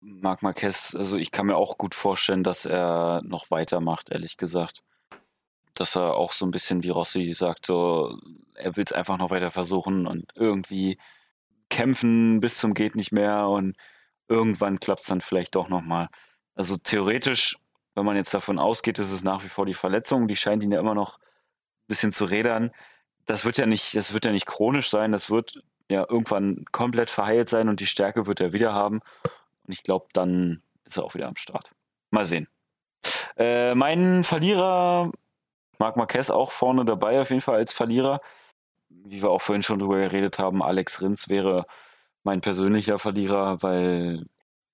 Marc 0.00 0.42
Marquez, 0.42 0.94
also 0.94 1.16
ich 1.16 1.30
kann 1.32 1.46
mir 1.46 1.56
auch 1.56 1.78
gut 1.78 1.94
vorstellen, 1.94 2.44
dass 2.44 2.64
er 2.64 3.22
noch 3.24 3.50
weitermacht, 3.50 4.10
ehrlich 4.10 4.36
gesagt. 4.36 4.82
Dass 5.74 5.96
er 5.96 6.14
auch 6.14 6.32
so 6.32 6.46
ein 6.46 6.50
bisschen 6.50 6.82
wie 6.82 6.90
Rossi 6.90 7.32
sagt, 7.34 7.66
so, 7.66 8.18
er 8.54 8.76
will 8.76 8.84
es 8.84 8.92
einfach 8.92 9.18
noch 9.18 9.30
weiter 9.30 9.50
versuchen 9.50 10.06
und 10.06 10.32
irgendwie 10.34 10.98
kämpfen 11.68 12.40
bis 12.40 12.58
zum 12.58 12.74
geht 12.74 12.94
nicht 12.96 13.12
mehr 13.12 13.48
und 13.48 13.76
irgendwann 14.28 14.80
klappt 14.80 15.00
es 15.00 15.06
dann 15.06 15.20
vielleicht 15.20 15.54
doch 15.54 15.68
nochmal. 15.68 16.08
Also 16.54 16.76
theoretisch 16.76 17.56
wenn 17.96 18.04
man 18.04 18.16
jetzt 18.16 18.34
davon 18.34 18.58
ausgeht, 18.58 18.98
ist 18.98 19.10
es 19.10 19.24
nach 19.24 19.42
wie 19.42 19.48
vor 19.48 19.64
die 19.64 19.74
Verletzung, 19.74 20.28
die 20.28 20.36
scheint 20.36 20.62
ihn 20.62 20.70
ja 20.70 20.78
immer 20.78 20.94
noch 20.94 21.18
ein 21.18 21.88
bisschen 21.88 22.12
zu 22.12 22.26
rädern. 22.26 22.70
Das 23.24 23.44
wird 23.44 23.56
ja 23.56 23.66
nicht, 23.66 23.96
das 23.96 24.12
wird 24.12 24.26
ja 24.26 24.32
nicht 24.32 24.46
chronisch 24.46 24.90
sein, 24.90 25.12
das 25.12 25.30
wird 25.30 25.62
ja 25.90 26.04
irgendwann 26.08 26.66
komplett 26.72 27.08
verheilt 27.08 27.48
sein 27.48 27.68
und 27.70 27.80
die 27.80 27.86
Stärke 27.86 28.26
wird 28.26 28.40
er 28.40 28.52
wieder 28.52 28.74
haben. 28.74 29.00
Und 29.66 29.72
ich 29.72 29.82
glaube, 29.82 30.06
dann 30.12 30.62
ist 30.84 30.96
er 30.96 31.04
auch 31.04 31.14
wieder 31.14 31.28
am 31.28 31.36
Start. 31.36 31.70
Mal 32.10 32.24
sehen. 32.24 32.48
Äh, 33.36 33.74
mein 33.74 34.24
Verlierer, 34.24 35.10
Marc 35.78 35.96
Marquez 35.96 36.30
auch 36.30 36.52
vorne 36.52 36.84
dabei, 36.84 37.20
auf 37.20 37.30
jeden 37.30 37.42
Fall 37.42 37.56
als 37.56 37.72
Verlierer. 37.72 38.20
Wie 38.88 39.22
wir 39.22 39.30
auch 39.30 39.42
vorhin 39.42 39.62
schon 39.62 39.78
drüber 39.78 39.98
geredet 39.98 40.38
haben, 40.38 40.62
Alex 40.62 41.02
Rins 41.02 41.28
wäre 41.28 41.66
mein 42.22 42.40
persönlicher 42.40 42.98
Verlierer, 42.98 43.62
weil 43.62 44.24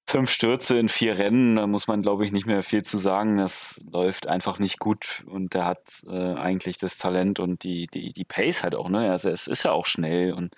fünf 0.07 0.30
Stürze 0.30 0.78
in 0.78 0.88
vier 0.88 1.18
Rennen, 1.18 1.57
da 1.57 1.66
muss 1.66 1.86
man, 1.88 2.03
glaube 2.03 2.24
ich, 2.24 2.32
nicht 2.32 2.47
mehr 2.47 2.62
viel 2.62 2.82
zu 2.82 2.99
sagen. 2.99 3.38
Das 3.38 3.80
läuft 3.90 4.26
einfach 4.26 4.59
nicht 4.59 4.78
gut 4.78 5.24
und 5.26 5.55
er 5.55 5.66
hat 5.66 6.03
äh, 6.07 6.34
eigentlich 6.34 6.76
das 6.78 6.99
Talent 6.99 7.40
und 7.40 7.64
die, 7.64 7.86
die, 7.86 8.12
die 8.12 8.24
Pace 8.24 8.62
halt 8.62 8.74
auch, 8.74 8.88
ne? 8.88 9.11
Also 9.11 9.30
es 9.30 9.47
ist 9.47 9.64
ja 9.64 9.72
auch 9.72 9.86
schnell 9.86 10.32
und 10.32 10.55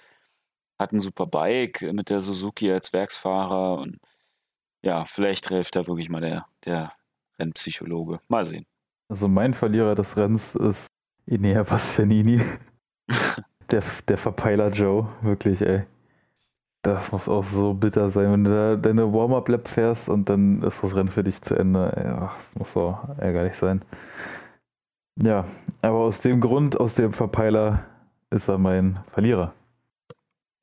hat 0.79 0.93
ein 0.93 1.01
super 1.01 1.27
Bike 1.27 1.83
mit 1.93 2.11
der 2.11 2.21
Suzuki 2.21 2.71
als 2.73 2.93
Werksfahrer 2.93 3.79
und 3.79 4.01
ja, 4.85 5.05
vielleicht 5.07 5.49
hilft 5.49 5.77
da 5.77 5.87
wirklich 5.87 6.11
mal 6.11 6.21
der, 6.21 6.47
der 6.65 6.93
Rennpsychologe. 7.39 8.21
Mal 8.29 8.45
sehen. 8.45 8.67
Also 9.09 9.29
mein 9.29 9.55
Verlierer 9.55 9.95
des 9.95 10.17
Rennens 10.17 10.55
ist 10.55 10.87
Inea 11.27 11.63
Bastianini. 11.63 12.41
der, 13.71 13.83
der 14.09 14.19
Verpeiler 14.19 14.71
Joe, 14.71 15.09
wirklich, 15.23 15.61
ey. 15.63 15.85
Das 16.83 17.13
muss 17.13 17.31
auch 17.31 17.45
so 17.45 17.73
bitter 17.73 18.11
sein, 18.11 18.31
wenn 18.31 18.45
du 18.45 18.51
da 18.51 18.77
deine 18.77 19.11
Warm-Up-Lap 19.11 19.69
fährst 19.69 20.11
und 20.11 20.29
dann 20.29 20.63
ist 20.63 20.83
das 20.83 20.95
Rennen 20.95 21.09
für 21.09 21.25
dich 21.25 21.41
zu 21.41 21.55
Ende. 21.55 22.19
Ach, 22.21 22.37
das 22.37 22.55
muss 22.57 22.73
so 22.75 22.99
ärgerlich 23.19 23.55
sein. 23.55 23.83
Ja, 25.17 25.47
aber 25.81 25.99
aus 25.99 26.21
dem 26.21 26.41
Grund, 26.43 26.79
aus 26.79 26.95
dem 26.95 27.15
Verpeiler, 27.15 27.85
ist 28.31 28.49
er 28.49 28.59
mein 28.59 28.99
Verlierer. 29.13 29.55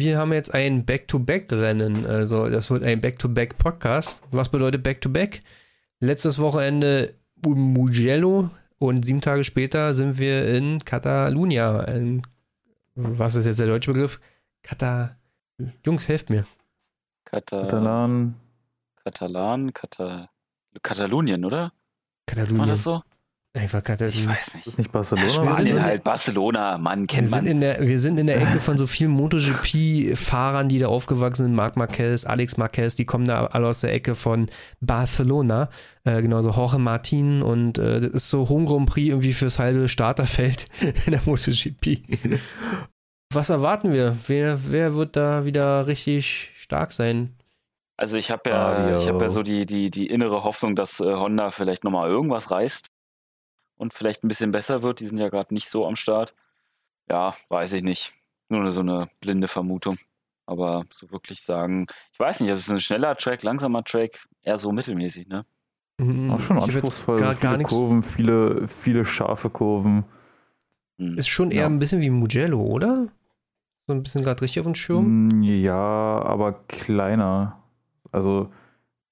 Wir 0.01 0.17
haben 0.17 0.33
jetzt 0.33 0.51
ein 0.51 0.83
Back-to-Back-Rennen, 0.83 2.07
also 2.07 2.49
das 2.49 2.71
wird 2.71 2.81
ein 2.81 3.01
Back-to-Back-Podcast. 3.01 4.23
Was 4.31 4.49
bedeutet 4.49 4.81
Back-to-Back? 4.81 5.43
Letztes 5.99 6.39
Wochenende 6.39 7.13
Mugello 7.45 8.49
und 8.79 9.05
sieben 9.05 9.21
Tage 9.21 9.43
später 9.43 9.93
sind 9.93 10.17
wir 10.17 10.47
in 10.47 10.83
Catalunya. 10.83 11.81
In, 11.83 12.23
was 12.95 13.35
ist 13.35 13.45
jetzt 13.45 13.59
der 13.59 13.67
deutsche 13.67 13.93
Begriff? 13.93 14.19
Kata 14.63 15.17
Jungs, 15.85 16.07
helft 16.07 16.31
mir. 16.31 16.47
Kata 17.23 17.61
Katalan. 17.61 18.33
Katalan, 19.03 19.71
Kata 19.71 20.29
Katalonien, 20.81 21.45
oder? 21.45 21.73
Katalonien. 22.25 22.57
War 22.57 22.65
das 22.65 22.81
so? 22.81 23.03
Einfach. 23.53 23.83
Ich 23.83 24.27
weiß 24.27 24.53
nicht. 24.53 24.67
Ist 24.67 24.77
nicht 24.77 24.93
Barcelona? 24.93 25.27
Ja, 25.27 25.43
wir 25.45 25.55
sind 25.73 25.83
halt 25.83 26.03
Barcelona, 26.05 26.77
Mann, 26.77 27.05
kennt 27.05 27.27
wir 27.27 27.35
man. 27.35 27.45
Sind 27.45 27.51
in 27.51 27.59
der, 27.59 27.81
wir 27.81 27.99
sind 27.99 28.17
in 28.17 28.27
der 28.27 28.41
Ecke 28.41 28.61
von 28.61 28.77
so 28.77 28.87
vielen 28.87 29.11
MotoGP-Fahrern, 29.11 30.69
die 30.69 30.79
da 30.79 30.87
aufgewachsen 30.87 31.43
sind. 31.43 31.55
Marc 31.55 31.75
Marquez, 31.75 32.23
Alex 32.23 32.55
Marquez, 32.55 32.95
die 32.95 33.03
kommen 33.03 33.25
da 33.25 33.47
alle 33.47 33.67
aus 33.67 33.81
der 33.81 33.91
Ecke 33.91 34.15
von 34.15 34.49
Barcelona. 34.79 35.69
Äh, 36.05 36.21
genauso 36.21 36.51
Jorge 36.51 36.77
Martin 36.77 37.41
und 37.41 37.77
äh, 37.77 37.99
das 37.99 38.11
ist 38.11 38.29
so 38.29 38.47
Home 38.47 38.65
Grand 38.65 38.89
Prix 38.89 39.09
irgendwie 39.09 39.33
fürs 39.33 39.59
halbe 39.59 39.89
Starterfeld 39.89 40.67
in 41.05 41.11
der 41.11 41.21
MotoGP. 41.25 42.03
Was 43.33 43.49
erwarten 43.49 43.91
wir? 43.91 44.15
Wer, 44.27 44.71
wer 44.71 44.95
wird 44.95 45.17
da 45.17 45.43
wieder 45.43 45.87
richtig 45.87 46.51
stark 46.55 46.93
sein? 46.93 47.35
Also 47.97 48.15
ich 48.15 48.31
habe 48.31 48.49
ja, 48.49 48.97
ich 48.97 49.09
habe 49.09 49.25
ja 49.25 49.29
so 49.29 49.43
die, 49.43 49.65
die, 49.65 49.89
die 49.89 50.07
innere 50.07 50.45
Hoffnung, 50.45 50.77
dass 50.77 51.01
äh, 51.01 51.03
Honda 51.03 51.51
vielleicht 51.51 51.83
nochmal 51.83 52.09
irgendwas 52.09 52.49
reißt 52.49 52.90
und 53.81 53.95
vielleicht 53.95 54.23
ein 54.23 54.27
bisschen 54.27 54.51
besser 54.51 54.83
wird. 54.83 54.99
Die 54.99 55.07
sind 55.07 55.17
ja 55.17 55.29
gerade 55.29 55.53
nicht 55.55 55.67
so 55.67 55.87
am 55.87 55.95
Start. 55.95 56.35
Ja, 57.09 57.33
weiß 57.49 57.73
ich 57.73 57.81
nicht. 57.81 58.13
Nur 58.47 58.69
so 58.69 58.81
eine 58.81 59.07
blinde 59.21 59.47
Vermutung. 59.47 59.97
Aber 60.45 60.85
so 60.91 61.09
wirklich 61.11 61.41
sagen, 61.41 61.87
ich 62.13 62.19
weiß 62.19 62.41
nicht, 62.41 62.51
das 62.51 62.61
ist 62.61 62.69
ein 62.69 62.79
schneller 62.79 63.15
Track, 63.15 63.41
langsamer 63.41 63.83
Track, 63.83 64.27
eher 64.43 64.59
so 64.59 64.71
mittelmäßig, 64.71 65.27
ne? 65.27 65.45
Mhm. 65.97 66.29
Auch 66.29 66.39
schon 66.41 66.57
anspruchsvoll. 66.61 67.19
Gar, 67.19 67.35
viele 67.35 67.57
gar 67.57 67.63
Kurven, 67.63 68.03
viele, 68.03 68.67
viele 68.67 69.03
scharfe 69.03 69.49
Kurven. 69.49 70.03
Hm. 70.99 71.17
Ist 71.17 71.29
schon 71.29 71.49
eher 71.49 71.61
ja. 71.61 71.65
ein 71.65 71.79
bisschen 71.79 72.01
wie 72.01 72.09
Mugello, 72.11 72.61
oder? 72.61 73.07
So 73.87 73.93
ein 73.93 74.03
bisschen 74.03 74.23
gerade 74.23 74.41
richtig 74.43 74.59
auf 74.59 74.67
den 74.67 74.75
Schirm? 74.75 75.29
Mm, 75.29 75.41
ja, 75.41 75.73
aber 75.73 76.53
kleiner. 76.67 77.63
Also, 78.11 78.51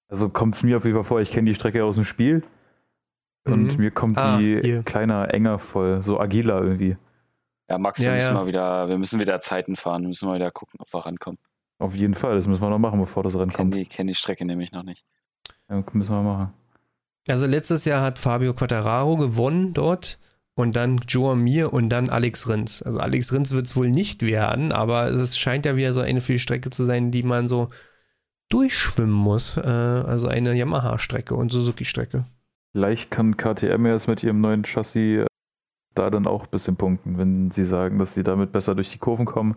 also 0.09 0.29
kommt 0.29 0.55
es 0.55 0.63
mir 0.63 0.77
auf 0.77 0.85
jeden 0.85 0.95
Fall 0.95 1.05
vor, 1.05 1.21
ich 1.21 1.31
kenne 1.31 1.49
die 1.49 1.55
Strecke 1.55 1.83
aus 1.83 1.95
dem 1.95 2.03
Spiel. 2.05 2.43
Und 3.45 3.73
mhm. 3.73 3.77
mir 3.77 3.91
kommt 3.91 4.17
ah, 4.17 4.37
die 4.37 4.59
hier. 4.61 4.83
kleiner, 4.83 5.33
enger 5.33 5.59
voll, 5.59 6.03
so 6.03 6.19
agiler 6.19 6.61
irgendwie. 6.61 6.97
Ja, 7.69 7.77
Max, 7.77 8.01
wir 8.01 8.11
müssen 8.11 8.27
ja. 8.27 8.33
mal 8.33 8.47
wieder, 8.47 8.89
wir 8.89 8.97
müssen 8.97 9.19
wieder 9.19 9.39
Zeiten 9.41 9.75
fahren, 9.75 10.01
wir 10.01 10.07
müssen 10.09 10.27
mal 10.27 10.35
wieder 10.35 10.51
gucken, 10.51 10.79
ob 10.79 10.91
wir 10.93 11.05
rankommen. 11.05 11.39
Auf 11.77 11.95
jeden 11.95 12.15
Fall, 12.15 12.35
das 12.35 12.47
müssen 12.47 12.61
wir 12.61 12.69
noch 12.69 12.79
machen, 12.79 12.99
bevor 12.99 13.23
das 13.23 13.35
Rennen 13.35 13.53
kommt. 13.53 13.75
Ich 13.75 13.89
kenne 13.89 14.11
die 14.11 14.15
Strecke 14.15 14.43
nämlich 14.43 14.71
noch 14.71 14.83
nicht. 14.83 15.05
Ja, 15.69 15.83
müssen 15.93 16.13
wir 16.13 16.21
machen. 16.21 16.53
Also 17.27 17.45
letztes 17.45 17.85
Jahr 17.85 18.01
hat 18.01 18.19
Fabio 18.19 18.53
Quattararo 18.53 19.17
gewonnen 19.17 19.73
dort 19.73 20.19
und 20.55 20.75
dann 20.75 20.97
Joe 21.07 21.35
Mir 21.35 21.71
und 21.71 21.89
dann 21.89 22.09
Alex 22.09 22.49
Rins. 22.49 22.81
Also 22.81 22.99
Alex 22.99 23.31
Rins 23.31 23.53
wird 23.53 23.67
es 23.67 23.75
wohl 23.75 23.89
nicht 23.89 24.23
werden, 24.23 24.71
aber 24.71 25.07
es 25.07 25.37
scheint 25.37 25.65
ja 25.65 25.75
wieder 25.75 25.93
so 25.93 26.01
eine 26.01 26.21
für 26.21 26.33
die 26.33 26.39
Strecke 26.39 26.69
zu 26.69 26.83
sein, 26.83 27.11
die 27.11 27.23
man 27.23 27.47
so 27.47 27.69
durchschwimmen 28.49 29.13
muss. 29.13 29.57
Äh, 29.57 29.61
also 29.61 30.27
eine 30.27 30.53
Yamaha-Strecke 30.53 31.35
und 31.35 31.51
Suzuki-Strecke. 31.51 32.25
Vielleicht 32.73 33.11
kann 33.11 33.37
KTM 33.37 33.85
jetzt 33.85 34.07
mit 34.07 34.23
ihrem 34.23 34.41
neuen 34.41 34.63
Chassis 34.63 35.23
äh, 35.23 35.25
da 35.95 36.09
dann 36.09 36.27
auch 36.27 36.43
ein 36.43 36.49
bisschen 36.49 36.75
punkten, 36.75 37.17
wenn 37.17 37.51
sie 37.51 37.65
sagen, 37.65 37.97
dass 37.99 38.13
sie 38.13 38.23
damit 38.23 38.51
besser 38.51 38.75
durch 38.75 38.91
die 38.91 38.99
Kurven 38.99 39.25
kommen. 39.25 39.55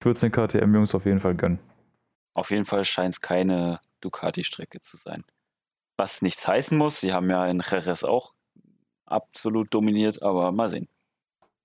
Ich 0.00 0.06
würde 0.06 0.14
es 0.14 0.20
den 0.20 0.32
KTM-Jungs 0.32 0.94
auf 0.94 1.04
jeden 1.04 1.20
Fall 1.20 1.34
gönnen. 1.34 1.58
Auf 2.34 2.50
jeden 2.50 2.64
Fall 2.64 2.84
scheint 2.84 3.14
es 3.14 3.20
keine 3.20 3.80
Ducati-Strecke 4.00 4.80
zu 4.80 4.96
sein. 4.96 5.24
Was 5.98 6.22
nichts 6.22 6.48
heißen 6.48 6.76
muss, 6.76 7.00
sie 7.00 7.12
haben 7.12 7.30
ja 7.30 7.46
in 7.46 7.60
Jerez 7.60 8.02
auch 8.02 8.32
absolut 9.04 9.72
dominiert, 9.72 10.22
aber 10.22 10.50
mal 10.50 10.70
sehen. 10.70 10.88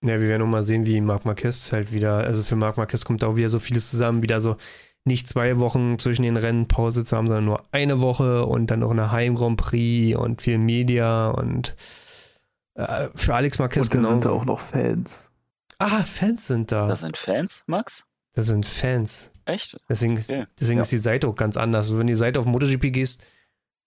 Ja, 0.03 0.19
wir 0.19 0.27
werden 0.27 0.41
noch 0.41 0.47
mal 0.47 0.63
sehen, 0.63 0.85
wie 0.85 1.01
Marc 1.01 1.25
Marquez 1.25 1.71
halt 1.71 1.91
wieder, 1.91 2.17
also 2.17 2.43
für 2.43 2.55
Marc 2.55 2.77
Marquez 2.77 3.03
kommt 3.03 3.23
auch 3.23 3.35
wieder 3.35 3.49
so 3.49 3.59
vieles 3.59 3.89
zusammen, 3.89 4.21
wieder 4.21 4.39
so 4.39 4.57
nicht 5.07 5.27
zwei 5.27 5.59
Wochen 5.59 5.97
zwischen 5.99 6.23
den 6.23 6.37
Rennen 6.37 6.67
Pause 6.67 7.03
zu 7.03 7.17
haben, 7.17 7.27
sondern 7.27 7.45
nur 7.45 7.63
eine 7.71 8.01
Woche 8.01 8.45
und 8.45 8.67
dann 8.67 8.81
noch 8.81 8.91
eine 8.91 9.11
Heim 9.11 9.35
Grand 9.35 9.57
Prix 9.57 10.17
und 10.17 10.41
viel 10.41 10.57
Media 10.57 11.29
und 11.29 11.75
äh, 12.75 13.09
für 13.15 13.33
Alex 13.33 13.59
Marquez 13.59 13.89
genau. 13.89 14.09
sind 14.09 14.25
da 14.25 14.29
auch 14.29 14.45
noch 14.45 14.59
Fans. 14.59 15.31
Ah, 15.79 16.03
Fans 16.03 16.47
sind 16.47 16.71
da. 16.71 16.87
Das 16.87 17.01
sind 17.01 17.17
Fans, 17.17 17.63
Max? 17.67 18.05
Das 18.33 18.47
sind 18.47 18.65
Fans. 18.65 19.31
Echt? 19.45 19.79
Deswegen, 19.89 20.17
okay. 20.17 20.45
deswegen 20.59 20.77
ja. 20.77 20.83
ist 20.83 20.91
die 20.91 20.97
Seite 20.97 21.27
auch 21.27 21.35
ganz 21.35 21.57
anders. 21.57 21.97
Wenn 21.97 22.07
die 22.07 22.15
Seite 22.15 22.39
auf 22.39 22.45
MotoGP 22.45 22.91
gehst, 22.91 23.21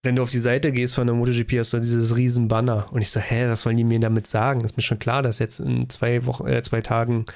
wenn 0.03 0.17
du 0.17 0.23
auf 0.23 0.31
die 0.31 0.39
Seite 0.39 0.73
gehst 0.73 0.95
von 0.95 1.07
der 1.07 1.15
MotoGP, 1.15 1.59
hast 1.59 1.73
du 1.73 1.79
dieses 1.79 2.17
riesen 2.17 2.49
Banner. 2.49 2.87
Und 2.91 3.03
ich 3.03 3.11
so, 3.11 3.21
hä, 3.21 3.49
was 3.49 3.67
wollen 3.67 3.77
die 3.77 3.85
mir 3.85 4.01
damit 4.01 4.27
sagen? 4.27 4.63
Ist 4.63 4.77
mir 4.77 4.83
schon 4.83 4.99
klar, 4.99 5.23
dass 5.23 5.39
jetzt 5.39 5.61
in 5.61 5.89
zwei 5.91 6.25
Wochen, 6.27 6.47
äh, 6.47 6.63
zwei 6.63 6.81
Tagen 6.81 7.27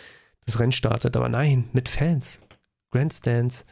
das 0.47 0.59
Rennen 0.59 0.73
startet. 0.73 1.17
Aber 1.17 1.29
nein, 1.29 1.69
mit 1.73 1.89
Fans. 1.89 2.41
Grandstands. 2.95 3.65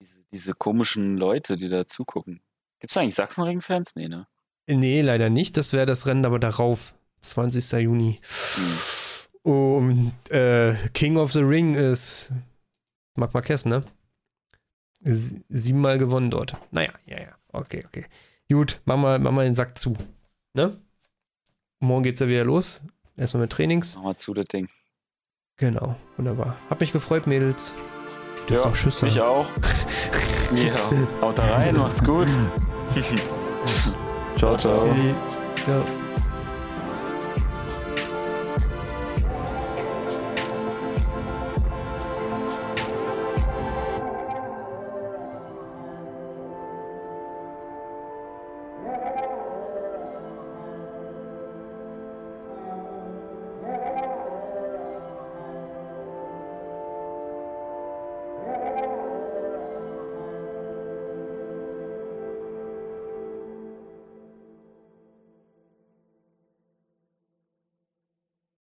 Diese, 0.00 0.18
diese 0.32 0.54
komischen 0.54 1.16
Leute, 1.16 1.56
die 1.56 1.68
da 1.68 1.86
zugucken. 1.86 2.40
Gibt 2.78 2.92
es 2.92 2.96
eigentlich 2.96 3.16
Sachsenring-Fans? 3.16 3.96
Nee, 3.96 4.06
ne? 4.06 4.28
Nee, 4.68 5.02
leider 5.02 5.28
nicht. 5.28 5.56
Das 5.56 5.72
wäre 5.72 5.86
das 5.86 6.06
Rennen 6.06 6.24
aber 6.24 6.38
darauf. 6.38 6.94
20. 7.20 7.72
Juni. 7.82 8.20
Mhm. 8.56 9.50
Und 9.50 10.30
äh, 10.30 10.76
King 10.94 11.16
of 11.16 11.32
the 11.32 11.40
Ring 11.40 11.74
ist 11.74 12.30
Marc 13.16 13.34
Marquez, 13.34 13.64
ne? 13.64 13.82
Siebenmal 15.00 15.98
gewonnen 15.98 16.30
dort. 16.30 16.56
Naja, 16.70 16.92
ja, 17.06 17.20
ja. 17.20 17.38
Okay, 17.52 17.82
okay. 17.86 18.06
Gut, 18.48 18.80
mach 18.84 18.96
mal, 18.96 19.18
mach 19.18 19.32
mal 19.32 19.44
den 19.44 19.54
Sack 19.54 19.76
zu. 19.78 19.96
Ne? 20.54 20.76
Morgen 21.80 22.04
geht's 22.04 22.20
ja 22.20 22.28
wieder 22.28 22.44
los. 22.44 22.82
Erstmal 23.16 23.42
mit 23.42 23.52
Trainings. 23.52 23.96
Mach 23.96 24.04
mal 24.04 24.16
zu, 24.16 24.32
das 24.32 24.46
Ding. 24.46 24.68
Genau, 25.56 25.96
wunderbar. 26.16 26.56
Hab 26.70 26.80
mich 26.80 26.92
gefreut, 26.92 27.26
Mädels. 27.26 27.74
Das 28.48 28.56
ja, 28.56 28.62
doch 28.62 28.74
Schüsse. 28.74 29.06
Ich 29.06 29.20
auch. 29.20 29.46
ja, 30.54 30.74
haut 31.20 31.36
da 31.36 31.44
rein, 31.44 31.76
macht's 31.76 32.02
gut. 32.02 32.28
ciao, 34.38 34.56
ciao. 34.56 34.86
Hey, 34.86 35.14
ciao. 35.64 35.84